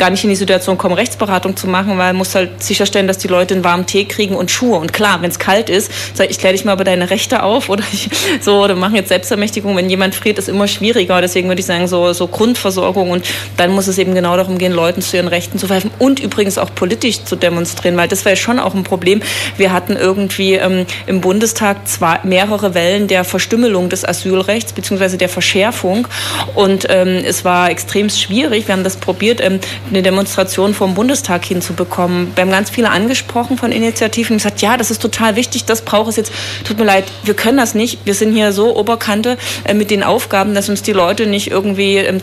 gar 0.00 0.10
nicht 0.10 0.24
in 0.24 0.30
die 0.30 0.36
Situation 0.36 0.78
kommen, 0.78 0.94
Rechtsberatung 0.94 1.56
zu 1.56 1.68
machen, 1.68 1.90
weil 1.90 2.14
man 2.14 2.16
muss 2.16 2.34
halt 2.34 2.62
sicherstellen, 2.62 3.06
dass 3.06 3.18
die 3.18 3.28
Leute 3.28 3.52
einen 3.52 3.64
warmen 3.64 3.84
Tee 3.84 4.06
kriegen 4.06 4.34
und 4.34 4.50
Schuhe. 4.50 4.78
Und 4.78 4.94
klar, 4.94 5.20
wenn 5.20 5.30
es 5.30 5.38
kalt 5.38 5.68
ist, 5.68 5.92
sag 6.14 6.30
ich, 6.30 6.38
kläre 6.38 6.54
dich 6.54 6.64
mal 6.64 6.72
über 6.72 6.84
deine 6.84 7.10
Rechte 7.10 7.42
auf 7.42 7.68
oder 7.68 7.84
ich, 7.92 8.08
so, 8.40 8.64
oder 8.64 8.74
machen 8.76 8.94
jetzt 8.94 9.10
Selbstermächtigung. 9.10 9.76
Wenn 9.76 9.90
jemand 9.90 10.14
friert, 10.14 10.38
ist 10.38 10.48
immer 10.48 10.66
schwieriger. 10.68 11.20
Deswegen 11.20 11.48
würde 11.48 11.60
ich 11.60 11.66
sagen, 11.66 11.86
so, 11.86 12.14
so 12.14 12.28
Grundversorgung 12.28 13.10
und 13.10 13.26
dann 13.58 13.72
muss 13.72 13.88
es 13.88 13.98
eben 13.98 14.14
genau 14.14 14.36
darum 14.38 14.56
gehen, 14.56 14.72
Leuten 14.72 15.02
zu 15.02 15.16
ihren 15.16 15.28
Rechten 15.28 15.58
zu 15.58 15.66
verhelfen 15.66 15.90
und 15.98 16.18
übrigens 16.18 16.56
auch 16.56 16.74
politisch 16.74 17.22
zu 17.24 17.36
demonstrieren, 17.36 17.98
weil 17.98 18.08
das 18.08 18.24
wäre 18.24 18.36
schon 18.36 18.58
auch 18.58 18.74
ein 18.74 18.84
Problem. 18.84 19.20
Wir 19.58 19.70
hatten 19.70 19.96
irgendwie 19.96 20.54
ähm, 20.54 20.86
im 21.06 21.20
Bundestag 21.20 21.86
zwei, 21.86 22.20
mehrere 22.22 22.72
Wellen 22.72 23.06
der 23.06 23.24
Verstümmelung 23.24 23.90
des 23.90 24.06
Asylrechts 24.06 24.72
beziehungsweise 24.72 25.18
der 25.18 25.28
Verschärfung 25.28 26.08
und 26.54 26.86
ähm, 26.88 27.22
es 27.22 27.44
war 27.44 27.68
extrem 27.68 28.08
schwierig. 28.08 28.66
Wir 28.66 28.72
haben 28.72 28.84
das 28.84 28.96
probiert. 28.96 29.42
Ähm, 29.42 29.60
eine 29.90 30.02
Demonstration 30.02 30.74
vom 30.74 30.94
Bundestag 30.94 31.44
hinzubekommen. 31.44 32.32
Wir 32.34 32.42
haben 32.42 32.50
ganz 32.50 32.70
viele 32.70 32.90
angesprochen 32.90 33.58
von 33.58 33.72
Initiativen 33.72 34.34
und 34.34 34.38
gesagt, 34.38 34.62
ja, 34.62 34.76
das 34.76 34.90
ist 34.90 35.02
total 35.02 35.36
wichtig, 35.36 35.64
das 35.64 35.82
braucht 35.82 36.08
es 36.10 36.16
jetzt. 36.16 36.32
Tut 36.64 36.78
mir 36.78 36.84
leid, 36.84 37.04
wir 37.24 37.34
können 37.34 37.58
das 37.58 37.74
nicht. 37.74 38.04
Wir 38.06 38.14
sind 38.14 38.32
hier 38.32 38.52
so 38.52 38.76
Oberkante 38.76 39.36
äh, 39.64 39.74
mit 39.74 39.90
den 39.90 40.02
Aufgaben, 40.02 40.54
dass 40.54 40.68
uns 40.68 40.82
die 40.82 40.92
Leute 40.92 41.26
nicht 41.26 41.50
irgendwie 41.50 41.96
ähm, 41.96 42.20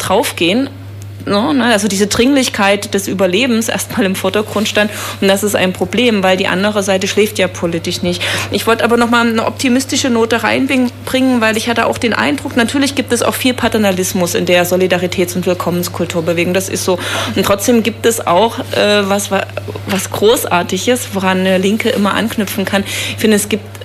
draufgehen. 1.26 1.58
Ne? 1.58 1.66
Also 1.66 1.88
diese 1.88 2.08
Dringlichkeit 2.08 2.94
des 2.94 3.08
Überlebens 3.08 3.70
erstmal 3.70 4.06
im 4.06 4.16
Vordergrund 4.16 4.68
stand. 4.68 4.92
Und 5.22 5.28
das 5.28 5.44
ist 5.44 5.56
ein 5.56 5.74
Problem, 5.74 6.24
weil 6.24 6.38
die 6.38 6.48
andere 6.48 6.84
Seite 6.84 7.08
schläft 7.08 7.40
ja 7.40 7.48
politisch 7.48 8.02
nicht. 8.02 8.22
Ich 8.52 8.68
wollte 8.68 8.84
aber 8.84 8.98
noch 8.98 9.10
mal 9.10 9.28
eine 9.28 9.46
optimistische 9.46 10.10
Note 10.10 10.44
reinbringen, 10.44 10.92
weil 11.40 11.58
ich 11.58 11.70
hatte 11.70 11.86
auch 11.86 11.98
den 11.98 12.14
Eindruck, 12.14 12.56
natürlich 12.56 12.96
gibt 12.96 13.14
es 13.14 13.22
auch 13.22 13.34
viel 13.34 13.54
Paternalismus 13.54 14.36
in 14.36 14.46
der 14.46 14.66
Solidaritäts- 14.66 15.36
und 15.36 15.46
Willkommenskulturbewegung. 15.46 16.54
Das 16.54 16.70
ist 16.70 16.86
so. 16.86 17.00
Und 17.36 17.46
trotzdem 17.46 17.84
gibt 17.84 18.06
es 18.06 18.26
auch 18.26 18.60
äh, 18.60 19.08
was, 19.08 19.32
was 19.32 20.12
Großartiges, 20.12 21.10
woran 21.14 21.40
eine 21.40 21.58
Linke 21.58 21.90
immer 21.90 22.14
anknüpfen 22.14 22.66
kann. 22.66 22.84
Ich 22.86 23.18
finde, 23.18 23.38
es 23.38 23.50
gibt 23.50 23.77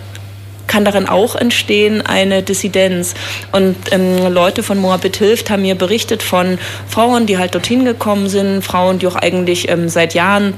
kann 0.72 0.86
darin 0.86 1.06
auch 1.06 1.36
entstehen 1.36 2.00
eine 2.00 2.42
Dissidenz. 2.42 3.12
Und 3.52 3.76
ähm, 3.90 4.32
Leute 4.32 4.62
von 4.62 4.78
Moabit 4.78 5.18
Hilft 5.18 5.50
haben 5.50 5.60
mir 5.60 5.74
berichtet 5.74 6.22
von 6.22 6.58
Frauen, 6.88 7.26
die 7.26 7.36
halt 7.36 7.54
dorthin 7.54 7.84
gekommen 7.84 8.30
sind, 8.30 8.62
Frauen, 8.62 8.98
die 8.98 9.06
auch 9.06 9.16
eigentlich 9.16 9.68
ähm, 9.68 9.90
seit 9.90 10.14
Jahren 10.14 10.54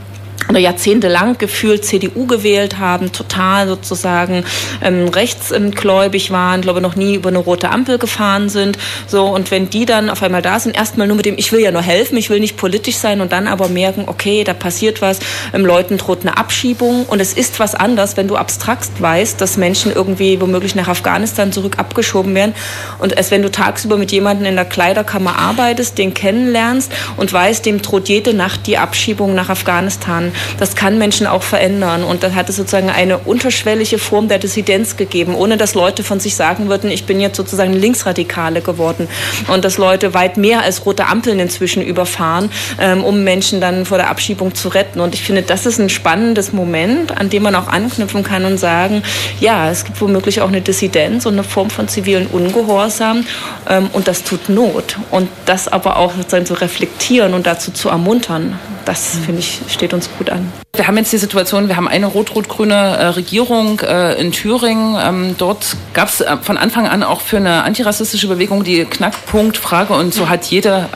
oder 0.49 0.59
jahrzehntelang 0.59 1.39
gefühlt 1.39 1.85
CDU 1.85 2.27
gewählt 2.27 2.79
haben, 2.79 3.13
total 3.13 3.67
sozusagen 3.67 4.45
ähm, 4.83 5.09
rechtsgläubig 5.09 6.31
waren, 6.31 6.61
glaube 6.61 6.81
noch 6.81 6.97
nie 6.97 7.15
über 7.15 7.29
eine 7.29 7.39
rote 7.39 7.71
Ampel 7.71 7.99
gefahren 7.99 8.49
sind. 8.49 8.79
So 9.07 9.27
und 9.27 9.51
wenn 9.51 9.71
die 9.71 9.87
dann 9.87 10.11
auf 10.11 10.23
einmal 10.23 10.43
da 10.43 10.59
sind, 10.59 10.77
erstmal 10.77 11.07
nur 11.07 11.17
mit 11.17 11.27
dem, 11.27 11.39
ich 11.39 11.53
will 11.53 11.61
ja 11.61 11.71
nur 11.71 11.83
helfen, 11.83 12.17
ich 12.17 12.31
will 12.31 12.41
nicht 12.41 12.57
politisch 12.57 12.97
sein 12.97 13.21
und 13.21 13.33
dann 13.33 13.47
aber 13.47 13.69
merken, 13.69 14.05
okay, 14.07 14.45
da 14.45 14.55
passiert 14.55 15.01
was, 15.01 15.19
ähm, 15.53 15.65
Leuten 15.65 15.99
droht 15.99 16.21
eine 16.23 16.37
Abschiebung. 16.37 17.07
Und 17.07 17.21
es 17.21 17.33
ist 17.33 17.59
was 17.61 17.75
anders, 17.75 18.17
wenn 18.17 18.29
du 18.29 18.37
abstrakt 18.37 18.91
weißt, 19.01 19.41
dass 19.41 19.57
Menschen 19.57 19.93
irgendwie 19.93 20.41
womöglich 20.41 20.75
nach 20.75 20.89
Afghanistan 20.89 21.53
zurück 21.53 21.79
abgeschoben 21.79 22.35
werden. 22.35 22.55
Und 22.99 23.17
als 23.17 23.31
wenn 23.31 23.43
du 23.43 23.51
tagsüber 23.51 23.97
mit 23.97 24.13
jemandem 24.13 24.47
in 24.47 24.57
der 24.57 24.65
Kleiderkammer 24.65 25.39
arbeitest, 25.39 25.99
den 25.99 26.15
kennenlernst 26.15 26.93
und 27.17 27.33
weißt, 27.33 27.65
dem 27.65 27.83
droht 27.83 28.09
jede 28.09 28.35
Nacht 28.35 28.67
die 28.67 28.79
Abschiebung 28.79 29.35
nach 29.35 29.49
Afghanistan 29.49 30.33
das 30.59 30.77
kann 30.77 30.99
Menschen 30.99 31.27
auch 31.27 31.43
verändern. 31.43 32.05
Und 32.05 32.23
dann 32.23 32.35
hat 32.35 32.49
es 32.49 32.57
sozusagen 32.57 32.91
eine 32.91 33.19
unterschwellige 33.19 33.99
Form 33.99 34.29
der 34.29 34.39
Dissidenz 34.39 34.97
gegeben, 34.97 35.35
ohne 35.35 35.57
dass 35.57 35.75
Leute 35.75 36.03
von 36.03 36.21
sich 36.21 36.35
sagen 36.35 36.69
würden, 36.69 36.91
ich 36.91 37.05
bin 37.07 37.21
jetzt 37.21 37.37
sozusagen 37.37 37.73
Linksradikale 37.73 38.61
geworden. 38.61 39.09
Und 39.49 39.65
dass 39.65 39.79
Leute 39.79 40.15
weit 40.15 40.37
mehr 40.37 40.63
als 40.63 40.87
rote 40.87 41.07
Ampeln 41.07 41.39
inzwischen 41.39 41.83
überfahren, 41.83 42.51
ähm, 42.81 43.05
um 43.05 43.25
Menschen 43.25 43.61
dann 43.61 43.85
vor 43.87 43.99
der 43.99 44.11
Abschiebung 44.11 44.55
zu 44.55 44.69
retten. 44.69 45.01
Und 45.01 45.15
ich 45.15 45.23
finde, 45.23 45.43
das 45.43 45.67
ist 45.67 45.79
ein 45.79 45.89
spannendes 45.89 46.53
Moment, 46.53 47.17
an 47.17 47.31
dem 47.31 47.43
man 47.43 47.55
auch 47.55 47.69
anknüpfen 47.69 48.23
kann 48.23 48.45
und 48.45 48.59
sagen, 48.59 49.03
ja, 49.41 49.71
es 49.71 49.85
gibt 49.85 50.01
womöglich 50.01 50.41
auch 50.41 50.49
eine 50.49 50.61
Dissidenz 50.61 51.27
und 51.27 51.35
eine 51.35 51.45
Form 51.45 51.71
von 51.71 51.89
zivilen 51.89 52.27
Ungehorsam. 52.27 53.27
Ähm, 53.69 53.89
und 53.93 54.09
das 54.09 54.25
tut 54.25 54.49
Not. 54.49 54.99
Und 55.11 55.29
das 55.47 55.69
aber 55.69 55.97
auch 55.97 56.15
sozusagen 56.15 56.47
zu 56.47 56.55
reflektieren 56.55 57.35
und 57.35 57.47
dazu 57.47 57.71
zu 57.73 57.89
ermuntern, 57.89 58.59
das, 58.85 59.17
finde 59.25 59.41
ich, 59.41 59.61
steht 59.69 59.95
uns 59.95 60.09
gut 60.19 60.31
an. 60.31 60.53
Wir 60.75 60.87
haben 60.87 60.97
jetzt 60.97 61.13
die 61.13 61.19
Situation, 61.19 61.69
wir 61.69 61.77
haben 61.77 61.89
eine 61.89 62.07
rot-rot-grüne 62.07 62.75
äh, 62.75 63.07
Regierung 63.07 63.81
äh, 63.81 64.21
in 64.21 64.33
Thüringen. 64.33 64.97
Ähm, 65.01 65.35
dort 65.39 65.77
gab 65.93 66.09
es 66.09 66.21
äh, 66.21 66.37
von 66.43 66.57
Anfang 66.57 66.89
an 66.89 67.03
auch 67.03 67.21
für 67.21 67.37
eine 67.37 67.63
antirassistische 67.63 68.27
Bewegung 68.27 68.65
die 68.65 68.85
Knackpunktfrage 68.85 69.93
und 69.95 70.13
so 70.13 70.29
hat 70.29 70.45
jede 70.47 70.89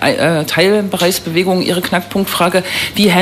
Teilbereichsbewegung 0.46 1.62
ihre 1.62 1.80
Knackpunktfrage. 1.80 2.64
Wie 2.94 3.12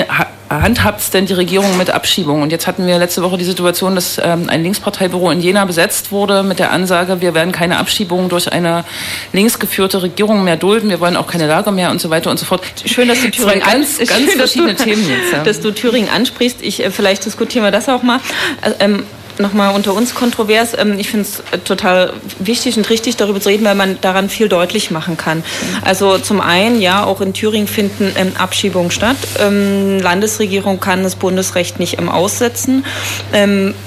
handhabt 0.49 1.13
denn 1.15 1.27
die 1.27 1.33
Regierung 1.33 1.77
mit 1.77 1.91
Abschiebungen? 1.91 2.43
Und 2.43 2.53
jetzt 2.53 2.67
hatten 2.67 2.87
wir 2.87 2.99
letzte 2.99 3.23
Woche 3.23 3.37
die 3.37 3.45
Situation, 3.45 3.95
dass 3.95 4.19
ähm, 4.19 4.49
ein 4.49 4.63
Linksparteibüro 4.63 5.31
in 5.31 5.41
Jena 5.41 5.65
besetzt 5.65 6.13
wurde 6.13 6.43
mit 6.43 6.59
der 6.59 6.71
Ansage, 6.71 7.21
wir 7.21 7.35
werden 7.35 7.53
keine 7.53 7.79
Abschiebungen 7.79 8.29
durch 8.29 8.53
eine 8.53 8.85
linksgeführte 9.33 10.03
Regierung 10.03 10.45
mehr 10.45 10.57
dulden, 10.57 10.91
wir 10.91 11.01
wollen 11.01 11.17
auch 11.17 11.27
keine 11.27 11.47
Lager 11.47 11.73
mehr 11.73 11.91
und 11.91 12.01
so 12.01 12.11
weiter 12.11 12.31
und 12.31 12.39
so 12.39 12.47
fort. 12.47 12.63
Schön, 12.85 13.09
dass 13.09 13.21
du 13.21 13.31
Thüringen 13.31 13.61
ganz, 13.61 13.99
ganz 13.99 14.11
schön, 14.11 14.31
verschiedene 14.31 14.75
du, 14.75 14.85
Themen 14.85 15.09
jetzt. 15.09 15.33
Ja. 15.33 15.43
Dass 15.47 15.61
du 15.61 15.71
Thüringen 15.73 16.09
ansprichst. 16.09 16.59
Ich, 16.63 16.85
äh, 16.85 16.91
vielleicht 16.91 17.25
diskutieren 17.25 17.65
wir 17.65 17.71
das 17.71 17.89
auch 17.89 18.03
mal. 18.03 18.21
Äh, 18.63 18.85
ähm, 18.85 19.05
nochmal 19.39 19.75
unter 19.75 19.95
uns 19.95 20.15
kontrovers. 20.15 20.77
Ähm, 20.79 20.99
ich 20.99 21.09
finde 21.09 21.27
es 21.27 21.41
äh, 21.51 21.59
total 21.59 22.13
wichtig 22.39 22.77
und 22.77 22.89
richtig, 22.91 23.17
darüber 23.17 23.41
zu 23.41 23.49
reden, 23.49 23.65
weil 23.65 23.75
man 23.75 23.99
daran 24.01 24.29
viel 24.29 24.49
deutlich 24.49 24.91
machen 24.91 25.17
kann. 25.17 25.45
Also 25.83 26.19
zum 26.19 26.41
einen, 26.41 26.81
ja, 26.81 27.05
auch 27.05 27.21
in 27.21 27.33
Thüringen 27.33 27.69
finden 27.69 28.13
ähm, 28.17 28.33
Abschiebungen 28.39 28.91
statt. 28.91 29.17
Ähm, 29.39 30.01
Landesregierung 30.01 30.81
kann 30.81 31.03
das 31.03 31.17
Bundesrecht 31.17 31.79
nicht 31.79 31.99
aussetzen. 32.07 32.85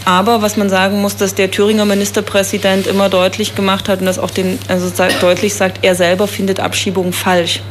aber 0.06 0.42
was 0.42 0.58
man 0.58 0.70
sagen 0.70 1.02
muss, 1.02 1.16
dass 1.16 1.36
der 1.36 1.52
Thüringer 1.52 1.86
Ministerpräsident 1.86 2.88
immer 2.88 3.08
deutlich 3.08 3.56
gemacht 3.56 3.88
hat 3.88 4.00
und 4.00 4.06
das 4.06 4.20
auch 4.20 4.32
den, 4.32 4.60
also 4.68 4.92
deutlich 5.22 5.54
sagt, 5.54 5.80
er 5.84 5.96
selber 5.96 6.28
findet 6.28 6.60
Abschiebungen 6.60 7.14
falsch. 7.14 7.62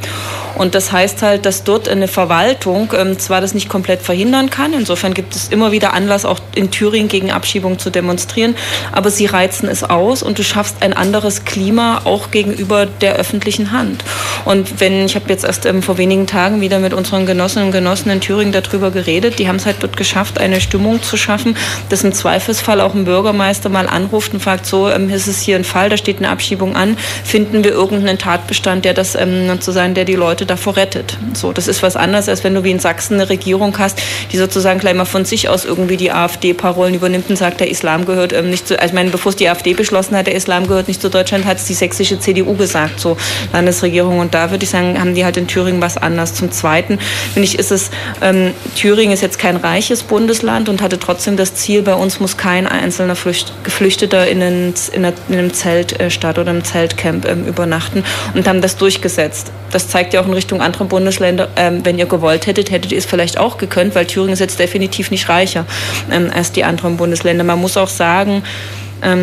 Und 0.57 0.75
das 0.75 0.91
heißt 0.91 1.23
halt, 1.23 1.47
dass 1.47 1.65
dort 1.65 1.89
eine 1.89 2.09
Verwaltung 2.09 2.93
zwar 3.19 3.41
das 3.41 3.55
nicht 3.55 3.69
komplett 3.69 4.03
verhindern 4.03 4.51
kann, 4.51 4.73
insofern 4.73 5.15
gibt 5.15 5.35
es 5.37 5.49
immer 5.49 5.71
wieder 5.73 5.93
Anlass, 5.93 6.25
auch 6.25 6.41
in 6.55 6.71
Thüringen 6.71 7.09
gegen 7.09 7.31
Abschiebung 7.69 7.79
zu 7.79 7.91
demonstrieren, 7.91 8.55
aber 8.93 9.11
sie 9.11 9.27
reizen 9.27 9.69
es 9.69 9.85
aus 9.85 10.23
und 10.23 10.39
du 10.39 10.43
schaffst 10.43 10.77
ein 10.81 10.93
anderes 10.93 11.45
Klima 11.45 12.03
auch 12.05 12.31
gegenüber 12.31 12.87
der 12.87 13.15
öffentlichen 13.15 13.73
Hand. 13.73 14.05
Und 14.45 14.81
wenn, 14.81 15.07
ich 15.07 15.15
habe 15.15 15.29
jetzt 15.29 15.45
erst 15.45 15.67
ähm, 15.67 15.83
vor 15.83 15.99
wenigen 15.99 16.27
Tagen 16.27 16.61
wieder 16.61 16.79
mit 16.79 16.95
unseren 16.95 17.27
Genossinnen 17.27 17.69
und 17.69 17.73
Genossen 17.73 18.11
in 18.11 18.21
Thüringen 18.21 18.53
darüber 18.53 18.91
geredet, 18.91 19.39
die 19.39 19.49
haben 19.49 19.57
es 19.57 19.67
halt 19.67 19.77
dort 19.81 19.97
geschafft, 19.97 20.39
eine 20.39 20.61
Stimmung 20.61 21.03
zu 21.03 21.17
schaffen, 21.17 21.57
dass 21.89 22.05
im 22.05 22.13
Zweifelsfall 22.13 22.81
auch 22.81 22.95
ein 22.95 23.05
Bürgermeister 23.05 23.69
mal 23.69 23.89
anruft 23.89 24.33
und 24.33 24.41
fragt, 24.41 24.67
so, 24.67 24.89
ähm, 24.89 25.11
ist 25.11 25.27
es 25.27 25.41
hier 25.41 25.57
ein 25.57 25.65
Fall, 25.65 25.89
da 25.89 25.97
steht 25.97 26.19
eine 26.19 26.31
Abschiebung 26.31 26.77
an, 26.77 26.97
finden 27.25 27.65
wir 27.65 27.73
irgendeinen 27.73 28.19
Tatbestand, 28.19 28.85
der 28.85 28.95
das 28.95 29.15
ähm, 29.15 29.49
sozusagen, 29.49 29.95
der 29.95 30.05
die 30.05 30.17
Leute 30.17 30.47
davor 30.47 30.77
rettet. 30.77 31.19
So, 31.35 31.53
das 31.53 31.69
ist 31.69 31.83
was 31.83 31.97
anderes, 31.97 32.29
als 32.29 32.45
wenn 32.45 32.55
du 32.55 32.65
wie 32.65 32.71
in 32.71 32.79
Sachsen 32.79 33.15
eine 33.15 33.29
Regierung 33.29 33.77
hast, 33.79 34.01
die 34.33 34.39
sozusagen 34.39 34.81
gleich 34.81 34.95
mal 34.95 35.05
von 35.05 35.25
sich 35.25 35.49
aus 35.49 35.65
irgendwie 35.65 35.97
die 35.97 36.13
AfD-Parolen 36.13 36.95
übernimmt 36.95 37.29
und 37.31 37.37
sagt, 37.37 37.58
der 37.61 37.71
Islam 37.71 38.07
gehört 38.07 38.33
ähm, 38.33 38.51
nicht 38.51 38.67
zu, 38.67 38.79
also 38.79 38.91
ich 38.91 38.95
meine, 38.95 39.11
bevor 39.11 39.31
es 39.31 39.37
die 39.37 39.49
AfD 39.49 39.75
beschlossen 39.75 40.17
hat, 40.17 40.27
der 40.27 40.35
Islam 40.35 40.67
gehört 40.67 40.89
nicht 40.89 41.01
zu 41.01 41.11
Deutschland, 41.11 41.45
hat 41.45 41.59
es 41.59 41.65
die 41.65 41.75
sächsische 41.75 42.19
CDU 42.19 42.55
gesagt, 42.55 43.01
so 43.01 43.17
Landesregierung. 43.53 44.19
Und 44.19 44.35
da 44.35 44.51
würde 44.51 44.65
ich 44.65 44.71
sagen, 44.71 44.99
haben 44.99 45.15
die 45.15 45.25
halt 45.25 45.37
in 45.37 45.47
Thüringen 45.47 45.81
was 45.81 45.97
anders. 45.97 46.35
Zum 46.35 46.51
Zweiten, 46.51 46.99
finde 47.33 47.49
ich, 47.49 47.59
ist 47.59 47.73
es, 47.73 47.91
ähm, 48.23 48.53
Thüringen 48.77 49.13
ist 49.13 49.23
jetzt 49.23 49.39
kein 49.39 49.57
reiches 49.57 50.03
Bundesland 50.03 50.69
und 50.69 50.83
hatte 50.83 50.99
trotzdem 50.99 51.37
das 51.37 51.55
Ziel, 51.55 51.83
bei 51.83 51.95
uns 51.95 52.21
muss 52.21 52.37
kein 52.37 52.67
einzelner 52.67 53.17
Flücht, 53.17 53.53
Geflüchteter 53.65 54.27
in, 54.29 54.43
einen, 54.43 54.75
in, 54.93 55.05
einem 55.05 55.53
Zelt 55.53 56.01
äh, 56.01 56.11
oder 56.29 56.51
einem 56.51 56.65
Zeltcamp 56.65 57.27
ähm, 57.27 57.47
übernachten 57.47 58.05
und 58.35 58.47
haben 58.47 58.61
das 58.61 58.77
durchgesetzt. 58.77 59.53
Das 59.71 59.89
zeigt 59.89 60.15
ja 60.15 60.21
auch 60.21 60.27
in 60.27 60.33
Richtung 60.33 60.61
anderer 60.61 60.85
Bundesländer, 60.85 61.49
ähm, 61.57 61.85
wenn 61.85 61.99
ihr 61.99 62.07
gewollt 62.07 62.47
hättet, 62.47 62.71
hättet 62.71 62.93
ihr 62.93 62.99
es 62.99 63.07
vielleicht 63.07 63.39
auch 63.39 63.59
gekönnt, 63.59 63.95
weil 63.95 64.07
Thüringen 64.07 64.33
ist 64.33 64.41
jetzt 64.41 64.59
definitiv 64.59 65.11
nicht 65.11 65.29
reicher 65.29 65.67
ähm, 66.11 66.31
als 66.35 66.53
die 66.53 66.65
anderen 66.65 66.97
Bundesländer. 66.97 67.45
Man 67.49 67.63
muss 67.63 67.79
auch 67.79 67.89
sagen, 67.89 68.43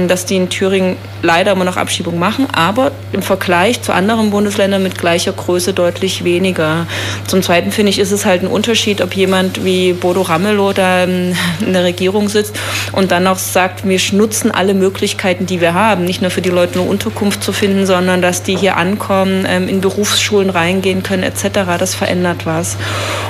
dass 0.07 0.25
die 0.25 0.37
in 0.37 0.49
Thüringen 0.49 0.97
leider 1.21 1.51
immer 1.51 1.65
noch 1.65 1.77
Abschiebung 1.77 2.17
machen, 2.19 2.47
aber 2.53 2.91
im 3.11 3.21
Vergleich 3.21 3.81
zu 3.81 3.93
anderen 3.93 4.29
Bundesländern 4.29 4.81
mit 4.83 4.97
gleicher 4.97 5.33
Größe 5.33 5.73
deutlich 5.73 6.23
weniger. 6.23 6.87
Zum 7.27 7.41
Zweiten 7.41 7.71
finde 7.71 7.89
ich, 7.89 7.99
ist 7.99 8.11
es 8.11 8.25
halt 8.25 8.43
ein 8.43 8.47
Unterschied, 8.47 9.01
ob 9.01 9.15
jemand 9.15 9.65
wie 9.65 9.93
Bodo 9.93 10.21
Ramelow 10.21 10.73
da 10.73 11.03
in 11.03 11.35
der 11.61 11.83
Regierung 11.83 12.29
sitzt 12.29 12.57
und 12.91 13.11
dann 13.11 13.27
auch 13.27 13.37
sagt, 13.37 13.87
wir 13.87 13.99
nutzen 14.11 14.51
alle 14.51 14.73
Möglichkeiten, 14.73 15.45
die 15.45 15.61
wir 15.61 15.73
haben, 15.73 16.05
nicht 16.05 16.21
nur 16.21 16.31
für 16.31 16.41
die 16.41 16.49
Leute 16.49 16.79
eine 16.79 16.89
Unterkunft 16.89 17.43
zu 17.43 17.51
finden, 17.51 17.85
sondern 17.85 18.21
dass 18.21 18.43
die 18.43 18.55
hier 18.55 18.77
ankommen, 18.77 19.45
ähm, 19.47 19.67
in 19.67 19.81
Berufsschulen 19.81 20.49
reingehen 20.49 21.03
können 21.03 21.23
etc. 21.23 21.77
Das 21.79 21.95
verändert 21.95 22.45
was. 22.45 22.77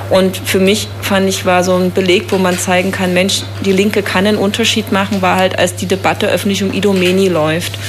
Und 0.09 0.37
für 0.37 0.59
mich 0.59 0.87
fand 1.01 1.27
ich 1.29 1.45
war 1.45 1.63
so 1.63 1.75
ein 1.75 1.91
Beleg, 1.91 2.25
wo 2.29 2.37
man 2.37 2.57
zeigen 2.57 2.91
kann, 2.91 3.13
Mensch, 3.13 3.41
die 3.65 3.71
Linke 3.71 4.03
kann 4.03 4.27
einen 4.27 4.37
Unterschied 4.37 4.91
machen, 4.91 5.21
war 5.21 5.37
halt 5.37 5.57
als 5.57 5.75
die 5.75 5.87
Debatte 5.87 6.27
öffentlich 6.35 6.61
um 6.63 6.71
Idomeni 6.71 7.27
läuft. 7.27 7.79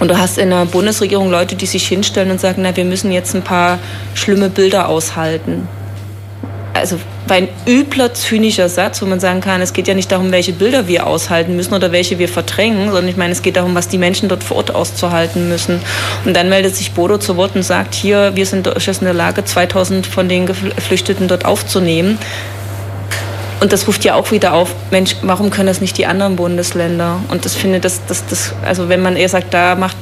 Und 0.00 0.08
du 0.08 0.18
hast 0.18 0.38
in 0.38 0.50
der 0.50 0.64
Bundesregierung 0.64 1.30
Leute, 1.30 1.56
die 1.56 1.66
sich 1.66 1.86
hinstellen 1.88 2.30
und 2.30 2.40
sagen, 2.40 2.62
na, 2.62 2.76
wir 2.76 2.84
müssen 2.84 3.10
jetzt 3.10 3.34
ein 3.34 3.42
paar 3.42 3.78
schlimme 4.14 4.48
Bilder 4.48 4.88
aushalten. 4.88 5.68
Also 6.74 6.98
ein 7.28 7.48
übler, 7.66 8.14
zynischer 8.14 8.68
Satz, 8.68 9.02
wo 9.02 9.06
man 9.06 9.18
sagen 9.20 9.40
kann, 9.40 9.60
es 9.60 9.72
geht 9.72 9.88
ja 9.88 9.94
nicht 9.94 10.12
darum, 10.12 10.30
welche 10.30 10.52
Bilder 10.52 10.86
wir 10.86 11.06
aushalten 11.06 11.56
müssen 11.56 11.74
oder 11.74 11.90
welche 11.92 12.18
wir 12.18 12.28
verdrängen, 12.28 12.86
sondern 12.86 13.08
ich 13.08 13.16
meine, 13.16 13.32
es 13.32 13.42
geht 13.42 13.56
darum, 13.56 13.74
was 13.74 13.88
die 13.88 13.98
Menschen 13.98 14.28
dort 14.28 14.44
vor 14.44 14.58
Ort 14.58 14.74
auszuhalten 14.74 15.48
müssen. 15.48 15.80
Und 16.24 16.34
dann 16.34 16.48
meldet 16.48 16.76
sich 16.76 16.92
Bodo 16.92 17.18
zu 17.18 17.36
Wort 17.36 17.56
und 17.56 17.64
sagt, 17.64 17.94
hier, 17.94 18.36
wir 18.36 18.46
sind 18.46 18.66
durchaus 18.66 18.98
in 18.98 19.04
der 19.04 19.14
Lage, 19.14 19.44
2000 19.44 20.06
von 20.06 20.28
den 20.28 20.46
Geflüchteten 20.46 21.26
dort 21.26 21.44
aufzunehmen. 21.44 22.18
Und 23.60 23.72
das 23.72 23.88
ruft 23.88 24.04
ja 24.04 24.14
auch 24.14 24.30
wieder 24.30 24.54
auf, 24.54 24.74
Mensch, 24.90 25.16
warum 25.22 25.50
können 25.50 25.66
das 25.66 25.80
nicht 25.80 25.98
die 25.98 26.06
anderen 26.06 26.36
Bundesländer? 26.36 27.20
Und 27.28 27.44
das 27.44 27.54
finde 27.54 27.80
das, 27.80 28.00
das, 28.06 28.24
das, 28.26 28.52
also 28.64 28.88
wenn 28.88 29.02
man 29.02 29.16
eher 29.16 29.28
sagt, 29.28 29.52
da 29.52 29.74
macht 29.74 29.96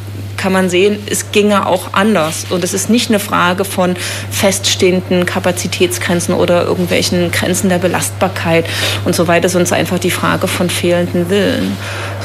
kann 0.47 0.53
man 0.53 0.71
sehen, 0.71 1.03
es 1.11 1.33
ginge 1.33 1.67
auch 1.67 1.93
anders. 1.95 2.47
Und 2.51 2.63
es 2.63 2.73
ist 2.73 2.89
nicht 2.89 3.11
eine 3.11 3.19
Frage 3.19 3.65
von 3.65 3.97
feststehenden 4.31 5.27
Kapazitätsgrenzen 5.27 6.37
oder 6.37 6.63
irgendwelchen 6.63 7.33
Grenzen 7.33 7.69
der 7.69 7.79
Belastbarkeit 7.79 8.65
und 9.05 9.17
so 9.17 9.27
weiter, 9.27 9.49
sondern 9.49 9.65
es 9.65 9.73
ist 9.73 9.77
einfach 9.77 9.99
die 9.99 10.13
Frage 10.13 10.47
von 10.47 10.71
fehlenden 10.71 11.31
Willen. 11.31 11.77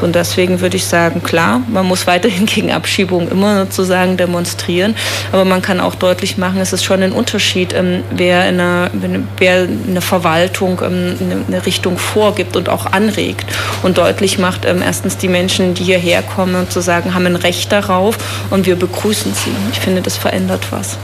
Und 0.01 0.13
deswegen 0.13 0.61
würde 0.61 0.77
ich 0.77 0.85
sagen, 0.85 1.23
klar, 1.23 1.61
man 1.67 1.87
muss 1.87 2.05
weiterhin 2.05 2.45
gegen 2.53 2.71
Abschiebung 2.71 3.27
immer 3.29 3.65
sozusagen 3.65 4.17
demonstrieren, 4.17 4.95
aber 5.31 5.43
man 5.43 5.63
kann 5.63 5.79
auch 5.79 5.95
deutlich 5.95 6.37
machen, 6.37 6.59
es 6.59 6.73
ist 6.73 6.83
schon 6.83 7.01
ein 7.01 7.13
Unterschied, 7.13 7.73
ähm, 7.73 8.03
wer 8.11 8.47
in 8.49 8.59
einer, 8.59 8.91
wer 9.37 9.67
eine 9.87 10.01
Verwaltung 10.01 10.79
ähm, 10.83 11.43
eine 11.47 11.65
Richtung 11.65 11.97
vorgibt 11.97 12.55
und 12.55 12.69
auch 12.69 12.85
anregt 12.85 13.45
und 13.81 13.97
deutlich 13.97 14.37
macht, 14.37 14.65
ähm, 14.65 14.83
erstens 14.83 15.17
die 15.17 15.27
Menschen, 15.27 15.73
die 15.73 15.85
hierher 15.85 16.21
kommen 16.21 16.53
und 16.53 16.71
haben 17.13 17.25
ein 17.25 17.35
Recht 17.35 17.71
darauf, 17.71 18.10
auf 18.11 18.17
und 18.49 18.65
wir 18.65 18.75
begrüßen 18.75 19.33
sie. 19.33 19.51
Ich 19.71 19.79
finde, 19.79 20.01
das 20.01 20.17
verändert 20.17 20.67
was. 20.71 20.97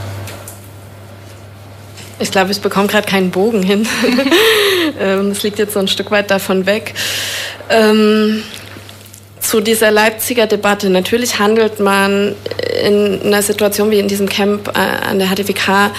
Ich 2.20 2.30
glaube, 2.30 2.50
ich 2.50 2.60
bekomme 2.60 2.88
gerade 2.88 3.06
keinen 3.06 3.30
Bogen 3.30 3.62
hin. 3.62 3.86
Ähm, 4.98 5.30
es 5.30 5.42
liegt 5.42 5.58
jetzt 5.58 5.74
so 5.74 5.80
ein 5.80 5.86
Stück 5.86 6.10
weit 6.10 6.30
davon 6.30 6.66
weg. 6.66 6.94
Ähm, 7.68 8.42
zu 9.48 9.62
dieser 9.62 9.90
Leipziger 9.90 10.46
Debatte. 10.46 10.90
Natürlich 10.90 11.38
handelt 11.38 11.80
man 11.80 12.34
in 12.84 13.20
einer 13.24 13.40
Situation 13.40 13.90
wie 13.90 13.98
in 13.98 14.06
diesem 14.06 14.28
Camp 14.28 14.68
äh, 14.68 15.08
an 15.08 15.18
der 15.18 15.28
HTWK 15.28 15.90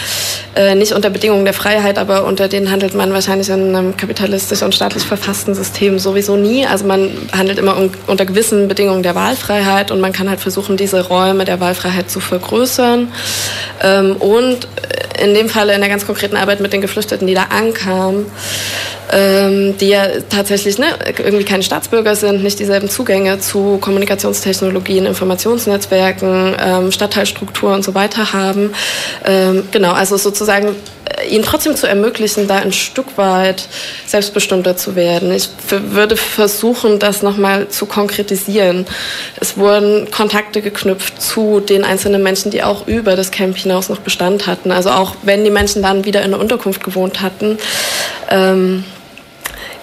äh, 0.55 0.75
nicht 0.75 0.91
unter 0.91 1.09
Bedingungen 1.09 1.45
der 1.45 1.55
Freiheit, 1.55 1.97
aber 1.97 2.25
unter 2.25 2.47
denen 2.47 2.69
handelt 2.69 2.93
man 2.93 3.11
wahrscheinlich 3.11 3.49
in 3.49 3.75
einem 3.75 3.97
kapitalistisch 3.97 4.61
und 4.61 4.75
staatlich 4.75 5.03
verfassten 5.03 5.55
System 5.55 5.97
sowieso 5.97 6.35
nie. 6.35 6.67
Also 6.67 6.85
man 6.85 7.09
handelt 7.35 7.57
immer 7.57 7.75
un 7.75 7.89
unter 8.05 8.27
gewissen 8.27 8.67
Bedingungen 8.67 9.01
der 9.01 9.15
Wahlfreiheit 9.15 9.89
und 9.89 9.99
man 9.99 10.13
kann 10.13 10.29
halt 10.29 10.39
versuchen, 10.39 10.77
diese 10.77 11.07
Räume 11.07 11.43
der 11.43 11.59
Wahlfreiheit 11.59 12.11
zu 12.11 12.19
vergrößern. 12.19 13.11
Ähm, 13.81 14.15
und 14.17 14.67
in 15.19 15.33
dem 15.33 15.49
Fall 15.49 15.69
in 15.69 15.81
der 15.81 15.89
ganz 15.89 16.05
konkreten 16.05 16.37
Arbeit 16.37 16.59
mit 16.59 16.71
den 16.71 16.81
Geflüchteten, 16.81 17.25
die 17.25 17.33
da 17.33 17.47
ankamen, 17.49 18.27
ähm, 19.11 19.77
die 19.77 19.89
ja 19.89 20.07
tatsächlich 20.29 20.77
ne, 20.77 20.87
irgendwie 21.17 21.45
keine 21.45 21.63
Staatsbürger 21.63 22.15
sind, 22.15 22.43
nicht 22.43 22.59
dieselben 22.59 22.89
Zugänge 22.89 23.39
zu 23.39 23.77
Kommunikationstechnologien, 23.81 25.05
Informationsnetzwerken, 25.05 26.55
ähm, 26.59 26.91
Stadtteilstruktur 26.91 27.73
und 27.73 27.83
so 27.83 27.95
weiter 27.95 28.33
haben. 28.33 28.73
Ähm, 29.25 29.63
genau, 29.71 29.93
also 29.93 30.17
sozusagen 30.17 30.75
äh, 31.05 31.27
ihnen 31.27 31.43
trotzdem 31.43 31.75
zu 31.75 31.87
ermöglichen, 31.87 32.47
da 32.47 32.57
ein 32.57 32.71
Stück 32.71 33.17
weit 33.17 33.67
selbstbestimmter 34.05 34.77
zu 34.77 34.95
werden. 34.95 35.33
Ich 35.33 35.49
würde 35.69 36.15
versuchen, 36.15 36.99
das 36.99 37.23
nochmal 37.23 37.67
zu 37.69 37.87
konkretisieren. 37.87 38.85
Es 39.39 39.57
wurden 39.57 40.11
Kontakte 40.11 40.61
geknüpft 40.61 41.21
zu 41.21 41.59
den 41.61 41.83
einzelnen 41.83 42.21
Menschen, 42.21 42.51
die 42.51 42.63
auch 42.63 42.87
über 42.87 43.15
das 43.15 43.31
Camp 43.31 43.57
hinaus 43.57 43.89
noch 43.89 43.99
Bestand 43.99 44.45
hatten. 44.45 44.71
Also 44.71 44.91
auch 44.91 45.15
wenn 45.23 45.43
die 45.43 45.49
Menschen 45.49 45.81
dann 45.81 46.05
wieder 46.05 46.21
in 46.21 46.31
der 46.31 46.39
Unterkunft 46.39 46.83
gewohnt 46.83 47.21
hatten. 47.21 47.57
Ähm, 48.29 48.83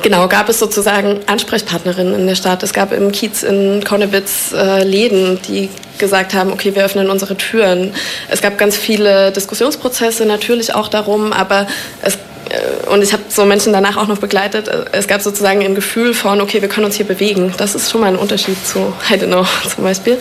Genau, 0.02 0.28
gab 0.28 0.48
es 0.48 0.58
sozusagen 0.58 1.20
Ansprechpartnerinnen 1.26 2.14
in 2.14 2.26
der 2.26 2.34
Stadt. 2.34 2.62
Es 2.62 2.72
gab 2.72 2.92
im 2.92 3.12
Kiez 3.12 3.42
in 3.42 3.82
Konnewitz 3.82 4.52
äh, 4.52 4.84
Läden, 4.84 5.40
die 5.48 5.70
gesagt 5.98 6.34
haben, 6.34 6.52
okay, 6.52 6.74
wir 6.74 6.84
öffnen 6.84 7.10
unsere 7.10 7.36
Türen. 7.36 7.92
Es 8.28 8.42
gab 8.42 8.58
ganz 8.58 8.76
viele 8.76 9.32
Diskussionsprozesse 9.32 10.26
natürlich 10.26 10.74
auch 10.74 10.88
darum, 10.88 11.32
aber 11.32 11.66
es 12.02 12.18
und 12.90 13.02
ich 13.02 13.12
habe 13.12 13.24
so 13.28 13.44
Menschen 13.44 13.72
danach 13.72 13.96
auch 13.96 14.06
noch 14.06 14.18
begleitet. 14.18 14.68
Äh, 14.68 14.84
es 14.92 15.08
gab 15.08 15.22
sozusagen 15.22 15.62
ein 15.64 15.74
Gefühl 15.74 16.14
von, 16.14 16.40
okay, 16.40 16.62
wir 16.62 16.68
können 16.68 16.86
uns 16.86 16.96
hier 16.96 17.06
bewegen. 17.06 17.52
Das 17.56 17.74
ist 17.74 17.90
schon 17.90 18.00
mal 18.00 18.08
ein 18.08 18.16
Unterschied 18.16 18.64
zu 18.66 18.92
Heidenau 19.08 19.44
zum 19.68 19.84
Beispiel. 19.84 20.18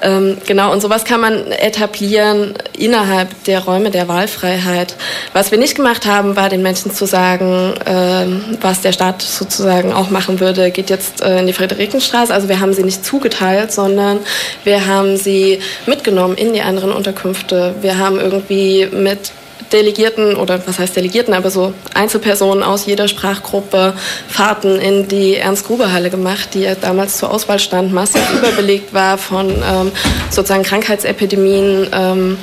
Ähm, 0.00 0.38
genau, 0.46 0.72
und 0.72 0.80
sowas 0.80 1.04
kann 1.04 1.20
man 1.20 1.52
etablieren 1.52 2.54
innerhalb 2.76 3.44
der 3.44 3.60
Räume 3.60 3.90
der 3.90 4.08
Wahlfreiheit. 4.08 4.96
Was 5.32 5.50
wir 5.50 5.58
nicht 5.58 5.74
gemacht 5.74 6.06
haben, 6.06 6.36
war 6.36 6.48
den 6.48 6.62
Menschen 6.62 6.92
zu 6.92 7.06
sagen, 7.06 7.74
ähm, 7.86 8.42
was 8.60 8.80
der 8.80 8.92
Staat 8.92 9.22
sozusagen 9.22 9.92
auch 9.92 10.10
machen 10.10 10.40
würde, 10.40 10.70
geht 10.70 10.90
jetzt 10.90 11.22
äh, 11.22 11.38
in 11.38 11.46
die 11.46 11.52
Friederikenstraße. 11.52 12.32
Also 12.32 12.48
wir 12.48 12.60
haben 12.60 12.72
sie 12.72 12.82
nicht 12.82 13.04
zugeteilt, 13.04 13.72
sondern 13.72 14.20
wir 14.64 14.86
haben 14.86 15.16
sie 15.16 15.60
mitgenommen 15.86 16.36
in 16.36 16.52
die 16.52 16.62
anderen 16.62 16.92
Unterkünfte. 16.92 17.74
Wir 17.80 17.98
haben 17.98 18.18
irgendwie 18.18 18.88
mit 18.90 19.32
Delegierten 19.72 20.36
oder 20.36 20.60
was 20.66 20.78
heißt 20.78 20.96
Delegierten, 20.96 21.34
aber 21.34 21.50
so 21.50 21.72
Einzelpersonen 21.94 22.62
aus 22.62 22.86
jeder 22.86 23.08
Sprachgruppe 23.08 23.94
Fahrten 24.28 24.78
in 24.78 25.08
die 25.08 25.36
Ernst-Gruber-Halle 25.36 26.10
gemacht, 26.10 26.50
die 26.54 26.60
ja 26.60 26.74
damals 26.74 27.18
zur 27.18 27.30
Auswahl 27.30 27.58
stand, 27.58 27.92
massiv 27.92 28.22
überbelegt 28.32 28.92
war 28.92 29.18
von 29.18 29.50
ähm, 29.50 29.92
sozusagen 30.30 30.62
Krankheitsepidemien. 30.62 31.88
Ähm, 31.92 32.38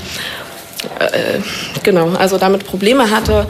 äh, 0.99 1.39
genau, 1.83 2.09
also 2.17 2.37
damit 2.37 2.65
Probleme 2.65 3.09
hatte. 3.09 3.47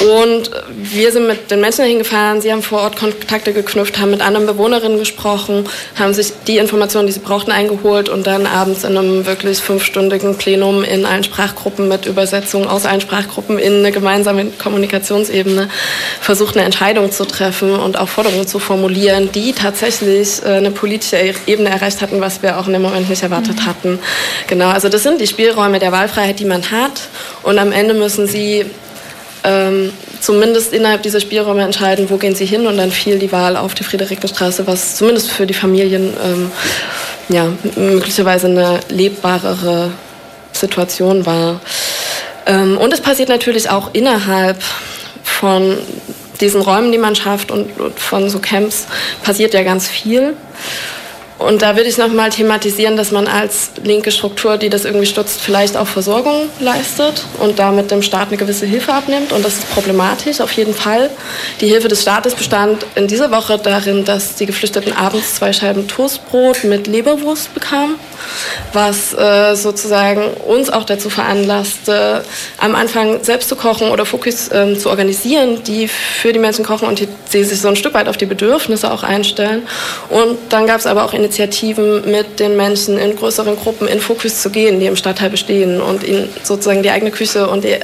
Und 0.00 0.50
wir 0.70 1.12
sind 1.12 1.26
mit 1.26 1.50
den 1.50 1.60
Menschen 1.60 1.84
hingefahren, 1.84 2.40
sie 2.40 2.50
haben 2.50 2.62
vor 2.62 2.80
Ort 2.80 2.96
Kontakte 2.96 3.52
geknüpft, 3.52 3.98
haben 3.98 4.10
mit 4.10 4.22
anderen 4.22 4.46
Bewohnerinnen 4.46 4.98
gesprochen, 4.98 5.68
haben 5.98 6.14
sich 6.14 6.32
die 6.46 6.56
Informationen, 6.56 7.06
die 7.06 7.12
sie 7.12 7.20
brauchten, 7.20 7.52
eingeholt 7.52 8.08
und 8.08 8.26
dann 8.26 8.46
abends 8.46 8.84
in 8.84 8.96
einem 8.96 9.26
wirklich 9.26 9.58
fünfstündigen 9.58 10.36
Plenum 10.36 10.84
in 10.84 11.04
allen 11.04 11.22
Sprachgruppen 11.22 11.88
mit 11.88 12.06
Übersetzung 12.06 12.66
aus 12.66 12.86
allen 12.86 13.02
Sprachgruppen 13.02 13.58
in 13.58 13.78
eine 13.78 13.92
gemeinsame 13.92 14.46
Kommunikationsebene 14.46 15.68
versucht, 16.20 16.56
eine 16.56 16.64
Entscheidung 16.64 17.12
zu 17.12 17.26
treffen 17.26 17.74
und 17.74 17.98
auch 17.98 18.08
Forderungen 18.08 18.46
zu 18.46 18.58
formulieren, 18.58 19.30
die 19.32 19.52
tatsächlich 19.52 20.42
äh, 20.42 20.52
eine 20.52 20.70
politische 20.70 21.18
Ebene 21.46 21.68
erreicht 21.68 22.00
hatten, 22.00 22.20
was 22.22 22.42
wir 22.42 22.58
auch 22.58 22.66
in 22.66 22.72
dem 22.72 22.82
Moment 22.82 23.10
nicht 23.10 23.22
erwartet 23.22 23.56
mhm. 23.56 23.66
hatten. 23.66 23.98
Genau, 24.46 24.68
also 24.68 24.88
das 24.88 25.02
sind 25.02 25.20
die 25.20 25.26
Spielräume 25.26 25.78
der 25.78 25.92
Wahlfreiheit, 25.92 26.38
die 26.38 26.46
man 26.46 26.70
hat 26.70 26.79
und 27.42 27.58
am 27.58 27.72
Ende 27.72 27.94
müssen 27.94 28.26
sie 28.26 28.66
ähm, 29.44 29.92
zumindest 30.20 30.72
innerhalb 30.72 31.02
dieser 31.02 31.20
Spielräume 31.20 31.62
entscheiden, 31.62 32.10
wo 32.10 32.16
gehen 32.16 32.34
sie 32.34 32.46
hin 32.46 32.66
und 32.66 32.76
dann 32.76 32.90
fiel 32.90 33.18
die 33.18 33.32
Wahl 33.32 33.56
auf 33.56 33.74
die 33.74 33.84
Friederikenstraße, 33.84 34.66
was 34.66 34.96
zumindest 34.96 35.30
für 35.30 35.46
die 35.46 35.54
Familien 35.54 36.12
ähm, 36.22 36.52
ja, 37.28 37.48
möglicherweise 37.76 38.48
eine 38.48 38.80
lebbarere 38.88 39.90
Situation 40.52 41.24
war. 41.26 41.60
Ähm, 42.46 42.76
und 42.76 42.92
es 42.92 43.00
passiert 43.00 43.28
natürlich 43.28 43.70
auch 43.70 43.90
innerhalb 43.94 44.62
von 45.22 45.78
diesen 46.40 46.60
Räumen, 46.60 46.92
die 46.92 46.98
man 46.98 47.14
schafft 47.14 47.50
und, 47.50 47.78
und 47.78 47.98
von 47.98 48.28
so 48.30 48.38
Camps 48.38 48.86
passiert 49.22 49.54
ja 49.54 49.62
ganz 49.62 49.88
viel. 49.88 50.34
Und 51.40 51.62
da 51.62 51.74
würde 51.74 51.88
ich 51.88 51.96
nochmal 51.96 52.28
thematisieren, 52.28 52.98
dass 52.98 53.12
man 53.12 53.26
als 53.26 53.70
linke 53.82 54.10
Struktur, 54.10 54.58
die 54.58 54.68
das 54.68 54.84
irgendwie 54.84 55.06
stützt, 55.06 55.40
vielleicht 55.40 55.74
auch 55.74 55.86
Versorgung 55.86 56.50
leistet 56.60 57.24
und 57.38 57.58
damit 57.58 57.90
dem 57.90 58.02
Staat 58.02 58.28
eine 58.28 58.36
gewisse 58.36 58.66
Hilfe 58.66 58.92
abnimmt. 58.92 59.32
Und 59.32 59.42
das 59.42 59.54
ist 59.54 59.70
problematisch, 59.72 60.42
auf 60.42 60.52
jeden 60.52 60.74
Fall. 60.74 61.08
Die 61.62 61.66
Hilfe 61.66 61.88
des 61.88 62.02
Staates 62.02 62.34
bestand 62.34 62.84
in 62.94 63.06
dieser 63.06 63.30
Woche 63.30 63.56
darin, 63.56 64.04
dass 64.04 64.34
die 64.34 64.44
Geflüchteten 64.44 64.92
abends 64.92 65.36
zwei 65.36 65.54
Scheiben 65.54 65.88
Toastbrot 65.88 66.64
mit 66.64 66.86
Leberwurst 66.86 67.54
bekamen, 67.54 67.94
was 68.72 69.14
äh, 69.14 69.54
sozusagen 69.54 70.22
uns 70.46 70.70
auch 70.70 70.84
dazu 70.84 71.10
veranlasste, 71.10 72.24
am 72.58 72.74
Anfang 72.74 73.22
selbst 73.24 73.48
zu 73.48 73.56
kochen 73.56 73.90
oder 73.90 74.04
Fokus 74.04 74.50
äh, 74.50 74.76
zu 74.76 74.90
organisieren, 74.90 75.62
die 75.64 75.88
für 75.88 76.32
die 76.32 76.38
Menschen 76.38 76.64
kochen 76.64 76.88
und 76.88 76.98
die, 77.00 77.08
die 77.32 77.44
sich 77.44 77.60
so 77.60 77.68
ein 77.68 77.76
Stück 77.76 77.94
weit 77.94 78.08
auf 78.08 78.16
die 78.16 78.26
Bedürfnisse 78.26 78.90
auch 78.90 79.02
einstellen. 79.02 79.62
Und 80.08 80.38
dann 80.50 80.66
gab 80.66 80.80
es 80.80 80.86
aber 80.86 81.04
auch 81.04 81.14
in 81.14 81.20
Initiativen 81.30 82.10
mit 82.10 82.40
den 82.40 82.56
Menschen 82.56 82.98
in 82.98 83.16
größeren 83.16 83.56
Gruppen 83.56 83.86
in 83.86 84.00
Fokus 84.00 84.42
zu 84.42 84.50
gehen, 84.50 84.80
die 84.80 84.86
im 84.86 84.96
Stadtteil 84.96 85.30
bestehen 85.30 85.80
und 85.80 86.02
ihnen 86.02 86.28
sozusagen 86.42 86.82
die 86.82 86.90
eigene 86.90 87.10
Küche 87.10 87.48
und 87.48 87.64
die 87.64 87.76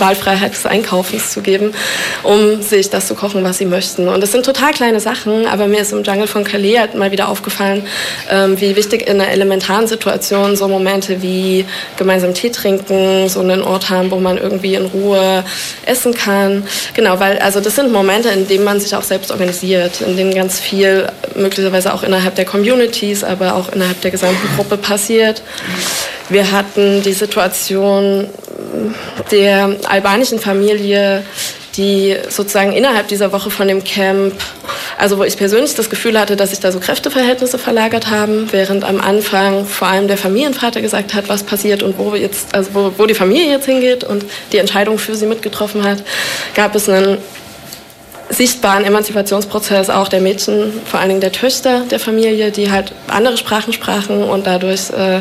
Wahlfreiheit 0.00 0.52
des 0.52 0.66
Einkaufens 0.66 1.30
zu 1.30 1.40
geben, 1.40 1.72
um 2.22 2.62
sich 2.62 2.90
das 2.90 3.06
zu 3.06 3.14
kochen, 3.14 3.44
was 3.44 3.58
sie 3.58 3.66
möchten. 3.66 4.08
Und 4.08 4.20
das 4.20 4.32
sind 4.32 4.44
total 4.44 4.72
kleine 4.72 5.00
Sachen, 5.00 5.46
aber 5.46 5.66
mir 5.66 5.80
ist 5.80 5.92
im 5.92 6.02
Jungle 6.02 6.26
von 6.26 6.44
Calais 6.44 6.78
halt 6.78 6.94
mal 6.94 7.10
wieder 7.10 7.28
aufgefallen, 7.28 7.86
ähm, 8.30 8.60
wie 8.60 8.76
wichtig 8.76 9.08
in 9.08 9.20
einer 9.20 9.30
elementaren 9.30 9.86
Situation 9.86 10.56
so 10.56 10.68
Momente 10.68 11.22
wie 11.22 11.64
gemeinsam 11.96 12.34
Tee 12.34 12.50
trinken, 12.50 13.28
so 13.28 13.40
einen 13.40 13.62
Ort 13.62 13.90
haben, 13.90 14.10
wo 14.10 14.16
man 14.16 14.38
irgendwie 14.38 14.74
in 14.74 14.86
Ruhe 14.86 15.44
essen 15.86 16.14
kann. 16.14 16.64
Genau, 16.94 17.18
weil 17.20 17.38
also 17.38 17.60
das 17.60 17.76
sind 17.76 17.92
Momente, 17.92 18.28
in 18.30 18.46
denen 18.46 18.64
man 18.64 18.80
sich 18.80 18.94
auch 18.94 19.02
selbst 19.02 19.30
organisiert, 19.30 20.00
in 20.00 20.16
denen 20.16 20.34
ganz 20.34 20.58
viel 20.60 21.08
möglicherweise 21.34 21.92
auch 21.92 22.02
innerhalb 22.02 22.34
der 22.34 22.44
Communities, 22.44 23.24
aber 23.24 23.54
auch 23.54 23.70
innerhalb 23.72 24.00
der 24.00 24.10
gesamten 24.10 24.48
Gruppe 24.56 24.76
passiert. 24.76 25.42
Wir 26.28 26.52
hatten 26.52 27.02
die 27.02 27.12
Situation 27.14 28.26
der 29.30 29.76
albanischen 29.88 30.38
Familie, 30.38 31.22
die 31.76 32.16
sozusagen 32.28 32.72
innerhalb 32.72 33.08
dieser 33.08 33.32
Woche 33.32 33.50
von 33.50 33.68
dem 33.68 33.84
Camp, 33.84 34.34
also 34.98 35.18
wo 35.18 35.24
ich 35.24 35.36
persönlich 35.36 35.74
das 35.76 35.88
Gefühl 35.88 36.18
hatte, 36.18 36.34
dass 36.34 36.50
sich 36.50 36.58
da 36.58 36.72
so 36.72 36.80
Kräfteverhältnisse 36.80 37.56
verlagert 37.56 38.10
haben, 38.10 38.48
während 38.50 38.84
am 38.84 39.00
Anfang 39.00 39.64
vor 39.64 39.86
allem 39.88 40.08
der 40.08 40.16
Familienvater 40.16 40.80
gesagt 40.80 41.14
hat, 41.14 41.28
was 41.28 41.44
passiert 41.44 41.82
und 41.82 41.96
wo 41.96 42.14
jetzt, 42.16 42.54
also 42.54 42.70
wo, 42.74 42.92
wo 42.98 43.06
die 43.06 43.14
Familie 43.14 43.50
jetzt 43.50 43.66
hingeht 43.66 44.02
und 44.02 44.24
die 44.52 44.58
Entscheidung 44.58 44.98
für 44.98 45.14
sie 45.14 45.26
mitgetroffen 45.26 45.84
hat, 45.84 46.02
gab 46.54 46.74
es 46.74 46.88
einen 46.88 47.18
sichtbaren 48.30 48.84
Emanzipationsprozess 48.84 49.88
auch 49.88 50.08
der 50.08 50.20
Mädchen, 50.20 50.72
vor 50.84 51.00
allen 51.00 51.08
Dingen 51.08 51.20
der 51.20 51.32
Töchter 51.32 51.84
der 51.90 52.00
Familie, 52.00 52.50
die 52.50 52.70
halt 52.70 52.92
andere 53.06 53.36
Sprachen 53.36 53.72
sprachen 53.72 54.22
und 54.22 54.46
dadurch 54.46 54.90
äh, 54.90 55.20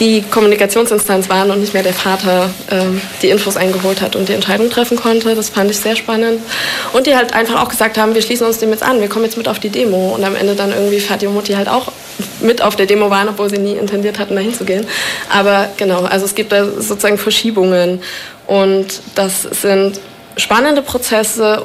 die 0.00 0.22
Kommunikationsinstanz 0.22 1.28
waren 1.28 1.50
und 1.50 1.60
nicht 1.60 1.74
mehr 1.74 1.82
der 1.82 1.94
Vater 1.94 2.50
ähm, 2.70 3.00
die 3.22 3.30
Infos 3.30 3.56
eingeholt 3.56 4.00
hat 4.00 4.16
und 4.16 4.28
die 4.28 4.32
Entscheidung 4.32 4.68
treffen 4.70 4.96
konnte. 4.96 5.34
Das 5.34 5.50
fand 5.50 5.70
ich 5.70 5.78
sehr 5.78 5.94
spannend. 5.94 6.40
Und 6.92 7.06
die 7.06 7.14
halt 7.14 7.32
einfach 7.32 7.62
auch 7.62 7.68
gesagt 7.68 7.96
haben, 7.96 8.14
wir 8.14 8.22
schließen 8.22 8.46
uns 8.46 8.58
dem 8.58 8.70
jetzt 8.70 8.82
an, 8.82 9.00
wir 9.00 9.08
kommen 9.08 9.24
jetzt 9.24 9.36
mit 9.36 9.48
auf 9.48 9.60
die 9.60 9.70
Demo. 9.70 10.14
Und 10.14 10.24
am 10.24 10.34
Ende 10.34 10.54
dann 10.54 10.72
irgendwie 10.72 10.98
Fatih 10.98 11.28
und 11.28 11.34
Mutti 11.34 11.52
halt 11.52 11.68
auch 11.68 11.92
mit 12.40 12.62
auf 12.62 12.76
der 12.76 12.86
Demo 12.86 13.10
waren, 13.10 13.28
obwohl 13.28 13.50
sie 13.50 13.58
nie 13.58 13.74
intendiert 13.74 14.18
hatten, 14.18 14.34
dahin 14.34 14.54
zu 14.54 14.64
gehen. 14.64 14.86
Aber 15.32 15.68
genau, 15.76 16.02
also 16.02 16.24
es 16.24 16.34
gibt 16.34 16.52
da 16.52 16.66
sozusagen 16.66 17.18
Verschiebungen. 17.18 18.00
Und 18.46 19.00
das 19.14 19.42
sind 19.42 20.00
spannende 20.36 20.82
Prozesse 20.82 21.64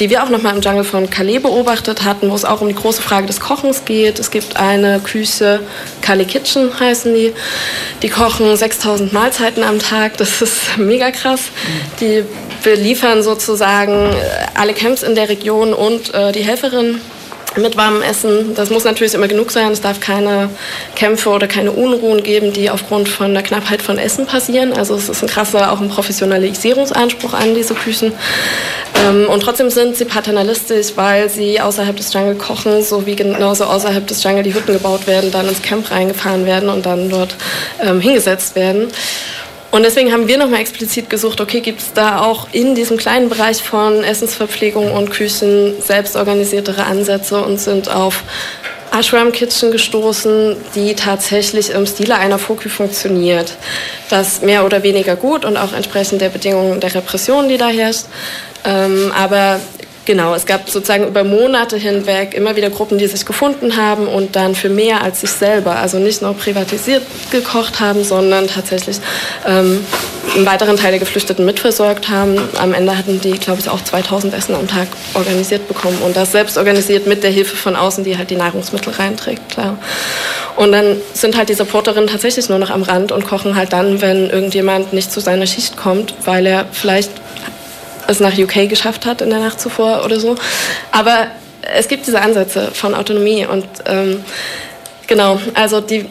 die 0.00 0.10
wir 0.10 0.22
auch 0.22 0.28
nochmal 0.28 0.54
im 0.54 0.62
Jungle 0.62 0.84
von 0.84 1.08
Calais 1.10 1.38
beobachtet 1.38 2.04
hatten, 2.04 2.30
wo 2.30 2.34
es 2.34 2.44
auch 2.44 2.60
um 2.60 2.68
die 2.68 2.74
große 2.74 3.02
Frage 3.02 3.26
des 3.26 3.40
Kochens 3.40 3.84
geht. 3.84 4.18
Es 4.18 4.30
gibt 4.30 4.56
eine 4.56 5.00
Küche, 5.00 5.60
Calais 6.00 6.26
Kitchen 6.26 6.78
heißen 6.78 7.14
die. 7.14 7.32
Die 8.02 8.08
kochen 8.08 8.56
6000 8.56 9.12
Mahlzeiten 9.12 9.62
am 9.62 9.78
Tag. 9.78 10.16
Das 10.16 10.42
ist 10.42 10.60
mega 10.78 11.10
krass. 11.10 11.50
Die 12.00 12.24
beliefern 12.62 13.22
sozusagen 13.22 14.14
alle 14.54 14.72
Camps 14.72 15.02
in 15.02 15.14
der 15.14 15.28
Region 15.28 15.74
und 15.74 16.14
äh, 16.14 16.32
die 16.32 16.42
Helferinnen 16.42 17.00
mit 17.56 17.76
warmem 17.76 18.02
Essen. 18.02 18.54
Das 18.54 18.70
muss 18.70 18.84
natürlich 18.84 19.14
immer 19.14 19.28
genug 19.28 19.50
sein. 19.50 19.72
Es 19.72 19.80
darf 19.80 20.00
keine 20.00 20.50
Kämpfe 20.94 21.30
oder 21.30 21.46
keine 21.46 21.72
Unruhen 21.72 22.22
geben, 22.22 22.52
die 22.52 22.70
aufgrund 22.70 23.08
von 23.08 23.34
der 23.34 23.42
Knappheit 23.42 23.82
von 23.82 23.98
Essen 23.98 24.26
passieren. 24.26 24.72
Also 24.72 24.94
es 24.94 25.08
ist 25.08 25.22
ein 25.22 25.28
krasser, 25.28 25.72
auch 25.72 25.80
ein 25.80 25.88
Professionalisierungsanspruch 25.88 27.34
an 27.34 27.54
diese 27.54 27.74
Küchen. 27.74 28.12
Ähm, 28.94 29.28
und 29.28 29.40
trotzdem 29.40 29.70
sind 29.70 29.96
sie 29.96 30.04
paternalistisch, 30.04 30.92
weil 30.96 31.28
sie 31.28 31.60
außerhalb 31.60 31.96
des 31.96 32.12
Jungle 32.12 32.34
kochen, 32.34 32.82
so 32.82 33.06
wie 33.06 33.16
genauso 33.16 33.64
außerhalb 33.64 34.06
des 34.06 34.22
Jungle 34.22 34.42
die 34.42 34.54
Hütten 34.54 34.72
gebaut 34.72 35.06
werden, 35.06 35.30
dann 35.30 35.48
ins 35.48 35.62
Camp 35.62 35.90
reingefahren 35.90 36.46
werden 36.46 36.68
und 36.68 36.86
dann 36.86 37.08
dort 37.08 37.34
ähm, 37.80 38.00
hingesetzt 38.00 38.54
werden. 38.54 38.88
Und 39.72 39.84
deswegen 39.84 40.12
haben 40.12 40.28
wir 40.28 40.36
nochmal 40.36 40.60
explizit 40.60 41.08
gesucht, 41.08 41.40
okay, 41.40 41.60
gibt 41.60 41.80
es 41.80 41.92
da 41.94 42.20
auch 42.20 42.46
in 42.52 42.74
diesem 42.74 42.98
kleinen 42.98 43.30
Bereich 43.30 43.62
von 43.62 44.04
Essensverpflegung 44.04 44.92
und 44.92 45.10
Küchen 45.10 45.80
selbstorganisiertere 45.80 46.84
Ansätze 46.84 47.42
und 47.42 47.58
sind 47.58 47.90
auf 47.90 48.22
Ashram 48.92 49.32
Kitchen 49.32 49.70
gestoßen, 49.70 50.56
die 50.74 50.94
tatsächlich 50.94 51.70
im 51.70 51.86
Stile 51.86 52.16
einer 52.16 52.38
Foku 52.38 52.68
funktioniert. 52.68 53.56
Das 54.10 54.42
mehr 54.42 54.66
oder 54.66 54.82
weniger 54.82 55.16
gut 55.16 55.46
und 55.46 55.56
auch 55.56 55.72
entsprechend 55.72 56.20
der 56.20 56.28
Bedingungen 56.28 56.78
der 56.78 56.94
Repression, 56.94 57.48
die 57.48 57.56
da 57.56 57.68
herrscht. 57.68 58.04
Ähm, 58.64 59.10
aber 59.16 59.58
Genau, 60.04 60.34
es 60.34 60.46
gab 60.46 60.68
sozusagen 60.68 61.06
über 61.06 61.22
Monate 61.22 61.76
hinweg 61.76 62.34
immer 62.34 62.56
wieder 62.56 62.70
Gruppen, 62.70 62.98
die 62.98 63.06
sich 63.06 63.24
gefunden 63.24 63.76
haben 63.76 64.08
und 64.08 64.34
dann 64.34 64.56
für 64.56 64.68
mehr 64.68 65.02
als 65.02 65.20
sich 65.20 65.30
selber, 65.30 65.76
also 65.76 65.98
nicht 65.98 66.22
nur 66.22 66.34
privatisiert 66.34 67.02
gekocht 67.30 67.78
haben, 67.78 68.02
sondern 68.02 68.48
tatsächlich 68.48 68.98
ähm, 69.46 69.84
einen 70.34 70.44
weiteren 70.44 70.76
Teil 70.76 70.90
der 70.90 70.98
Geflüchteten 70.98 71.44
mitversorgt 71.44 72.08
haben. 72.08 72.36
Am 72.58 72.74
Ende 72.74 72.98
hatten 72.98 73.20
die, 73.20 73.38
glaube 73.38 73.60
ich, 73.60 73.68
auch 73.68 73.80
2000 73.80 74.34
Essen 74.34 74.56
am 74.56 74.66
Tag 74.66 74.88
organisiert 75.14 75.68
bekommen 75.68 75.98
und 76.04 76.16
das 76.16 76.32
selbst 76.32 76.58
organisiert 76.58 77.06
mit 77.06 77.22
der 77.22 77.30
Hilfe 77.30 77.56
von 77.56 77.76
außen, 77.76 78.02
die 78.02 78.18
halt 78.18 78.30
die 78.30 78.36
Nahrungsmittel 78.36 78.92
reinträgt, 78.92 79.50
klar. 79.50 79.78
Und 80.56 80.72
dann 80.72 80.96
sind 81.14 81.36
halt 81.36 81.48
die 81.48 81.54
Supporterinnen 81.54 82.08
tatsächlich 82.08 82.48
nur 82.48 82.58
noch 82.58 82.70
am 82.70 82.82
Rand 82.82 83.12
und 83.12 83.24
kochen 83.24 83.54
halt 83.54 83.72
dann, 83.72 84.00
wenn 84.00 84.30
irgendjemand 84.30 84.92
nicht 84.92 85.12
zu 85.12 85.20
seiner 85.20 85.46
Schicht 85.46 85.76
kommt, 85.76 86.14
weil 86.24 86.44
er 86.46 86.66
vielleicht 86.72 87.10
es 88.08 88.20
nach 88.20 88.36
UK 88.36 88.68
geschafft 88.68 89.06
hat 89.06 89.20
in 89.20 89.30
der 89.30 89.38
Nacht 89.40 89.60
zuvor 89.60 90.04
oder 90.04 90.18
so. 90.18 90.36
Aber 90.90 91.28
es 91.74 91.88
gibt 91.88 92.06
diese 92.06 92.20
Ansätze 92.20 92.70
von 92.72 92.94
Autonomie 92.94 93.46
und 93.46 93.66
ähm, 93.86 94.24
genau, 95.06 95.40
also 95.54 95.80
die 95.80 96.06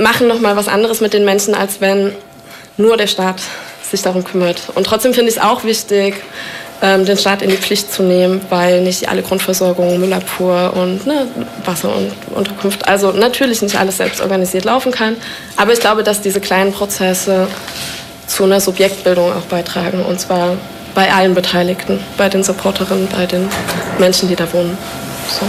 machen 0.00 0.28
noch 0.28 0.40
mal 0.40 0.56
was 0.56 0.68
anderes 0.68 1.00
mit 1.00 1.12
den 1.12 1.24
Menschen, 1.24 1.54
als 1.54 1.80
wenn 1.80 2.12
nur 2.76 2.96
der 2.96 3.06
Staat 3.06 3.40
sich 3.82 4.02
darum 4.02 4.24
kümmert. 4.24 4.62
Und 4.74 4.86
trotzdem 4.86 5.14
finde 5.14 5.30
ich 5.30 5.36
es 5.36 5.42
auch 5.42 5.64
wichtig, 5.64 6.14
ähm, 6.82 7.04
den 7.04 7.16
Staat 7.16 7.42
in 7.42 7.50
die 7.50 7.56
Pflicht 7.56 7.92
zu 7.92 8.02
nehmen, 8.02 8.40
weil 8.50 8.80
nicht 8.82 9.08
alle 9.08 9.22
Grundversorgung, 9.22 10.00
Müllabfuhr 10.00 10.72
und 10.74 11.06
ne, 11.06 11.26
Wasser 11.64 11.94
und 11.94 12.12
Unterkunft, 12.34 12.88
also 12.88 13.12
natürlich 13.12 13.62
nicht 13.62 13.76
alles 13.76 13.98
selbst 13.98 14.20
organisiert 14.20 14.64
laufen 14.64 14.90
kann. 14.90 15.16
Aber 15.56 15.72
ich 15.72 15.80
glaube, 15.80 16.02
dass 16.02 16.20
diese 16.20 16.40
kleinen 16.40 16.72
Prozesse 16.72 17.46
zu 18.26 18.44
einer 18.44 18.60
Subjektbildung 18.60 19.32
auch 19.32 19.42
beitragen. 19.42 20.04
Und 20.04 20.18
zwar 20.20 20.56
bei 20.94 21.12
allen 21.12 21.34
Beteiligten, 21.34 22.00
bei 22.16 22.28
den 22.28 22.42
Supporterinnen, 22.42 23.08
bei 23.08 23.26
den 23.26 23.48
Menschen, 23.98 24.28
die 24.28 24.36
da 24.36 24.50
wohnen. 24.52 24.76
So. 25.28 25.46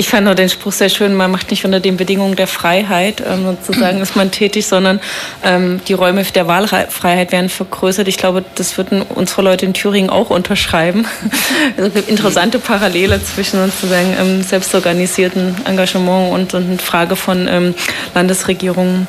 Ich 0.00 0.08
fand 0.08 0.24
nur 0.24 0.34
den 0.34 0.48
Spruch 0.48 0.72
sehr 0.72 0.88
schön, 0.88 1.14
man 1.14 1.30
macht 1.30 1.50
nicht 1.50 1.66
unter 1.66 1.78
den 1.78 1.98
Bedingungen 1.98 2.34
der 2.34 2.46
Freiheit, 2.46 3.22
ähm, 3.26 3.58
sozusagen 3.62 4.00
ist 4.02 4.16
man 4.16 4.30
tätig, 4.30 4.66
sondern 4.66 4.98
ähm, 5.44 5.82
die 5.88 5.92
Räume 5.92 6.22
der 6.24 6.46
Wahlfreiheit 6.46 7.32
werden 7.32 7.50
vergrößert. 7.50 8.08
Ich 8.08 8.16
glaube, 8.16 8.42
das 8.54 8.78
würden 8.78 9.02
unsere 9.02 9.42
Leute 9.42 9.66
in 9.66 9.74
Thüringen 9.74 10.08
auch 10.08 10.30
unterschreiben. 10.30 11.06
Also 11.76 11.98
interessante 12.08 12.58
Parallele 12.58 13.22
zwischen 13.22 13.62
sozusagen 13.62 14.16
ähm, 14.18 14.42
selbstorganisierten 14.42 15.54
Engagement 15.66 16.32
und, 16.32 16.54
und 16.54 16.80
Frage 16.80 17.14
von 17.14 17.46
ähm, 17.46 17.74
Landesregierungen. 18.14 19.06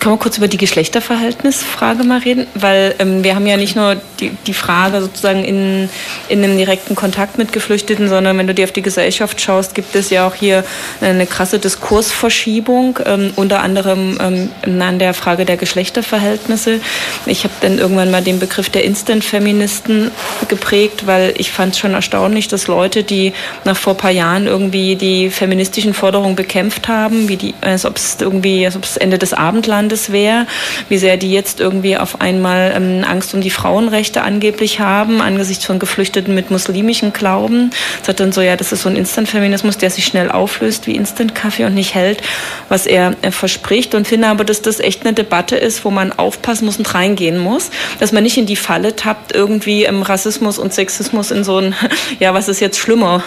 Kann 0.00 0.12
man 0.12 0.18
kurz 0.18 0.38
über 0.38 0.48
die 0.48 0.56
Geschlechterverhältnisfrage 0.56 2.04
mal 2.04 2.20
reden? 2.20 2.46
Weil 2.54 2.94
ähm, 2.98 3.22
wir 3.22 3.34
haben 3.34 3.46
ja 3.46 3.58
nicht 3.58 3.76
nur 3.76 4.00
die, 4.20 4.30
die 4.46 4.54
Frage 4.54 5.00
sozusagen 5.00 5.44
in, 5.44 5.88
in 6.28 6.42
einem 6.42 6.56
direkten 6.56 6.94
Kontakt 6.94 7.38
mit 7.38 7.52
Geflüchteten, 7.52 8.08
sondern 8.08 8.38
wenn 8.38 8.46
du 8.46 8.54
dir 8.54 8.64
auf 8.64 8.72
die 8.72 8.82
Gesellschaft 8.82 9.40
schaust, 9.40 9.74
gibt 9.74 9.94
es 9.94 10.10
ja 10.10 10.26
auch 10.26 10.34
hier 10.34 10.64
eine 11.00 11.26
krasse 11.26 11.58
Diskursverschiebung, 11.58 12.98
ähm, 13.04 13.32
unter 13.36 13.60
anderem 13.60 14.18
ähm, 14.66 14.80
an 14.80 14.98
der 14.98 15.14
Frage 15.14 15.44
der 15.44 15.56
Geschlechterverhältnisse. 15.56 16.80
Ich 17.26 17.44
habe 17.44 17.54
dann 17.60 17.78
irgendwann 17.78 18.10
mal 18.10 18.22
den 18.22 18.38
Begriff 18.38 18.70
der 18.70 18.84
Instant-Feministen 18.84 20.10
geprägt, 20.48 21.06
weil 21.06 21.34
ich 21.36 21.50
fand 21.50 21.74
es 21.74 21.78
schon 21.78 21.94
erstaunlich, 21.94 22.48
dass 22.48 22.66
Leute, 22.66 23.02
die 23.04 23.32
nach 23.64 23.76
vor 23.76 23.94
ein 23.94 23.98
paar 23.98 24.10
Jahren 24.10 24.46
irgendwie 24.46 24.96
die 24.96 25.30
feministischen 25.30 25.94
Forderungen 25.94 26.36
bekämpft 26.36 26.88
haben, 26.88 27.28
wie 27.28 27.36
die, 27.36 27.54
als 27.60 27.84
ob 27.84 27.96
es 27.96 28.16
irgendwie, 28.20 28.64
als 28.64 28.76
ob 28.76 28.84
es 28.84 28.96
Ende 28.96 29.18
des 29.18 29.32
Abendlandes 29.32 29.90
Landeswehr, 29.90 30.46
wie 30.88 30.98
sehr 30.98 31.16
die 31.16 31.32
jetzt 31.32 31.60
irgendwie 31.60 31.96
auf 31.96 32.20
einmal 32.20 32.72
ähm, 32.74 33.04
Angst 33.08 33.34
um 33.34 33.40
die 33.40 33.50
Frauenrechte 33.50 34.09
angeblich 34.16 34.80
haben, 34.80 35.20
angesichts 35.20 35.64
von 35.64 35.78
Geflüchteten 35.78 36.34
mit 36.34 36.50
muslimischem 36.50 37.12
Glauben. 37.12 37.70
Sagt 38.02 38.20
dann 38.20 38.32
so, 38.32 38.40
ja, 38.40 38.56
das 38.56 38.72
ist 38.72 38.82
so 38.82 38.88
ein 38.88 38.96
Instant-Feminismus, 38.96 39.78
der 39.78 39.90
sich 39.90 40.04
schnell 40.04 40.30
auflöst 40.30 40.86
wie 40.86 40.96
Instant-Kaffee 40.96 41.64
und 41.64 41.74
nicht 41.74 41.94
hält, 41.94 42.22
was 42.68 42.86
er 42.86 43.14
äh, 43.22 43.30
verspricht. 43.30 43.94
Und 43.94 44.06
finde 44.06 44.28
aber, 44.28 44.44
dass 44.44 44.62
das 44.62 44.80
echt 44.80 45.02
eine 45.06 45.14
Debatte 45.14 45.56
ist, 45.56 45.84
wo 45.84 45.90
man 45.90 46.12
aufpassen 46.12 46.66
muss 46.66 46.78
und 46.78 46.94
reingehen 46.94 47.38
muss, 47.38 47.70
dass 47.98 48.12
man 48.12 48.22
nicht 48.22 48.36
in 48.36 48.46
die 48.46 48.56
Falle 48.56 48.96
tappt, 48.96 49.34
irgendwie 49.34 49.84
ähm, 49.84 50.02
Rassismus 50.02 50.58
und 50.58 50.74
Sexismus 50.74 51.30
in 51.30 51.44
so 51.44 51.58
ein, 51.58 51.74
ja, 52.20 52.34
was 52.34 52.48
ist 52.48 52.60
jetzt 52.60 52.78
schlimmer, 52.78 53.22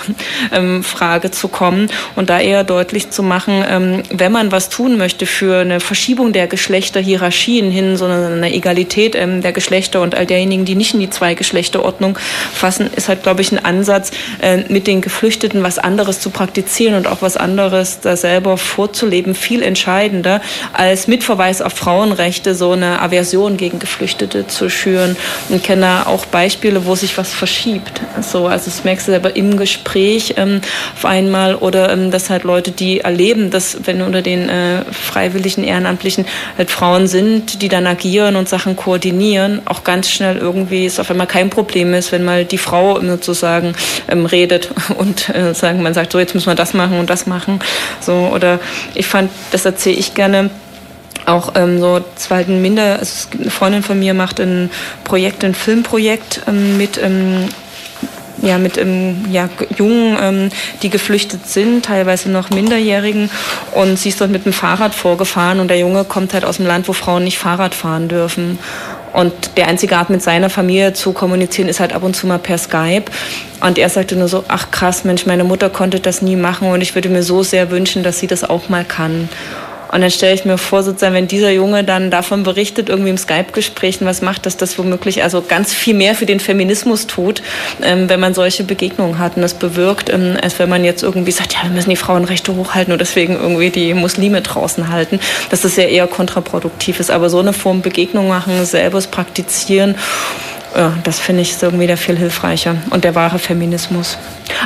ähm, 0.51 0.83
Frage 0.83 1.31
zu 1.31 1.47
kommen 1.47 1.89
und 2.15 2.29
da 2.29 2.39
eher 2.39 2.63
deutlich 2.63 3.09
zu 3.09 3.23
machen, 3.23 3.63
ähm, 3.67 4.03
wenn 4.09 4.31
man 4.31 4.51
was 4.51 4.69
tun 4.69 4.97
möchte 4.97 5.25
für 5.25 5.59
eine 5.59 5.79
Verschiebung 5.79 6.33
der 6.33 6.47
Geschlechterhierarchien 6.47 7.71
hin, 7.71 7.97
sondern 7.97 8.33
eine 8.33 8.53
Egalität 8.53 9.15
ähm, 9.15 9.41
der 9.41 9.53
Geschlechter 9.53 10.01
und 10.01 10.15
all 10.15 10.25
derjenigen, 10.25 10.65
die 10.65 10.72
nicht 10.75 10.93
in 10.93 10.99
die 10.99 11.09
Zwei-Geschlechter-Ordnung 11.09 12.17
fassen, 12.53 12.89
ist 12.95 13.09
halt, 13.09 13.23
glaube 13.23 13.41
ich, 13.41 13.51
ein 13.51 13.63
Ansatz, 13.63 14.11
äh, 14.41 14.57
mit 14.69 14.87
den 14.87 15.01
Geflüchteten 15.01 15.63
was 15.63 15.79
anderes 15.79 16.19
zu 16.19 16.29
praktizieren 16.29 16.95
und 16.95 17.07
auch 17.07 17.21
was 17.21 17.37
anderes 17.37 17.99
da 17.99 18.15
selber 18.15 18.57
vorzuleben, 18.57 19.35
viel 19.35 19.63
entscheidender, 19.63 20.41
als 20.73 21.07
mit 21.07 21.23
Verweis 21.23 21.61
auf 21.61 21.73
Frauenrechte 21.73 22.55
so 22.55 22.71
eine 22.71 23.01
Aversion 23.01 23.57
gegen 23.57 23.79
Geflüchtete 23.79 24.47
zu 24.47 24.69
schüren. 24.69 25.15
Und 25.49 25.63
kenne 25.63 26.07
auch 26.07 26.25
Beispiele, 26.25 26.85
wo 26.85 26.95
sich 26.95 27.17
was 27.17 27.33
verschiebt. 27.33 28.01
So, 28.21 28.47
also 28.47 28.65
das 28.65 28.83
merkst 28.83 29.07
du 29.07 29.11
selber 29.11 29.35
im 29.35 29.57
Gespräch 29.57 30.35
ähm, 30.37 30.61
auf 30.95 31.05
einmal 31.05 31.55
oder 31.55 31.91
ähm, 31.91 32.11
dass 32.11 32.29
halt 32.29 32.43
Leute, 32.43 32.71
die 32.71 33.01
erleben, 33.01 33.49
dass 33.49 33.77
wenn 33.85 34.01
unter 34.01 34.21
den 34.21 34.49
äh, 34.49 34.83
freiwilligen 34.91 35.63
Ehrenamtlichen 35.63 36.25
halt 36.57 36.71
Frauen 36.71 37.07
sind, 37.07 37.61
die 37.61 37.69
dann 37.69 37.87
agieren 37.87 38.35
und 38.35 38.49
Sachen 38.49 38.75
koordinieren, 38.75 39.61
auch 39.65 39.83
ganz 39.83 40.09
schnell 40.09 40.37
irgendwie 40.37 40.62
es 40.71 40.99
auf 40.99 41.09
einmal 41.09 41.27
kein 41.27 41.49
Problem 41.49 41.93
ist, 41.93 42.11
wenn 42.11 42.23
mal 42.23 42.45
die 42.45 42.57
Frau 42.57 42.99
sozusagen 43.01 43.73
ähm, 44.07 44.25
redet 44.25 44.69
und 44.97 45.29
äh, 45.29 45.53
sagen, 45.53 45.81
man 45.81 45.93
sagt, 45.93 46.11
so 46.11 46.19
jetzt 46.19 46.33
müssen 46.33 46.47
wir 46.47 46.55
das 46.55 46.73
machen 46.73 46.99
und 46.99 47.09
das 47.09 47.25
machen. 47.25 47.59
So, 47.99 48.31
oder 48.33 48.59
ich 48.95 49.07
fand, 49.07 49.31
das 49.51 49.65
erzähle 49.65 49.97
ich 49.97 50.13
gerne 50.13 50.49
auch 51.25 51.53
ähm, 51.55 51.79
so 51.79 52.01
zweiten 52.15 52.61
Minder, 52.61 52.99
also 52.99 53.29
eine 53.39 53.49
Freundin 53.49 53.83
von 53.83 53.97
mir 53.97 54.13
macht 54.13 54.39
ein 54.39 54.69
Projekt, 55.03 55.43
ein 55.43 55.55
Filmprojekt 55.55 56.41
ähm, 56.47 56.77
mit 56.77 56.99
ähm, 57.01 57.47
ja, 58.41 58.57
mit 58.57 58.77
ähm, 58.77 59.25
ja, 59.31 59.47
Jungen, 59.77 60.17
ähm, 60.21 60.49
die 60.81 60.89
geflüchtet 60.89 61.47
sind, 61.47 61.85
teilweise 61.85 62.29
noch 62.29 62.49
Minderjährigen. 62.49 63.29
Und 63.73 63.97
sie 63.97 64.09
ist 64.09 64.19
dort 64.19 64.31
mit 64.31 64.45
dem 64.45 64.51
Fahrrad 64.51 64.93
vorgefahren 64.93 65.59
und 65.59 65.69
der 65.69 65.79
Junge 65.79 66.03
kommt 66.03 66.33
halt 66.33 66.43
aus 66.43 66.57
dem 66.57 66.65
Land, 66.65 66.87
wo 66.89 66.93
Frauen 66.93 67.23
nicht 67.23 67.37
Fahrrad 67.37 67.73
fahren 67.73 68.09
dürfen. 68.09 68.59
Und 69.13 69.31
der 69.57 69.67
einzige 69.67 69.95
Art, 69.95 70.09
mit 70.09 70.23
seiner 70.23 70.49
Familie 70.49 70.93
zu 70.93 71.13
kommunizieren, 71.13 71.69
ist 71.69 71.79
halt 71.79 71.93
ab 71.93 72.03
und 72.03 72.15
zu 72.15 72.25
mal 72.25 72.39
per 72.39 72.57
Skype. 72.57 73.05
Und 73.61 73.77
er 73.77 73.89
sagte 73.89 74.15
nur 74.15 74.27
so, 74.27 74.43
ach 74.47 74.71
krass, 74.71 75.03
Mensch, 75.03 75.25
meine 75.25 75.43
Mutter 75.43 75.69
konnte 75.69 75.99
das 75.99 76.21
nie 76.21 76.35
machen 76.35 76.69
und 76.69 76.81
ich 76.81 76.95
würde 76.95 77.09
mir 77.09 77.23
so 77.23 77.43
sehr 77.43 77.69
wünschen, 77.71 78.03
dass 78.03 78.19
sie 78.19 78.27
das 78.27 78.43
auch 78.43 78.69
mal 78.69 78.83
kann. 78.83 79.29
Und 79.93 80.01
dann 80.01 80.09
stelle 80.09 80.33
ich 80.33 80.43
mir 80.43 80.57
vor, 80.57 80.81
sozusagen, 80.81 81.13
wenn 81.13 81.27
dieser 81.27 81.51
Junge 81.51 81.83
dann 81.83 82.09
davon 82.09 82.41
berichtet, 82.41 82.89
irgendwie 82.89 83.11
im 83.11 83.17
Skype-Gesprächen, 83.17 84.07
was 84.07 84.23
macht, 84.23 84.47
dass 84.47 84.57
das 84.57 84.79
womöglich 84.79 85.21
also 85.21 85.43
ganz 85.47 85.71
viel 85.71 85.93
mehr 85.93 86.15
für 86.15 86.25
den 86.25 86.39
Feminismus 86.39 87.05
tut, 87.05 87.43
ähm, 87.83 88.09
wenn 88.09 88.19
man 88.19 88.33
solche 88.33 88.63
Begegnungen 88.63 89.19
hat. 89.19 89.35
Und 89.35 89.43
das 89.43 89.53
bewirkt, 89.53 90.09
ähm, 90.09 90.35
als 90.41 90.57
wenn 90.57 90.67
man 90.67 90.83
jetzt 90.83 91.03
irgendwie 91.03 91.29
sagt, 91.31 91.53
ja, 91.53 91.63
wir 91.63 91.69
müssen 91.69 91.91
die 91.91 91.95
Frauenrechte 91.95 92.55
hochhalten 92.55 92.91
und 92.91 92.99
deswegen 92.99 93.35
irgendwie 93.35 93.69
die 93.69 93.93
Muslime 93.93 94.41
draußen 94.41 94.89
halten, 94.89 95.19
dass 95.51 95.61
das 95.61 95.75
ja 95.75 95.83
eher 95.83 96.07
kontraproduktiv 96.07 96.99
ist. 96.99 97.11
Aber 97.11 97.29
so 97.29 97.37
eine 97.37 97.53
Form 97.53 97.83
Begegnung 97.83 98.27
machen, 98.27 98.65
selbst 98.65 99.11
praktizieren, 99.11 99.93
ja, 100.75 100.93
das 101.03 101.19
finde 101.19 101.41
ich 101.41 101.61
irgendwie 101.61 101.87
der 101.87 101.97
viel 101.97 102.17
hilfreicher 102.17 102.75
und 102.89 103.03
der 103.03 103.13
wahre 103.13 103.37
Feminismus. 103.37 104.17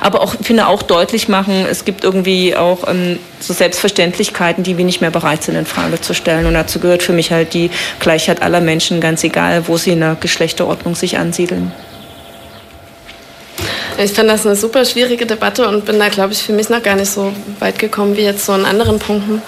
Aber 0.02 0.22
auch 0.22 0.36
finde 0.42 0.68
auch 0.68 0.82
deutlich 0.82 1.28
machen, 1.28 1.66
es 1.70 1.84
gibt 1.84 2.04
irgendwie 2.04 2.56
auch 2.56 2.88
ähm, 2.88 3.20
so 3.40 3.54
Selbstverständlichkeiten, 3.54 4.64
die 4.64 4.78
wir 4.78 4.86
nicht 4.86 5.02
mehr 5.02 5.12
bereit 5.12 5.44
sind 5.44 5.56
in 5.56 5.66
Frage 5.66 6.00
zu 6.00 6.14
stellen. 6.14 6.46
Und 6.46 6.54
dazu 6.54 6.80
gehört 6.80 7.04
für 7.04 7.14
mich 7.14 7.32
halt 7.32 7.54
die 7.54 7.70
Gleichheit 8.00 8.42
aller 8.42 8.62
Menschen, 8.62 9.02
ganz 9.02 9.24
egal, 9.24 9.68
wo 9.68 9.78
sie 9.78 9.92
in 9.92 10.00
der 10.00 10.16
Geschlechterordnung 10.20 10.96
sich 10.96 11.18
ansiedeln. 11.18 11.72
Ich 13.98 14.12
finde 14.12 14.34
das 14.34 14.46
eine 14.46 14.56
super 14.56 14.86
schwierige 14.86 15.26
Debatte 15.26 15.68
und 15.68 15.86
bin 15.86 16.00
da, 16.00 16.08
glaube 16.10 16.32
ich, 16.32 16.44
für 16.44 16.54
mich 16.54 16.70
noch 16.70 16.84
gar 16.84 16.96
nicht 16.96 17.12
so 17.12 17.34
weit 17.60 17.80
gekommen 17.80 18.16
wie 18.16 18.22
jetzt 18.22 18.46
so 18.46 18.54
in 18.54 18.64
anderen 18.64 19.00
Punkten. 19.00 19.42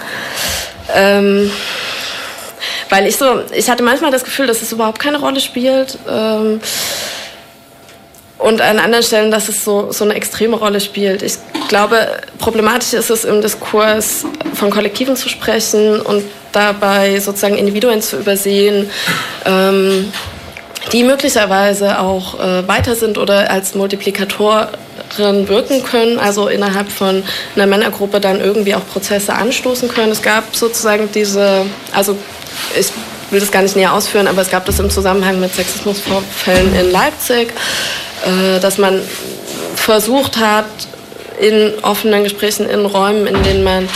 Ähm 0.94 1.52
weil 2.90 3.08
ich 3.08 3.18
so, 3.18 3.44
ich 3.54 3.70
hatte 3.70 3.84
manchmal 3.84 4.12
das 4.12 4.24
Gefühl, 4.24 4.48
dass 4.48 4.62
es 4.62 4.72
überhaupt 4.72 5.00
keine 5.00 5.20
Rolle 5.20 5.40
spielt. 5.40 5.98
Ähm, 6.10 6.60
und 8.40 8.62
an 8.62 8.80
anderen 8.80 9.04
Stellen, 9.04 9.32
dass 9.32 9.50
es 9.50 9.66
so, 9.66 9.92
so 9.92 10.06
eine 10.06 10.14
extreme 10.16 10.56
Rolle 10.56 10.80
spielt. 10.80 11.22
Ich 11.22 11.34
glaube, 11.68 12.08
problematisch 12.40 12.94
ist 12.94 13.10
es 13.10 13.26
im 13.26 13.42
Diskurs 13.42 14.26
von 14.54 14.70
Kollektiven 14.70 15.18
zu 15.18 15.28
sprechen 15.28 16.00
und 16.00 16.24
dabei 16.54 17.20
sozusagen 17.20 17.58
Individuen 17.58 18.02
zu 18.02 18.18
übersehen, 18.18 18.90
ähm, 19.46 20.12
die 20.94 21.04
möglicherweise 21.04 22.00
auch 22.00 22.40
äh, 22.40 22.68
weiter 22.68 22.96
sind 22.96 23.18
oder 23.18 23.52
als 23.52 23.76
Multiplikatoren 23.76 24.70
wirken 25.18 25.84
können, 25.84 26.18
also 26.18 26.48
innerhalb 26.48 26.90
von 26.90 27.24
einer 27.56 27.66
Männergruppe 27.68 28.22
dann 28.22 28.40
irgendwie 28.40 28.74
auch 28.74 28.88
Prozesse 28.88 29.34
anstoßen 29.34 29.90
können. 29.90 30.12
Es 30.12 30.22
gab 30.22 30.56
sozusagen 30.56 31.10
diese, 31.14 31.66
also 31.94 32.18
ich 32.78 32.92
will 33.32 33.40
das 33.40 33.52
gar 33.52 33.62
nicht 33.62 33.76
näher 33.76 33.94
ausführen, 33.94 34.28
aber 34.28 34.42
es 34.42 34.50
gab 34.50 34.66
das 34.66 34.80
im 34.80 34.90
Zusammenhang 34.90 35.40
mit 35.40 35.54
Sexismusvorfällen 35.54 36.76
in 36.76 36.92
Leipzig, 36.92 37.54
äh, 38.26 38.60
dass 38.60 38.78
man 38.78 39.02
versucht 39.76 40.38
hat, 40.38 40.66
in 41.40 41.74
offenen 41.84 42.24
Gesprächen, 42.24 42.70
in 42.70 42.86
Räumen, 42.86 43.28
in 43.28 43.42
denen 43.44 43.64
man 43.64 43.90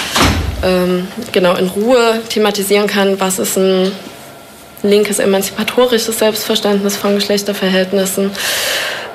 ähm, 0.64 1.07
genau 1.32 1.55
in 1.55 1.68
Ruhe 1.68 2.22
thematisieren 2.30 2.88
kann, 2.88 3.20
was 3.20 3.38
ist 3.38 3.57
ein 3.57 3.91
linkes 4.82 5.20
emanzipatorisches 5.20 6.20
Selbstverständnis 6.20 6.95
von 6.95 7.16
Geschlechterverhältnissen, 7.16 8.32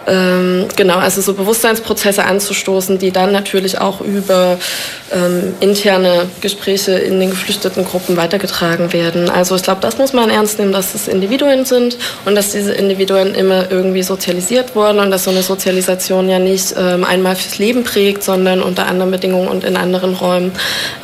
ähm, 0.08 0.66
genau, 0.74 0.96
also 0.96 1.20
so 1.20 1.34
Bewusstseinsprozesse 1.34 2.24
anzustoßen, 2.24 2.98
die 2.98 3.10
dann 3.10 3.30
natürlich 3.30 3.78
auch 3.78 4.00
über 4.00 4.58
ähm, 5.12 5.54
interne 5.60 6.26
Gespräche 6.40 6.92
in 6.92 7.20
den 7.20 7.30
geflüchteten 7.30 7.84
Gruppen 7.84 8.16
weitergetragen 8.16 8.92
werden. 8.92 9.28
Also 9.28 9.54
ich 9.54 9.62
glaube, 9.62 9.80
das 9.82 9.98
muss 9.98 10.12
man 10.12 10.30
ernst 10.30 10.58
nehmen, 10.58 10.72
dass 10.72 10.94
es 10.94 11.08
Individuen 11.08 11.66
sind 11.66 11.98
und 12.24 12.34
dass 12.34 12.52
diese 12.52 12.72
Individuen 12.72 13.34
immer 13.34 13.70
irgendwie 13.70 14.02
sozialisiert 14.02 14.74
wurden 14.74 14.98
und 14.98 15.10
dass 15.10 15.24
so 15.24 15.30
eine 15.30 15.42
Sozialisation 15.42 16.28
ja 16.28 16.38
nicht 16.38 16.74
ähm, 16.78 17.04
einmal 17.04 17.36
fürs 17.36 17.58
Leben 17.58 17.84
prägt, 17.84 18.24
sondern 18.24 18.62
unter 18.62 18.86
anderen 18.86 19.10
Bedingungen 19.10 19.48
und 19.48 19.64
in 19.64 19.76
anderen 19.76 20.14
Räumen 20.14 20.52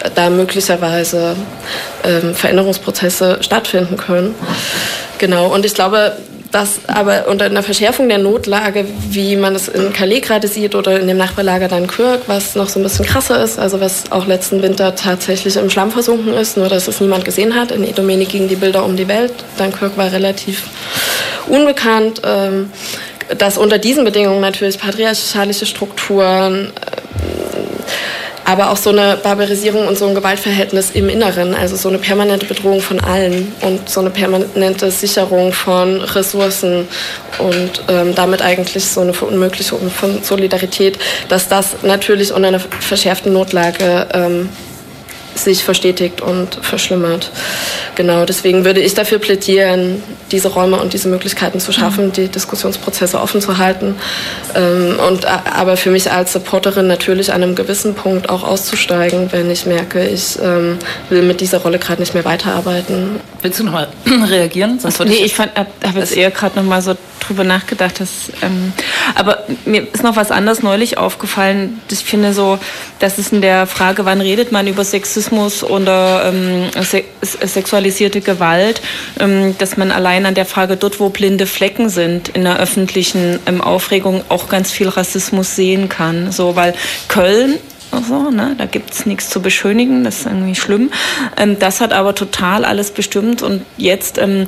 äh, 0.03 0.11
da 0.15 0.31
möglicherweise 0.31 1.37
ähm, 2.05 2.35
Veränderungsprozesse 2.35 3.39
stattfinden 3.43 3.99
können. 3.99 4.35
Genau, 5.19 5.53
und 5.53 5.67
ich 5.67 5.75
glaube, 5.75 6.17
das 6.55 6.81
aber 6.87 7.27
unter 7.27 7.47
einer 7.47 7.65
Verschärfung 7.65 8.09
der 8.09 8.19
Notlage, 8.19 8.87
wie 9.11 9.35
man 9.35 9.57
es 9.57 9.67
in 9.67 9.93
Calais 9.93 10.21
gerade 10.21 10.47
sieht 10.47 10.77
oder 10.77 11.01
in 11.01 11.09
dem 11.09 11.17
Nachbarlager 11.17 11.67
Dunkirk, 11.67 12.23
was 12.29 12.55
noch 12.55 12.69
so 12.69 12.79
ein 12.79 12.85
bisschen 12.85 13.05
krasser 13.05 13.43
ist, 13.43 13.59
also 13.59 13.81
was 13.81 14.13
auch 14.13 14.27
letzten 14.27 14.63
Winter 14.63 14.95
tatsächlich 14.95 15.57
im 15.57 15.69
Schlamm 15.69 15.91
versunken 15.91 16.33
ist, 16.33 16.57
nur 16.57 16.69
dass 16.69 16.87
es 16.87 17.01
niemand 17.01 17.25
gesehen 17.25 17.57
hat. 17.57 17.73
In 17.73 17.83
Edomeni 17.83 18.25
gingen 18.27 18.49
die 18.49 18.55
Bilder 18.55 18.85
um 18.85 18.97
die 18.97 19.09
Welt. 19.09 19.33
Dunkirk 19.59 19.97
war 19.97 20.13
relativ 20.13 20.63
unbekannt. 21.49 22.23
Ähm, 22.25 22.71
dass 23.39 23.57
unter 23.57 23.79
diesen 23.79 24.05
Bedingungen 24.05 24.43
natürlich 24.43 24.79
patriarchalische 24.79 25.65
Strukturen, 25.67 26.73
aber 28.45 28.71
auch 28.71 28.77
so 28.77 28.91
eine 28.91 29.17
Barbarisierung 29.17 29.87
und 29.89 29.97
so 29.97 30.07
ein 30.07 30.15
Gewaltverhältnis 30.15 30.91
im 30.91 31.09
Inneren, 31.09 31.55
also 31.55 31.77
so 31.77 31.89
eine 31.89 31.99
permanente 31.99 32.47
Bedrohung 32.47 32.81
von 32.81 33.01
allen 33.01 33.53
und 33.63 33.89
so 33.89 34.01
eine 34.01 34.11
permanente 34.11 34.91
Sicherung 34.91 35.53
von 35.53 36.01
Ressourcen 36.01 36.87
und 37.39 37.83
ähm, 37.89 38.15
damit 38.15 38.43
eigentlich 38.43 38.85
so 38.85 39.01
eine 39.01 39.15
Verunmöglichung 39.15 39.91
von 39.91 40.23
Solidarität, 40.23 40.99
dass 41.29 41.49
das 41.49 41.83
natürlich 41.83 42.33
unter 42.33 42.49
einer 42.49 42.61
verschärften 42.61 43.33
Notlage 43.33 44.07
ähm, 44.13 44.49
sich 45.35 45.64
verstetigt 45.64 46.20
und 46.20 46.57
verschlimmert. 46.62 47.30
Genau, 47.95 48.24
deswegen 48.24 48.64
würde 48.64 48.80
ich 48.80 48.95
dafür 48.95 49.18
plädieren, 49.18 50.03
diese 50.30 50.49
Räume 50.49 50.80
und 50.80 50.93
diese 50.93 51.09
Möglichkeiten 51.09 51.61
zu 51.61 51.72
schaffen, 51.72 52.12
die 52.12 52.28
Diskussionsprozesse 52.28 53.20
offen 53.20 53.41
zu 53.41 53.59
halten. 53.59 53.97
Ähm, 54.55 54.99
und, 55.09 55.26
aber 55.26 55.76
für 55.76 55.91
mich 55.91 56.11
als 56.11 56.32
Supporterin 56.32 56.87
natürlich 56.87 57.32
an 57.32 57.43
einem 57.43 57.55
gewissen 57.55 57.95
Punkt 57.95 58.28
auch 58.28 58.43
auszusteigen, 58.43 59.32
wenn 59.32 59.51
ich 59.51 59.66
merke, 59.66 60.07
ich 60.07 60.39
ähm, 60.43 60.78
will 61.09 61.22
mit 61.22 61.41
dieser 61.41 61.59
Rolle 61.59 61.78
gerade 61.78 62.01
nicht 62.01 62.14
mehr 62.14 62.24
weiterarbeiten. 62.24 63.20
Willst 63.43 63.61
du 63.61 63.64
nochmal 63.64 63.89
reagieren? 64.28 64.78
Sonst 64.78 65.01
nee, 65.05 65.14
ich, 65.14 65.35
ich 65.35 65.39
habe 65.39 65.99
jetzt 65.99 66.16
eher 66.16 66.30
gerade 66.30 66.59
nochmal 66.59 66.82
so 66.82 66.95
drüber 67.27 67.45
nachgedacht. 67.45 68.01
Dass, 68.01 68.31
ähm, 68.43 68.72
aber 69.14 69.45
mir 69.64 69.87
ist 69.93 70.03
noch 70.03 70.16
was 70.16 70.31
anderes 70.31 70.62
neulich 70.62 70.99
aufgefallen. 70.99 71.81
Ich 71.91 72.05
finde 72.05 72.33
so, 72.33 72.59
dass 72.99 73.18
es 73.18 73.33
in 73.33 73.41
der 73.41 73.66
Frage, 73.66 74.05
wann 74.05 74.20
redet 74.20 74.53
man 74.53 74.66
über 74.66 74.85
Sexismus 74.85 75.62
oder 75.62 76.33
ähm, 76.33 76.70
se 76.83 77.05
sexualisierte 77.22 78.20
Gewalt, 78.20 78.81
ähm, 79.18 79.57
dass 79.59 79.77
man 79.77 79.91
allein 79.91 80.27
an 80.27 80.35
der 80.35 80.47
Frage, 80.47 80.77
dort 80.77 81.01
wo 81.01 81.09
blinde 81.09 81.47
Flecken 81.47 81.89
sind 81.89 82.29
in 82.29 82.45
der 82.45 82.59
öffentlichen 82.59 83.39
ähm, 83.47 83.61
Aufregung, 83.61 84.22
auch 84.29 84.49
ganz 84.49 84.70
viel 84.70 84.89
Rassismus 84.89 85.57
sehen 85.57 85.89
kann. 85.89 86.33
So, 86.33 86.57
weil 86.57 86.75
Köln 87.09 87.59
so, 88.03 88.31
ne? 88.31 88.55
da 88.59 88.66
gibt 88.66 88.93
es 88.93 89.07
nichts 89.07 89.31
zu 89.31 89.41
beschönigen, 89.41 90.05
das 90.05 90.20
ist 90.20 90.27
irgendwie 90.27 90.55
schlimm. 90.55 90.91
Ähm, 91.37 91.59
das 91.59 91.81
hat 91.81 91.93
aber 91.93 92.14
total 92.14 92.64
alles 92.64 92.91
bestimmt 92.91 93.43
und 93.43 93.64
jetzt 93.77 94.18
ähm, 94.18 94.47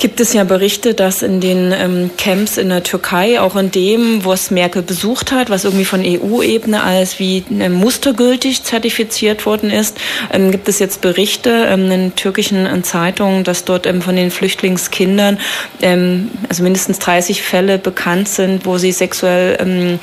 gibt 0.00 0.18
es 0.18 0.32
ja 0.32 0.44
Berichte, 0.44 0.94
dass 0.94 1.22
in 1.22 1.40
den 1.40 1.72
ähm, 1.72 2.10
Camps 2.16 2.56
in 2.56 2.70
der 2.70 2.82
Türkei, 2.82 3.38
auch 3.38 3.54
in 3.54 3.70
dem, 3.70 4.24
wo 4.24 4.32
es 4.32 4.50
Merkel 4.50 4.82
besucht 4.82 5.30
hat, 5.30 5.50
was 5.50 5.64
irgendwie 5.64 5.84
von 5.84 6.02
EU-Ebene 6.04 6.82
als 6.82 7.18
wie 7.18 7.44
äh, 7.58 7.68
mustergültig 7.68 8.64
zertifiziert 8.64 9.46
worden 9.46 9.70
ist, 9.70 9.98
ähm, 10.32 10.50
gibt 10.50 10.68
es 10.68 10.78
jetzt 10.78 11.02
Berichte 11.02 11.66
ähm, 11.68 11.90
in 11.90 12.16
türkischen 12.16 12.66
äh, 12.66 12.82
Zeitungen, 12.82 13.44
dass 13.44 13.64
dort 13.64 13.86
ähm, 13.86 14.00
von 14.00 14.16
den 14.16 14.30
Flüchtlingskindern 14.30 15.38
ähm, 15.82 16.30
also 16.48 16.62
mindestens 16.62 16.98
30 16.98 17.42
Fälle 17.42 17.78
bekannt 17.78 18.28
sind, 18.28 18.64
wo 18.64 18.78
sie 18.78 18.92
sexuell 18.92 19.58
ähm, 19.60 19.98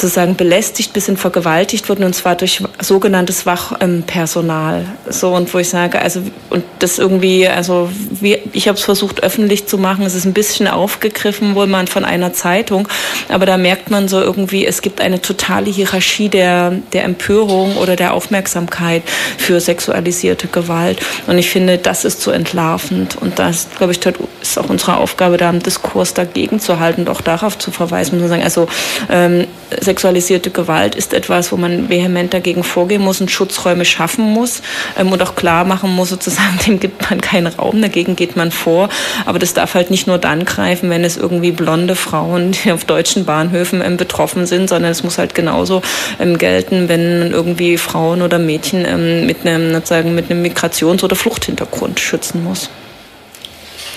sozusagen 0.00 0.36
belästigt 0.36 0.92
bis 0.92 1.06
hin 1.06 1.16
vergewaltigt 1.16 1.88
wurden 1.88 2.04
und 2.04 2.14
zwar 2.14 2.34
durch 2.34 2.62
sogenanntes 2.80 3.46
Wachpersonal. 3.46 4.84
So 5.08 5.34
und 5.34 5.52
wo 5.52 5.58
ich 5.58 5.68
sage, 5.68 6.00
also 6.00 6.20
und 6.50 6.64
das 6.78 6.98
irgendwie, 6.98 7.48
also 7.48 7.88
wie, 8.10 8.38
ich 8.52 8.68
habe 8.68 8.78
es 8.78 8.84
versucht 8.84 9.22
öffentlich 9.22 9.66
zu 9.66 9.78
machen. 9.78 10.04
Es 10.04 10.14
ist 10.14 10.24
ein 10.24 10.32
bisschen 10.32 10.68
aufgegriffen 10.68 11.54
wohl 11.54 11.66
mal 11.66 11.86
von 11.86 12.04
einer 12.04 12.32
Zeitung, 12.32 12.88
aber 13.28 13.46
da 13.46 13.56
merkt 13.56 13.90
man 13.90 14.08
so 14.08 14.20
irgendwie, 14.20 14.66
es 14.66 14.82
gibt 14.82 15.00
eine 15.00 15.20
totale 15.20 15.70
Hierarchie 15.70 16.28
der 16.28 16.72
der 16.92 17.04
Empörung 17.04 17.76
oder 17.76 17.96
der 17.96 18.14
Aufmerksamkeit 18.14 19.02
für 19.38 19.60
sexualisierte 19.60 20.48
Gewalt 20.48 21.00
und 21.26 21.38
ich 21.38 21.50
finde, 21.50 21.78
das 21.78 22.04
ist 22.04 22.20
zu 22.20 22.30
entlarvend 22.30 23.16
und 23.16 23.38
das, 23.38 23.68
glaube 23.76 23.92
ich, 23.92 24.00
ist 24.40 24.58
auch 24.58 24.68
unsere 24.68 24.96
Aufgabe, 24.98 25.36
da 25.36 25.50
im 25.50 25.62
Diskurs 25.62 26.14
dagegen 26.14 26.60
zu 26.60 26.78
halten 26.78 27.02
und 27.02 27.08
auch 27.08 27.20
darauf 27.20 27.58
zu 27.58 27.70
verweisen 27.70 28.16
und 28.16 28.22
zu 28.22 28.28
sagen, 28.28 28.42
also 28.42 28.68
ähm, 29.10 29.46
sexualisierte 29.86 30.50
Gewalt 30.50 30.94
ist 30.94 31.14
etwas, 31.14 31.50
wo 31.50 31.56
man 31.56 31.88
vehement 31.88 32.34
dagegen 32.34 32.62
vorgehen 32.62 33.02
muss 33.02 33.20
und 33.22 33.30
Schutzräume 33.30 33.86
schaffen 33.86 34.24
muss 34.24 34.60
ähm, 34.98 35.10
und 35.12 35.22
auch 35.22 35.34
klar 35.34 35.64
machen 35.64 35.90
muss, 35.90 36.10
sozusagen, 36.10 36.58
dem 36.66 36.78
gibt 36.78 37.08
man 37.08 37.20
keinen 37.22 37.46
Raum, 37.46 37.80
dagegen 37.80 38.16
geht 38.16 38.36
man 38.36 38.50
vor. 38.50 38.90
Aber 39.24 39.38
das 39.38 39.54
darf 39.54 39.74
halt 39.74 39.90
nicht 39.90 40.06
nur 40.06 40.18
dann 40.18 40.44
greifen, 40.44 40.90
wenn 40.90 41.04
es 41.04 41.16
irgendwie 41.16 41.52
blonde 41.52 41.96
Frauen, 41.96 42.52
die 42.52 42.72
auf 42.72 42.84
deutschen 42.84 43.24
Bahnhöfen 43.24 43.82
ähm, 43.82 43.96
betroffen 43.96 44.46
sind, 44.46 44.68
sondern 44.68 44.92
es 44.92 45.02
muss 45.02 45.16
halt 45.16 45.34
genauso 45.34 45.80
ähm, 46.20 46.36
gelten, 46.36 46.88
wenn 46.90 47.18
man 47.20 47.30
irgendwie 47.30 47.78
Frauen 47.78 48.20
oder 48.20 48.38
Mädchen 48.38 48.84
ähm, 48.84 49.26
mit 49.26 49.46
einem, 49.46 49.72
sozusagen, 49.72 50.14
mit 50.14 50.30
einem 50.30 50.42
Migrations- 50.42 51.02
oder 51.02 51.16
Fluchthintergrund 51.16 51.98
schützen 52.00 52.44
muss. 52.44 52.68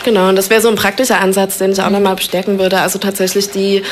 Genau, 0.03 0.29
und 0.29 0.35
das 0.35 0.49
wäre 0.49 0.61
so 0.61 0.69
ein 0.69 0.75
praktischer 0.75 1.19
Ansatz, 1.19 1.57
den 1.57 1.71
ich 1.71 1.81
auch 1.81 1.89
nochmal 1.89 2.15
bestärken 2.15 2.57
würde. 2.57 2.79
Also 2.79 2.99
tatsächlich 2.99 3.51
die 3.51 3.83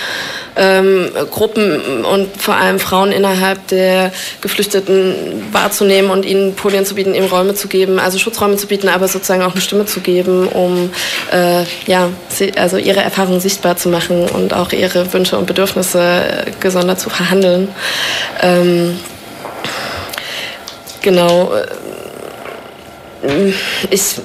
ähm, 0.55 1.10
Gruppen 1.32 2.05
und 2.05 2.41
vor 2.41 2.55
allem 2.55 2.80
Frauen 2.80 3.12
innerhalb 3.12 3.68
der 3.68 4.12
Geflüchteten 4.41 5.45
wahrzunehmen 5.51 6.10
und 6.10 6.26
ihnen 6.26 6.55
Polien 6.55 6.86
zu 6.86 6.95
bieten, 6.95 7.14
ihnen 7.14 7.28
Räume 7.28 7.55
zu 7.55 7.68
geben, 7.68 7.99
also 7.99 8.18
Schutzräume 8.20 8.55
zu 8.55 8.68
bieten, 8.68 8.88
aber 8.88 9.08
sozusagen 9.08 9.43
auch 9.43 9.51
eine 9.51 9.62
Stimme 9.62 9.86
zu 9.86 9.99
geben, 9.99 10.47
um 10.47 10.91
äh, 11.32 11.64
ja, 11.86 12.10
also 12.58 12.78
ihre 12.78 13.01
Erfahrungen 13.01 13.41
sichtbar 13.41 13.76
zu 13.76 13.89
machen 13.89 14.30
und 14.30 14.53
auch 14.53 14.72
ihre 14.72 15.12
Wünsche 15.14 15.38
und 15.38 15.45
Bedürfnisse 15.45 16.45
gesondert 16.60 16.99
zu 16.99 17.10
verhandeln. 17.10 17.68
Ähm, 18.41 18.97
genau 21.01 21.51
ich, 23.89 24.15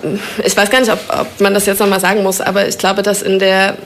ich 0.45 0.57
weiß 0.57 0.71
gar 0.71 0.81
nicht, 0.81 0.93
ob, 0.93 1.01
ob 1.09 1.41
man 1.41 1.55
das 1.55 1.67
jetzt 1.67 1.81
nochmal 1.81 2.01
sagen 2.01 2.23
muss, 2.23 2.41
aber 2.41 2.69
ich 2.69 2.79
glaube, 2.79 3.03
dass 3.03 3.23
in 3.23 3.39
der 3.39 3.77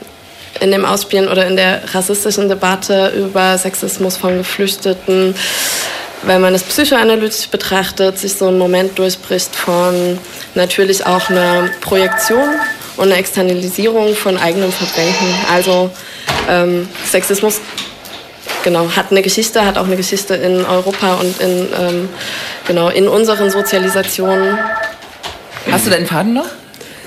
in 0.59 0.71
dem 0.71 0.85
Ausspielen 0.85 1.27
oder 1.27 1.45
in 1.45 1.55
der 1.55 1.81
rassistischen 1.93 2.49
Debatte 2.49 3.13
über 3.15 3.57
Sexismus 3.57 4.17
von 4.17 4.39
Geflüchteten, 4.39 5.35
wenn 6.23 6.41
man 6.41 6.55
es 6.55 6.63
psychoanalytisch 6.63 7.47
betrachtet, 7.49 8.17
sich 8.17 8.33
so 8.33 8.47
ein 8.47 8.57
Moment 8.57 8.97
durchbricht 8.97 9.55
von 9.55 10.17
natürlich 10.55 11.05
auch 11.05 11.29
einer 11.29 11.69
Projektion 11.81 12.49
und 12.95 13.03
einer 13.05 13.17
Externalisierung 13.17 14.15
von 14.15 14.37
eigenem 14.37 14.71
Verbrechen. 14.71 15.35
Also 15.53 15.91
ähm, 16.49 16.89
Sexismus 17.05 17.61
genau, 18.63 18.89
hat 18.95 19.11
eine 19.11 19.21
Geschichte, 19.21 19.63
hat 19.63 19.77
auch 19.77 19.85
eine 19.85 19.95
Geschichte 19.95 20.35
in 20.35 20.65
Europa 20.65 21.15
und 21.15 21.39
in, 21.39 21.67
ähm, 21.79 22.09
genau, 22.65 22.89
in 22.89 23.07
unseren 23.07 23.49
Sozialisationen 23.49 24.57
Hast 25.71 25.85
du 25.85 25.89
deinen 25.89 26.05
Faden 26.05 26.33
noch? 26.33 26.47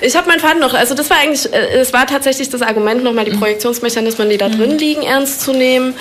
Ich 0.03 0.17
habe 0.17 0.29
meinen 0.29 0.41
Faden 0.41 0.61
noch. 0.61 0.75
Also 0.75 0.95
das 0.95 1.11
war 1.11 1.19
eigentlich, 1.19 1.53
äh, 1.53 1.81
es 1.81 1.93
war 1.93 2.07
tatsächlich 2.07 2.49
das 2.49 2.63
Argument, 2.63 3.05
nochmal 3.05 3.25
die 3.25 3.33
mhm. 3.33 3.41
Projektionsmechanismen, 3.41 4.31
die 4.31 4.39
da 4.39 4.49
drin 4.49 4.73
mhm. 4.73 4.79
liegen, 4.79 5.03
ernst 5.03 5.43
zu 5.43 5.53
nehmen 5.53 5.95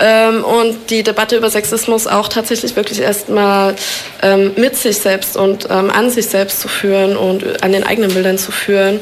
ähm, 0.00 0.44
und 0.44 0.90
die 0.90 1.02
Debatte 1.02 1.36
über 1.36 1.48
Sexismus 1.50 2.06
auch 2.06 2.28
tatsächlich 2.28 2.76
wirklich 2.76 3.00
erstmal 3.00 3.74
ähm, 4.22 4.52
mit 4.56 4.76
sich 4.76 4.98
selbst 4.98 5.36
und 5.36 5.68
ähm, 5.70 5.90
an 5.90 6.10
sich 6.10 6.26
selbst 6.26 6.60
zu 6.60 6.68
führen 6.68 7.16
und 7.16 7.62
an 7.62 7.72
den 7.72 7.84
eigenen 7.84 8.12
Bildern 8.12 8.38
zu 8.38 8.52
führen, 8.52 9.00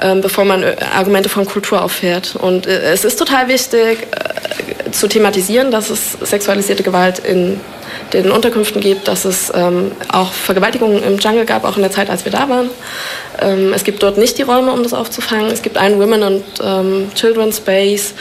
ähm, 0.00 0.20
bevor 0.20 0.44
man 0.44 0.62
äh, 0.62 0.76
Argumente 0.94 1.28
von 1.28 1.44
Kultur 1.44 1.82
auffährt. 1.82 2.36
Und 2.36 2.66
äh, 2.66 2.92
es 2.92 3.04
ist 3.04 3.16
total 3.16 3.48
wichtig 3.48 4.06
äh, 4.12 4.90
zu 4.92 5.08
thematisieren, 5.08 5.70
dass 5.70 5.90
es 5.90 6.12
sexualisierte 6.22 6.84
Gewalt 6.84 7.18
in 7.18 7.60
den 8.12 8.30
Unterkünften 8.30 8.80
gibt, 8.80 9.08
dass 9.08 9.24
es 9.24 9.52
ähm, 9.54 9.92
auch 10.12 10.32
Vergewaltigungen 10.32 11.02
im 11.02 11.18
Jungle 11.18 11.44
gab, 11.44 11.64
auch 11.64 11.76
in 11.76 11.82
der 11.82 11.90
Zeit, 11.90 12.10
als 12.10 12.24
wir 12.24 12.32
da 12.32 12.48
waren. 12.48 12.70
Ähm, 13.40 13.72
es 13.72 13.84
gibt 13.84 14.02
dort 14.02 14.18
nicht 14.18 14.38
die 14.38 14.42
Räume, 14.42 14.72
um 14.72 14.82
das 14.82 14.94
aufzufangen. 14.94 15.50
Es 15.50 15.62
gibt 15.62 15.76
einen 15.76 16.00
Women 16.00 16.22
and 16.22 16.44
ähm, 16.62 17.10
Children 17.14 17.52
Space. 17.52 18.14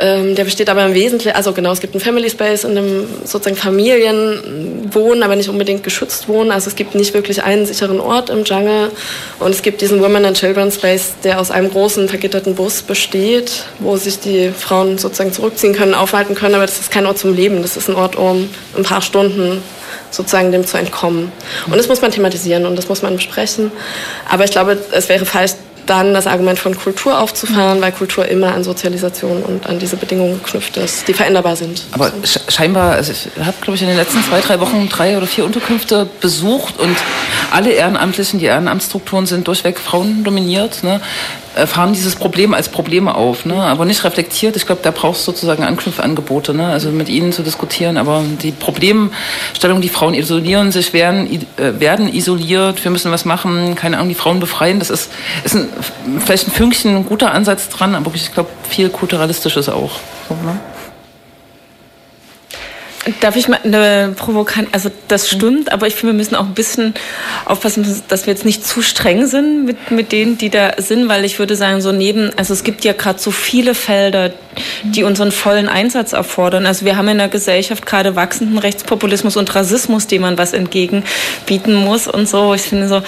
Ähm, 0.00 0.34
der 0.34 0.44
besteht 0.44 0.70
aber 0.70 0.86
im 0.86 0.94
Wesentlichen, 0.94 1.36
also 1.36 1.52
genau, 1.52 1.72
es 1.72 1.80
gibt 1.80 1.94
einen 1.94 2.00
Family 2.00 2.30
Space, 2.30 2.64
in 2.64 2.74
dem 2.74 3.06
sozusagen 3.24 3.56
Familien 3.56 4.88
wohnen, 4.92 5.22
aber 5.22 5.36
nicht 5.36 5.50
unbedingt 5.50 5.84
geschützt 5.84 6.26
wohnen. 6.26 6.50
Also 6.50 6.70
es 6.70 6.76
gibt 6.76 6.94
nicht 6.94 7.12
wirklich 7.12 7.42
einen 7.42 7.66
sicheren 7.66 8.00
Ort 8.00 8.30
im 8.30 8.44
Jungle. 8.44 8.90
Und 9.38 9.50
es 9.50 9.60
gibt 9.60 9.82
diesen 9.82 10.00
Women 10.00 10.24
and 10.24 10.38
Children 10.38 10.72
Space, 10.72 11.12
der 11.22 11.38
aus 11.38 11.50
einem 11.50 11.70
großen 11.70 12.08
vergitterten 12.08 12.54
Bus 12.54 12.80
besteht, 12.80 13.64
wo 13.78 13.96
sich 13.98 14.18
die 14.18 14.50
Frauen 14.50 14.96
sozusagen 14.96 15.32
zurückziehen 15.32 15.74
können, 15.74 15.94
aufhalten 15.94 16.34
können. 16.34 16.54
Aber 16.54 16.64
das 16.64 16.80
ist 16.80 16.90
kein 16.90 17.04
Ort 17.04 17.18
zum 17.18 17.34
Leben. 17.34 17.60
Das 17.60 17.76
ist 17.76 17.88
ein 17.88 17.94
Ort, 17.94 18.16
um 18.16 18.48
ein 18.76 18.82
paar 18.82 19.02
Stunden 19.02 19.62
sozusagen 20.10 20.50
dem 20.50 20.66
zu 20.66 20.76
entkommen. 20.76 21.30
Und 21.66 21.76
das 21.76 21.88
muss 21.88 22.00
man 22.00 22.10
thematisieren 22.10 22.66
und 22.66 22.76
das 22.76 22.88
muss 22.88 23.02
man 23.02 23.16
besprechen. 23.16 23.70
Aber 24.28 24.44
ich 24.44 24.50
glaube, 24.50 24.78
es 24.92 25.08
wäre 25.08 25.24
falsch, 25.24 25.52
dann 25.90 26.14
das 26.14 26.28
Argument 26.28 26.58
von 26.58 26.76
Kultur 26.76 27.18
aufzufahren, 27.18 27.80
weil 27.80 27.90
Kultur 27.90 28.26
immer 28.28 28.54
an 28.54 28.62
Sozialisation 28.62 29.42
und 29.42 29.66
an 29.66 29.80
diese 29.80 29.96
Bedingungen 29.96 30.40
geknüpft 30.40 30.76
ist, 30.76 31.08
die 31.08 31.12
veränderbar 31.12 31.56
sind. 31.56 31.82
Aber 31.90 32.12
scheinbar, 32.48 32.92
also 32.92 33.10
ich 33.10 33.28
habe, 33.44 33.56
glaube 33.60 33.74
ich, 33.74 33.82
in 33.82 33.88
den 33.88 33.96
letzten 33.96 34.22
zwei, 34.22 34.40
drei 34.40 34.60
Wochen 34.60 34.88
drei 34.88 35.16
oder 35.16 35.26
vier 35.26 35.44
Unterkünfte 35.44 36.08
besucht 36.20 36.78
und 36.78 36.96
alle 37.50 37.72
Ehrenamtlichen, 37.72 38.38
die 38.38 38.46
Ehrenamtsstrukturen 38.46 39.26
sind 39.26 39.48
durchweg 39.48 39.80
Frauen 39.80 40.22
dominiert, 40.22 40.84
ne, 40.84 41.00
fahren 41.66 41.92
dieses 41.92 42.16
Problem 42.16 42.54
als 42.54 42.68
Probleme 42.68 43.14
auf, 43.14 43.44
ne, 43.44 43.54
aber 43.54 43.84
nicht 43.84 44.04
reflektiert. 44.04 44.56
Ich 44.56 44.66
glaube, 44.66 44.80
da 44.82 44.90
brauchst 44.90 45.26
du 45.26 45.32
sozusagen 45.32 45.64
Anknüpfangebote, 45.64 46.54
ne, 46.54 46.66
also 46.66 46.90
mit 46.90 47.08
ihnen 47.08 47.32
zu 47.32 47.42
diskutieren. 47.42 47.96
Aber 47.96 48.22
die 48.42 48.52
Problemstellung, 48.52 49.80
die 49.80 49.88
Frauen 49.88 50.14
isolieren 50.14 50.72
sich, 50.72 50.92
werden, 50.92 51.28
äh, 51.56 51.80
werden 51.80 52.12
isoliert, 52.12 52.82
wir 52.82 52.90
müssen 52.90 53.10
was 53.12 53.24
machen, 53.24 53.74
keine 53.74 53.96
Ahnung, 53.96 54.08
die 54.08 54.14
Frauen 54.14 54.40
befreien, 54.40 54.78
das 54.78 54.90
ist, 54.90 55.10
ist 55.44 55.54
ein, 55.54 55.68
vielleicht 56.20 56.48
ein 56.48 56.52
Fünkchen, 56.52 56.96
ein 56.96 57.06
guter 57.06 57.32
Ansatz 57.32 57.68
dran, 57.68 57.94
aber 57.94 58.10
ich 58.14 58.32
glaube, 58.32 58.50
viel 58.68 58.88
kulturalistisches 58.88 59.68
auch. 59.68 59.92
So, 60.28 60.34
ne? 60.34 60.58
Darf 63.20 63.36
ich 63.36 63.48
mal 63.48 63.58
eine 63.64 64.14
provokant, 64.16 64.68
also 64.72 64.90
das 65.08 65.28
stimmt, 65.28 65.72
aber 65.72 65.86
ich 65.86 65.94
finde, 65.94 66.12
wir 66.12 66.18
müssen 66.18 66.34
auch 66.34 66.46
ein 66.46 66.54
bisschen 66.54 66.94
aufpassen, 67.44 68.02
dass 68.08 68.26
wir 68.26 68.32
jetzt 68.32 68.44
nicht 68.44 68.66
zu 68.66 68.82
streng 68.82 69.26
sind 69.26 69.64
mit, 69.64 69.90
mit 69.90 70.12
denen, 70.12 70.38
die 70.38 70.50
da 70.50 70.74
sind, 70.78 71.08
weil 71.08 71.24
ich 71.24 71.38
würde 71.38 71.56
sagen, 71.56 71.80
so 71.80 71.92
neben, 71.92 72.30
also 72.36 72.52
es 72.52 72.64
gibt 72.64 72.84
ja 72.84 72.92
gerade 72.92 73.18
so 73.18 73.30
viele 73.30 73.74
Felder, 73.74 74.32
die 74.82 75.04
unseren 75.04 75.32
vollen 75.32 75.68
Einsatz 75.68 76.12
erfordern. 76.12 76.66
Also 76.66 76.84
wir 76.84 76.96
haben 76.96 77.08
in 77.08 77.18
der 77.18 77.28
Gesellschaft 77.28 77.86
gerade 77.86 78.16
wachsenden 78.16 78.58
Rechtspopulismus 78.58 79.36
und 79.36 79.54
Rassismus, 79.54 80.06
dem 80.06 80.22
man 80.22 80.38
was 80.38 80.52
entgegenbieten 80.52 81.74
muss 81.74 82.06
und 82.06 82.28
so. 82.28 82.54
Ich 82.54 82.62
finde 82.62 82.88
so, 82.88 83.02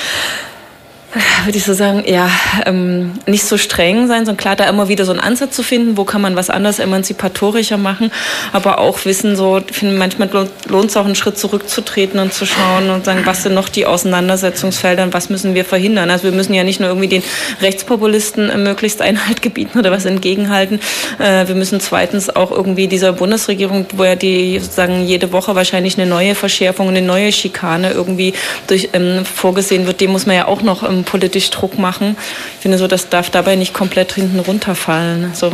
würde 1.45 1.59
ich 1.59 1.65
so 1.65 1.75
sagen, 1.75 2.05
ja, 2.07 2.31
ähm, 2.65 3.13
nicht 3.27 3.45
so 3.45 3.59
streng 3.59 4.07
sein, 4.07 4.25
sondern 4.25 4.39
klar 4.39 4.57
da 4.57 4.69
immer 4.69 4.89
wieder 4.89 5.05
so 5.05 5.13
einen 5.13 5.21
Ansatz 5.21 5.55
zu 5.55 5.63
finden, 5.63 5.97
wo 5.97 6.05
kann 6.05 6.23
man 6.23 6.37
was 6.37 6.49
anders 6.49 6.79
emanzipatorischer 6.79 7.77
machen, 7.77 8.11
aber 8.53 8.79
auch 8.79 9.05
wissen, 9.05 9.37
so, 9.37 9.59
ich 9.59 9.77
finde, 9.77 9.97
manchmal 9.97 10.31
lohnt 10.69 10.91
es 10.91 10.97
auch 10.97 11.05
einen 11.05 11.15
Schritt 11.15 11.39
zurückzutreten 11.39 12.19
und 12.19 12.33
zu 12.33 12.47
schauen 12.47 12.89
und 12.89 13.05
sagen, 13.05 13.23
was 13.25 13.43
sind 13.43 13.55
noch 13.55 13.69
die 13.69 13.85
Auseinandersetzungsfelder 13.85 15.03
und 15.03 15.13
was 15.13 15.29
müssen 15.29 15.55
wir 15.55 15.65
verhindern. 15.65 16.11
Also 16.11 16.25
wir 16.25 16.33
müssen 16.33 16.55
ja 16.55 16.65
nicht 16.65 16.81
nur 16.81 16.89
irgendwie 16.89 17.09
den 17.09 17.23
Rechtspopulisten 17.61 18.49
äh, 18.49 18.57
möglichst 18.57 19.03
Einhalt 19.03 19.43
gebieten 19.43 19.79
oder 19.79 19.91
was 19.91 20.07
entgegenhalten. 20.07 20.81
Äh, 21.19 21.47
wir 21.47 21.55
müssen 21.55 21.81
zweitens 21.81 22.31
auch 22.31 22.51
irgendwie 22.51 22.87
dieser 22.87 23.13
Bundesregierung, 23.13 23.87
wo 23.95 24.05
ja 24.05 24.17
die 24.17 24.59
sozusagen 24.59 25.05
jede 25.05 25.33
Woche 25.33 25.55
wahrscheinlich 25.55 25.99
eine 25.99 26.09
neue 26.09 26.35
Verschärfung, 26.35 26.89
eine 26.89 27.03
neue 27.03 27.33
Schikane 27.33 27.93
irgendwie 27.93 28.33
durch, 28.67 28.91
ähm, 28.95 29.27
vorgesehen 29.27 29.87
wird, 29.87 30.01
dem 30.01 30.13
muss 30.13 30.25
man 30.25 30.37
ja 30.37 30.47
auch 30.47 30.63
noch 30.63 30.83
ähm, 30.83 31.02
politisch 31.05 31.51
Druck 31.51 31.79
machen. 31.79 32.17
Ich 32.57 32.63
finde 32.63 32.79
so, 32.79 32.87
das 32.87 33.09
darf 33.09 33.31
dabei 33.31 33.57
nicht 33.57 33.75
komplett 33.75 34.13
hinten 34.13 34.39
runterfallen. 34.39 35.33
So. 35.35 35.53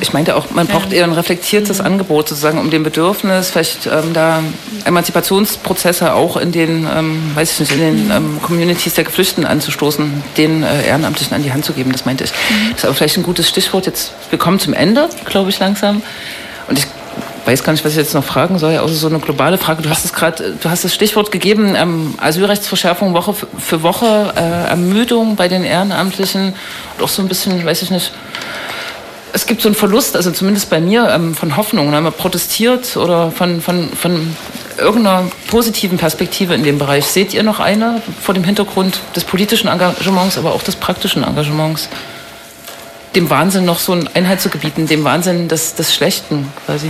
Ich 0.00 0.12
meinte 0.12 0.36
auch, 0.36 0.50
man 0.50 0.66
braucht 0.66 0.92
eher 0.92 1.04
ein 1.04 1.12
reflektiertes 1.12 1.78
mhm. 1.78 1.86
Angebot 1.86 2.28
sozusagen, 2.28 2.58
um 2.58 2.70
dem 2.70 2.82
Bedürfnis, 2.82 3.50
vielleicht 3.50 3.86
ähm, 3.86 4.12
da 4.12 4.42
Emanzipationsprozesse 4.84 6.14
auch 6.14 6.36
in 6.36 6.52
den, 6.52 6.86
ähm, 6.92 7.32
weiß 7.34 7.52
ich 7.52 7.60
nicht, 7.60 7.72
in 7.72 7.78
den 7.80 8.04
mhm. 8.06 8.10
ähm, 8.12 8.38
Communities 8.42 8.94
der 8.94 9.04
Geflüchteten 9.04 9.46
anzustoßen, 9.46 10.22
den 10.36 10.62
äh, 10.62 10.86
Ehrenamtlichen 10.86 11.34
an 11.34 11.42
die 11.42 11.52
Hand 11.52 11.64
zu 11.64 11.72
geben. 11.72 11.92
Das 11.92 12.04
meinte 12.04 12.24
ich. 12.24 12.30
Mhm. 12.30 12.70
Das 12.70 12.78
ist 12.78 12.84
aber 12.84 12.94
vielleicht 12.94 13.16
ein 13.16 13.22
gutes 13.22 13.48
Stichwort. 13.48 13.86
Jetzt, 13.86 14.12
wir 14.30 14.38
kommen 14.38 14.58
zum 14.58 14.74
Ende, 14.74 15.08
glaube 15.24 15.50
ich, 15.50 15.58
langsam. 15.58 16.02
Und 16.68 16.78
ich 16.78 16.86
weiß 17.48 17.64
gar 17.64 17.72
nicht, 17.72 17.82
was 17.82 17.92
ich 17.92 17.98
jetzt 17.98 18.12
noch 18.12 18.24
fragen 18.24 18.58
soll, 18.58 18.76
außer 18.76 18.94
so 18.94 19.06
eine 19.06 19.20
globale 19.20 19.56
Frage. 19.56 19.80
Du 19.80 19.88
hast 19.88 20.04
es 20.04 20.12
gerade, 20.12 20.54
du 20.60 20.68
hast 20.68 20.84
das 20.84 20.94
Stichwort 20.94 21.32
gegeben, 21.32 21.74
ähm, 21.76 22.14
Asylrechtsverschärfung 22.18 23.14
Woche 23.14 23.34
für 23.34 23.82
Woche, 23.82 24.34
äh, 24.36 24.68
Ermüdung 24.68 25.34
bei 25.34 25.48
den 25.48 25.64
Ehrenamtlichen 25.64 26.52
und 26.96 27.04
auch 27.04 27.08
so 27.08 27.22
ein 27.22 27.28
bisschen, 27.28 27.64
weiß 27.64 27.80
ich 27.80 27.90
nicht, 27.90 28.12
es 29.32 29.46
gibt 29.46 29.62
so 29.62 29.68
einen 29.68 29.74
Verlust, 29.74 30.14
also 30.14 30.30
zumindest 30.30 30.68
bei 30.68 30.78
mir, 30.78 31.08
ähm, 31.08 31.34
von 31.34 31.56
Hoffnung. 31.56 31.90
Man 31.90 32.12
protestiert 32.12 32.98
oder 32.98 33.30
von, 33.30 33.62
von, 33.62 33.88
von 33.90 34.36
irgendeiner 34.76 35.30
positiven 35.46 35.96
Perspektive 35.96 36.54
in 36.54 36.64
dem 36.64 36.78
Bereich. 36.78 37.06
Seht 37.06 37.32
ihr 37.32 37.42
noch 37.42 37.60
eine 37.60 38.02
vor 38.20 38.34
dem 38.34 38.44
Hintergrund 38.44 39.00
des 39.16 39.24
politischen 39.24 39.68
Engagements, 39.68 40.36
aber 40.36 40.52
auch 40.52 40.62
des 40.62 40.76
praktischen 40.76 41.24
Engagements? 41.24 41.88
Dem 43.14 43.30
Wahnsinn 43.30 43.64
noch 43.64 43.78
so 43.78 43.92
eine 43.92 44.08
Einheit 44.14 44.40
zu 44.40 44.48
gebieten, 44.48 44.86
dem 44.86 45.04
Wahnsinn 45.04 45.48
des, 45.48 45.74
des 45.74 45.94
Schlechten 45.94 46.52
quasi. 46.66 46.88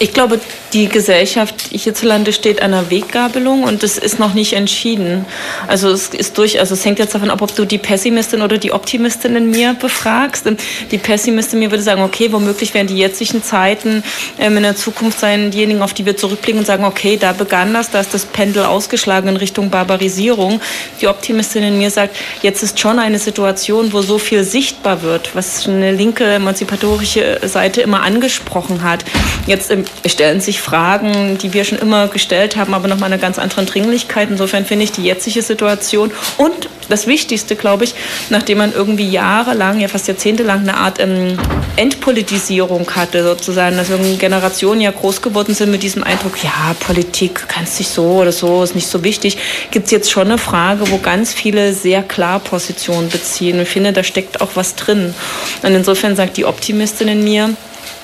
Ich 0.00 0.14
glaube, 0.14 0.38
die 0.72 0.88
Gesellschaft 0.88 1.70
hierzulande 1.72 2.32
steht 2.32 2.62
einer 2.62 2.88
Weggabelung 2.88 3.64
und 3.64 3.82
es 3.82 3.98
ist 3.98 4.20
noch 4.20 4.32
nicht 4.32 4.52
entschieden. 4.52 5.24
Also 5.66 5.88
es 5.88 6.10
ist 6.10 6.38
durch, 6.38 6.60
also 6.60 6.74
es 6.74 6.84
hängt 6.84 7.00
jetzt 7.00 7.16
davon 7.16 7.30
ab, 7.30 7.42
ob 7.42 7.52
du 7.56 7.64
die 7.64 7.78
Pessimistin 7.78 8.42
oder 8.42 8.58
die 8.58 8.72
Optimistin 8.72 9.34
in 9.34 9.50
mir 9.50 9.74
befragst. 9.74 10.44
Die 10.92 10.98
Pessimistin 10.98 11.58
mir 11.58 11.72
würde 11.72 11.82
sagen, 11.82 12.02
okay, 12.02 12.30
womöglich 12.30 12.74
werden 12.74 12.86
die 12.86 12.98
jetzigen 12.98 13.42
Zeiten 13.42 14.04
ähm, 14.38 14.56
in 14.56 14.62
der 14.62 14.76
Zukunft 14.76 15.18
sein, 15.18 15.50
diejenigen, 15.50 15.82
auf 15.82 15.94
die 15.94 16.06
wir 16.06 16.16
zurückblicken 16.16 16.60
und 16.60 16.66
sagen, 16.66 16.84
okay, 16.84 17.16
da 17.16 17.32
begann 17.32 17.74
das, 17.74 17.90
da 17.90 17.98
ist 17.98 18.14
das 18.14 18.24
Pendel 18.24 18.66
ausgeschlagen 18.66 19.28
in 19.28 19.36
Richtung 19.36 19.70
Barbarisierung. 19.70 20.60
Die 21.00 21.08
Optimistin 21.08 21.64
in 21.64 21.78
mir 21.78 21.90
sagt, 21.90 22.14
jetzt 22.42 22.62
ist 22.62 22.78
schon 22.78 23.00
eine 23.00 23.18
Situation, 23.18 23.92
wo 23.92 24.02
so 24.02 24.18
viel 24.18 24.44
sichtbar 24.44 25.02
wird, 25.02 25.34
was 25.34 25.66
eine 25.66 25.90
linke 25.90 26.24
emanzipatorische 26.24 27.40
Seite 27.44 27.80
immer 27.80 28.02
angesprochen 28.02 28.84
hat. 28.84 29.04
Jetzt 29.46 29.72
ähm, 29.72 29.86
stellen 30.06 30.40
sich 30.40 30.60
Fragen, 30.60 31.38
die 31.38 31.52
wir 31.52 31.64
schon 31.64 31.78
immer 31.78 32.08
gestellt 32.08 32.56
haben, 32.56 32.74
aber 32.74 32.88
nochmal 32.88 33.12
eine 33.12 33.20
ganz 33.20 33.38
andere 33.38 33.64
Dringlichkeit. 33.64 34.28
Insofern 34.30 34.64
finde 34.64 34.84
ich 34.84 34.92
die 34.92 35.02
jetzige 35.02 35.42
Situation 35.42 36.12
und 36.36 36.68
das 36.88 37.06
Wichtigste, 37.06 37.54
glaube 37.54 37.84
ich, 37.84 37.94
nachdem 38.30 38.58
man 38.58 38.72
irgendwie 38.72 39.08
jahrelang, 39.08 39.78
ja 39.78 39.88
fast 39.88 40.08
jahrzehntelang 40.08 40.60
eine 40.60 40.76
Art 40.76 41.00
ähm, 41.00 41.38
Entpolitisierung 41.76 42.90
hatte, 42.96 43.22
sozusagen, 43.22 43.76
dass 43.76 43.90
irgendwie 43.90 44.16
Generationen 44.16 44.80
ja 44.80 44.90
groß 44.90 45.22
geworden 45.22 45.54
sind 45.54 45.70
mit 45.70 45.82
diesem 45.82 46.02
Eindruck, 46.02 46.42
ja, 46.42 46.74
Politik 46.80 47.46
kannst 47.48 47.78
dich 47.78 47.88
so 47.88 48.04
oder 48.04 48.32
so, 48.32 48.62
ist 48.62 48.74
nicht 48.74 48.88
so 48.88 49.04
wichtig, 49.04 49.38
gibt 49.70 49.86
es 49.86 49.90
jetzt 49.92 50.10
schon 50.10 50.28
eine 50.28 50.38
Frage, 50.38 50.90
wo 50.90 50.98
ganz 50.98 51.32
viele 51.32 51.72
sehr 51.72 52.02
klar 52.02 52.40
Positionen 52.40 53.10
beziehen. 53.10 53.60
Ich 53.60 53.68
finde, 53.68 53.92
da 53.92 54.02
steckt 54.02 54.40
auch 54.40 54.50
was 54.54 54.74
drin. 54.74 55.14
Und 55.62 55.74
insofern 55.74 56.16
sagt 56.16 56.36
die 56.36 56.46
Optimistin 56.46 57.08
in 57.08 57.24
mir, 57.24 57.50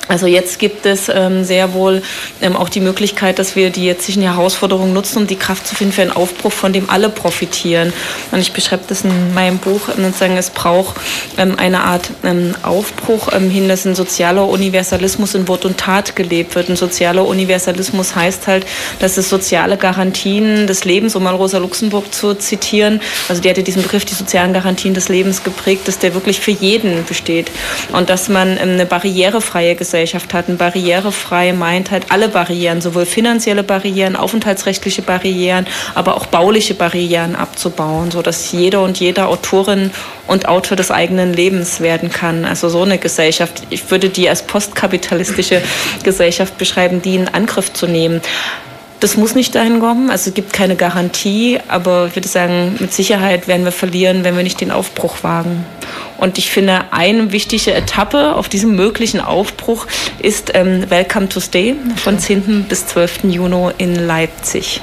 also 0.07 0.27
jetzt 0.27 0.59
gibt 0.59 0.85
es 0.85 1.09
ähm, 1.09 1.45
sehr 1.45 1.73
wohl 1.73 2.03
ähm, 2.43 2.57
auch 2.57 2.69
die 2.69 2.81
Möglichkeit, 2.81 3.39
dass 3.39 3.57
wir 3.57 3.71
die 3.71 3.85
jetzigen 3.85 4.23
Herausforderungen 4.23 4.93
nutzen, 4.93 5.19
um 5.19 5.27
die 5.27 5.37
Kraft 5.37 5.67
zu 5.67 5.75
finden 5.75 5.95
für 5.95 6.03
einen 6.03 6.11
Aufbruch, 6.11 6.53
von 6.53 6.75
dem 6.75 6.91
alle 6.91 7.09
profitieren. 7.09 7.93
Und 8.31 8.41
ich 8.41 8.53
beschreibe 8.53 8.83
das 8.87 9.03
in 9.03 9.33
meinem 9.33 9.59
Buch 9.59 9.89
und 9.97 10.17
sagen, 10.17 10.37
es 10.37 10.51
braucht 10.51 10.97
ähm, 11.39 11.59
eine 11.59 11.85
Art 11.85 12.11
ähm, 12.23 12.55
Aufbruch 12.63 13.29
ähm, 13.33 13.49
hin, 13.49 13.69
dass 13.69 13.87
ein 13.87 13.95
sozialer 13.95 14.47
Universalismus 14.47 15.35
in 15.35 15.49
Wort 15.49 15.65
und 15.65 15.79
Tat 15.79 16.15
gelebt 16.17 16.55
wird. 16.55 16.69
Ein 16.69 16.77
sozialer 16.77 17.27
Universalismus 17.27 18.15
heißt 18.15 18.47
halt, 18.47 18.67
dass 18.99 19.17
es 19.17 19.31
soziale 19.31 19.79
Garantien 19.79 20.67
des 20.67 20.85
Lebens, 20.85 21.17
um 21.17 21.23
mal 21.23 21.35
Rosa 21.35 21.59
Luxemburg 21.59 22.13
zu 22.13 22.35
zitieren, 22.35 23.01
also 23.31 23.41
die 23.41 23.49
hatte 23.49 23.63
diesen 23.63 23.83
Begriff, 23.83 24.05
die 24.05 24.15
sozialen 24.15 24.53
Garantien 24.53 24.93
des 24.93 25.09
Lebens 25.09 25.43
geprägt, 25.43 25.89
dass 25.89 25.99
der 25.99 26.13
wirklich 26.13 26.41
für 26.41 26.51
jeden 26.51 27.05
besteht. 27.07 27.51
Und 27.93 28.11
dass 28.11 28.29
man 28.29 28.59
ähm, 28.59 28.75
eine 28.75 28.85
barrierefreie 28.85 29.75
Gesellschaft 29.75 29.94
Gesellschaft 29.95 30.35
hatten. 30.35 30.57
Barrierefrei 30.57 31.53
meint 31.53 31.93
halt 31.93 32.07
alle 32.11 32.29
Barrieren, 32.29 32.81
sowohl 32.81 33.07
finanzielle 33.07 33.63
Barrieren, 33.63 34.17
aufenthaltsrechtliche 34.17 35.03
Barrieren, 35.03 35.69
aber 35.95 36.17
auch 36.17 36.27
bauliche 36.27 36.75
Barrieren 36.75 37.37
abzubauen, 37.37 38.11
sodass 38.11 38.51
jeder 38.51 38.83
und 38.83 38.99
jeder 38.99 39.29
Autorin 39.29 39.93
und 40.27 40.49
Autor 40.49 40.77
des 40.77 40.91
eigenen 40.91 41.33
Lebens 41.33 41.81
werden 41.81 42.11
kann. 42.11 42.45
Also 42.45 42.69
so 42.69 42.83
eine 42.83 42.99
Gesellschaft, 42.99 43.63
ich 43.71 43.89
würde 43.89 44.09
die 44.09 44.29
als 44.29 44.43
postkapitalistische 44.43 45.63
Gesellschaft 46.03 46.59
beschreiben, 46.59 47.01
die 47.01 47.15
in 47.15 47.29
Angriff 47.29 47.73
zu 47.73 47.87
nehmen. 47.87 48.21
Das 49.05 49.19
muss 49.19 49.35
nicht 49.35 49.55
dahin 49.55 49.81
kommen, 49.81 50.09
also 50.09 50.31
es 50.31 50.35
gibt 50.35 50.55
keine 50.55 50.77
Garantie, 50.77 51.59
aber 51.69 52.07
ich 52.07 52.17
würde 52.17 52.27
sagen, 52.27 52.77
mit 52.81 52.95
Sicherheit 52.95 53.47
werden 53.49 53.67
wir 53.67 53.71
verlieren, 53.71 54.25
wenn 54.25 54.35
wir 54.35 54.43
nicht 54.43 54.63
den 54.63 54.71
Aufbruch 54.71 55.23
wagen. 55.23 55.67
Und 56.17 56.39
ich 56.39 56.51
finde, 56.51 56.91
eine 56.91 57.31
wichtige 57.31 57.75
Etappe 57.75 58.35
auf 58.35 58.49
diesem 58.49 58.77
möglichen 58.77 59.21
Aufbruch 59.21 59.87
ist 60.21 60.53
ähm, 60.55 60.89
Welcome 60.89 61.29
to 61.29 61.41
Stay 61.41 61.77
von 61.97 62.19
10. 62.19 62.65
bis 62.67 62.87
12. 62.87 63.25
Juni 63.25 63.73
in 63.77 63.95
Leipzig. 63.95 64.81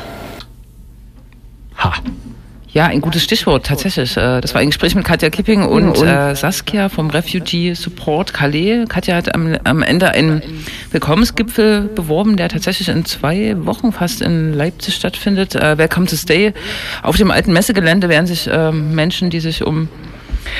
Ha. 1.79 1.91
Ja, 2.73 2.85
ein 2.85 3.01
gutes 3.01 3.23
Stichwort, 3.23 3.65
tatsächlich. 3.65 4.15
Äh, 4.15 4.39
das 4.39 4.53
war 4.53 4.61
ein 4.61 4.67
Gespräch 4.67 4.95
mit 4.95 5.03
Katja 5.03 5.29
Kipping 5.29 5.63
und, 5.63 5.97
und 5.97 6.07
äh, 6.07 6.33
Saskia 6.35 6.87
vom 6.87 7.09
Refugee 7.09 7.73
Support 7.73 8.33
Calais. 8.33 8.85
Katja 8.87 9.15
hat 9.15 9.35
am, 9.35 9.57
am 9.65 9.81
Ende 9.81 10.11
einen 10.11 10.41
Willkommensgipfel 10.91 11.89
beworben, 11.93 12.37
der 12.37 12.47
tatsächlich 12.47 12.87
in 12.87 13.03
zwei 13.03 13.55
Wochen 13.65 13.91
fast 13.91 14.21
in 14.21 14.53
Leipzig 14.53 14.95
stattfindet. 14.95 15.53
Äh, 15.53 15.77
Welcome 15.77 16.05
to 16.05 16.15
Stay. 16.15 16.53
Auf 17.03 17.17
dem 17.17 17.29
alten 17.29 17.51
Messegelände 17.51 18.07
werden 18.07 18.25
sich 18.25 18.47
äh, 18.47 18.71
Menschen, 18.71 19.29
die 19.29 19.41
sich 19.41 19.65
um 19.65 19.89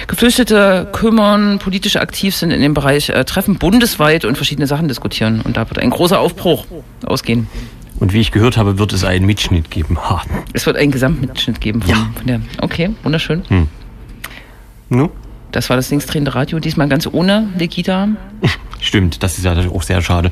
Geflüchtete 0.08 0.90
kümmern, 0.92 1.60
politisch 1.60 1.96
aktiv 1.96 2.36
sind 2.36 2.52
in 2.52 2.62
dem 2.62 2.74
Bereich, 2.74 3.10
äh, 3.10 3.24
treffen 3.24 3.56
bundesweit 3.56 4.26
und 4.26 4.36
verschiedene 4.36 4.68
Sachen 4.68 4.90
diskutieren. 4.90 5.42
Und 5.42 5.56
da 5.56 5.70
wird 5.70 5.80
ein 5.80 5.90
großer 5.90 6.20
Aufbruch 6.20 6.66
ausgehen. 7.06 7.48
Und 8.02 8.14
wie 8.14 8.20
ich 8.20 8.32
gehört 8.32 8.58
habe, 8.58 8.80
wird 8.80 8.94
es 8.94 9.04
einen 9.04 9.28
Mitschnitt 9.28 9.70
geben. 9.70 9.96
Ha. 10.00 10.24
Es 10.54 10.66
wird 10.66 10.76
einen 10.76 10.90
Gesamtmitschnitt 10.92 11.62
geben. 11.62 11.84
Von, 11.84 11.92
ja. 11.92 12.10
Von 12.16 12.26
der, 12.26 12.42
okay, 12.60 12.90
wunderschön. 13.04 13.44
Hm. 13.48 13.68
No? 14.90 15.12
Das 15.52 15.70
war 15.70 15.78
das 15.78 15.92
linksdrehende 15.92 16.34
Radio, 16.34 16.60
diesmal 16.60 16.90
ganz 16.90 17.06
ohne 17.06 17.50
Legida. 17.60 18.10
Stimmt, 18.82 19.22
das 19.22 19.38
ist 19.38 19.44
ja 19.44 19.56
auch 19.70 19.84
sehr 19.84 20.02
schade. 20.02 20.32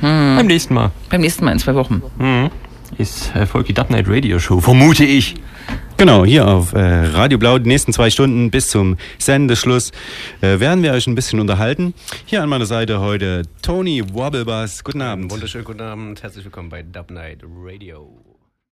Hm. 0.00 0.36
Beim 0.36 0.46
nächsten 0.46 0.72
Mal. 0.72 0.92
Beim 1.10 1.20
nächsten 1.20 1.44
Mal 1.44 1.52
in 1.52 1.58
zwei 1.58 1.74
Wochen. 1.74 2.02
Hm. 2.18 2.48
Ist 2.96 3.32
Erfolg 3.34 3.66
die 3.66 3.74
Dub 3.74 3.90
Night 3.90 4.06
Radio 4.08 4.38
Show, 4.38 4.60
vermute 4.60 5.04
ich. 5.04 5.34
Genau, 5.96 6.24
hier 6.24 6.48
auf 6.48 6.72
äh, 6.72 6.78
Radio 6.78 7.36
Blau, 7.36 7.58
die 7.58 7.68
nächsten 7.68 7.92
zwei 7.92 8.08
Stunden 8.08 8.50
bis 8.50 8.68
zum 8.68 8.96
Sendeschluss 9.18 9.92
äh, 10.40 10.58
werden 10.58 10.82
wir 10.82 10.92
euch 10.92 11.06
ein 11.06 11.14
bisschen 11.14 11.40
unterhalten. 11.40 11.92
Hier 12.24 12.42
an 12.42 12.48
meiner 12.48 12.64
Seite 12.64 13.00
heute 13.00 13.42
Tony 13.60 14.02
Wobblebass. 14.14 14.82
Guten 14.82 15.02
Abend. 15.02 15.30
Wunderschönen 15.30 15.64
guten 15.64 15.82
Abend, 15.82 16.22
herzlich 16.22 16.44
willkommen 16.44 16.70
bei 16.70 16.82
Dub 16.82 17.10
Night 17.10 17.40
Radio. 17.44 18.29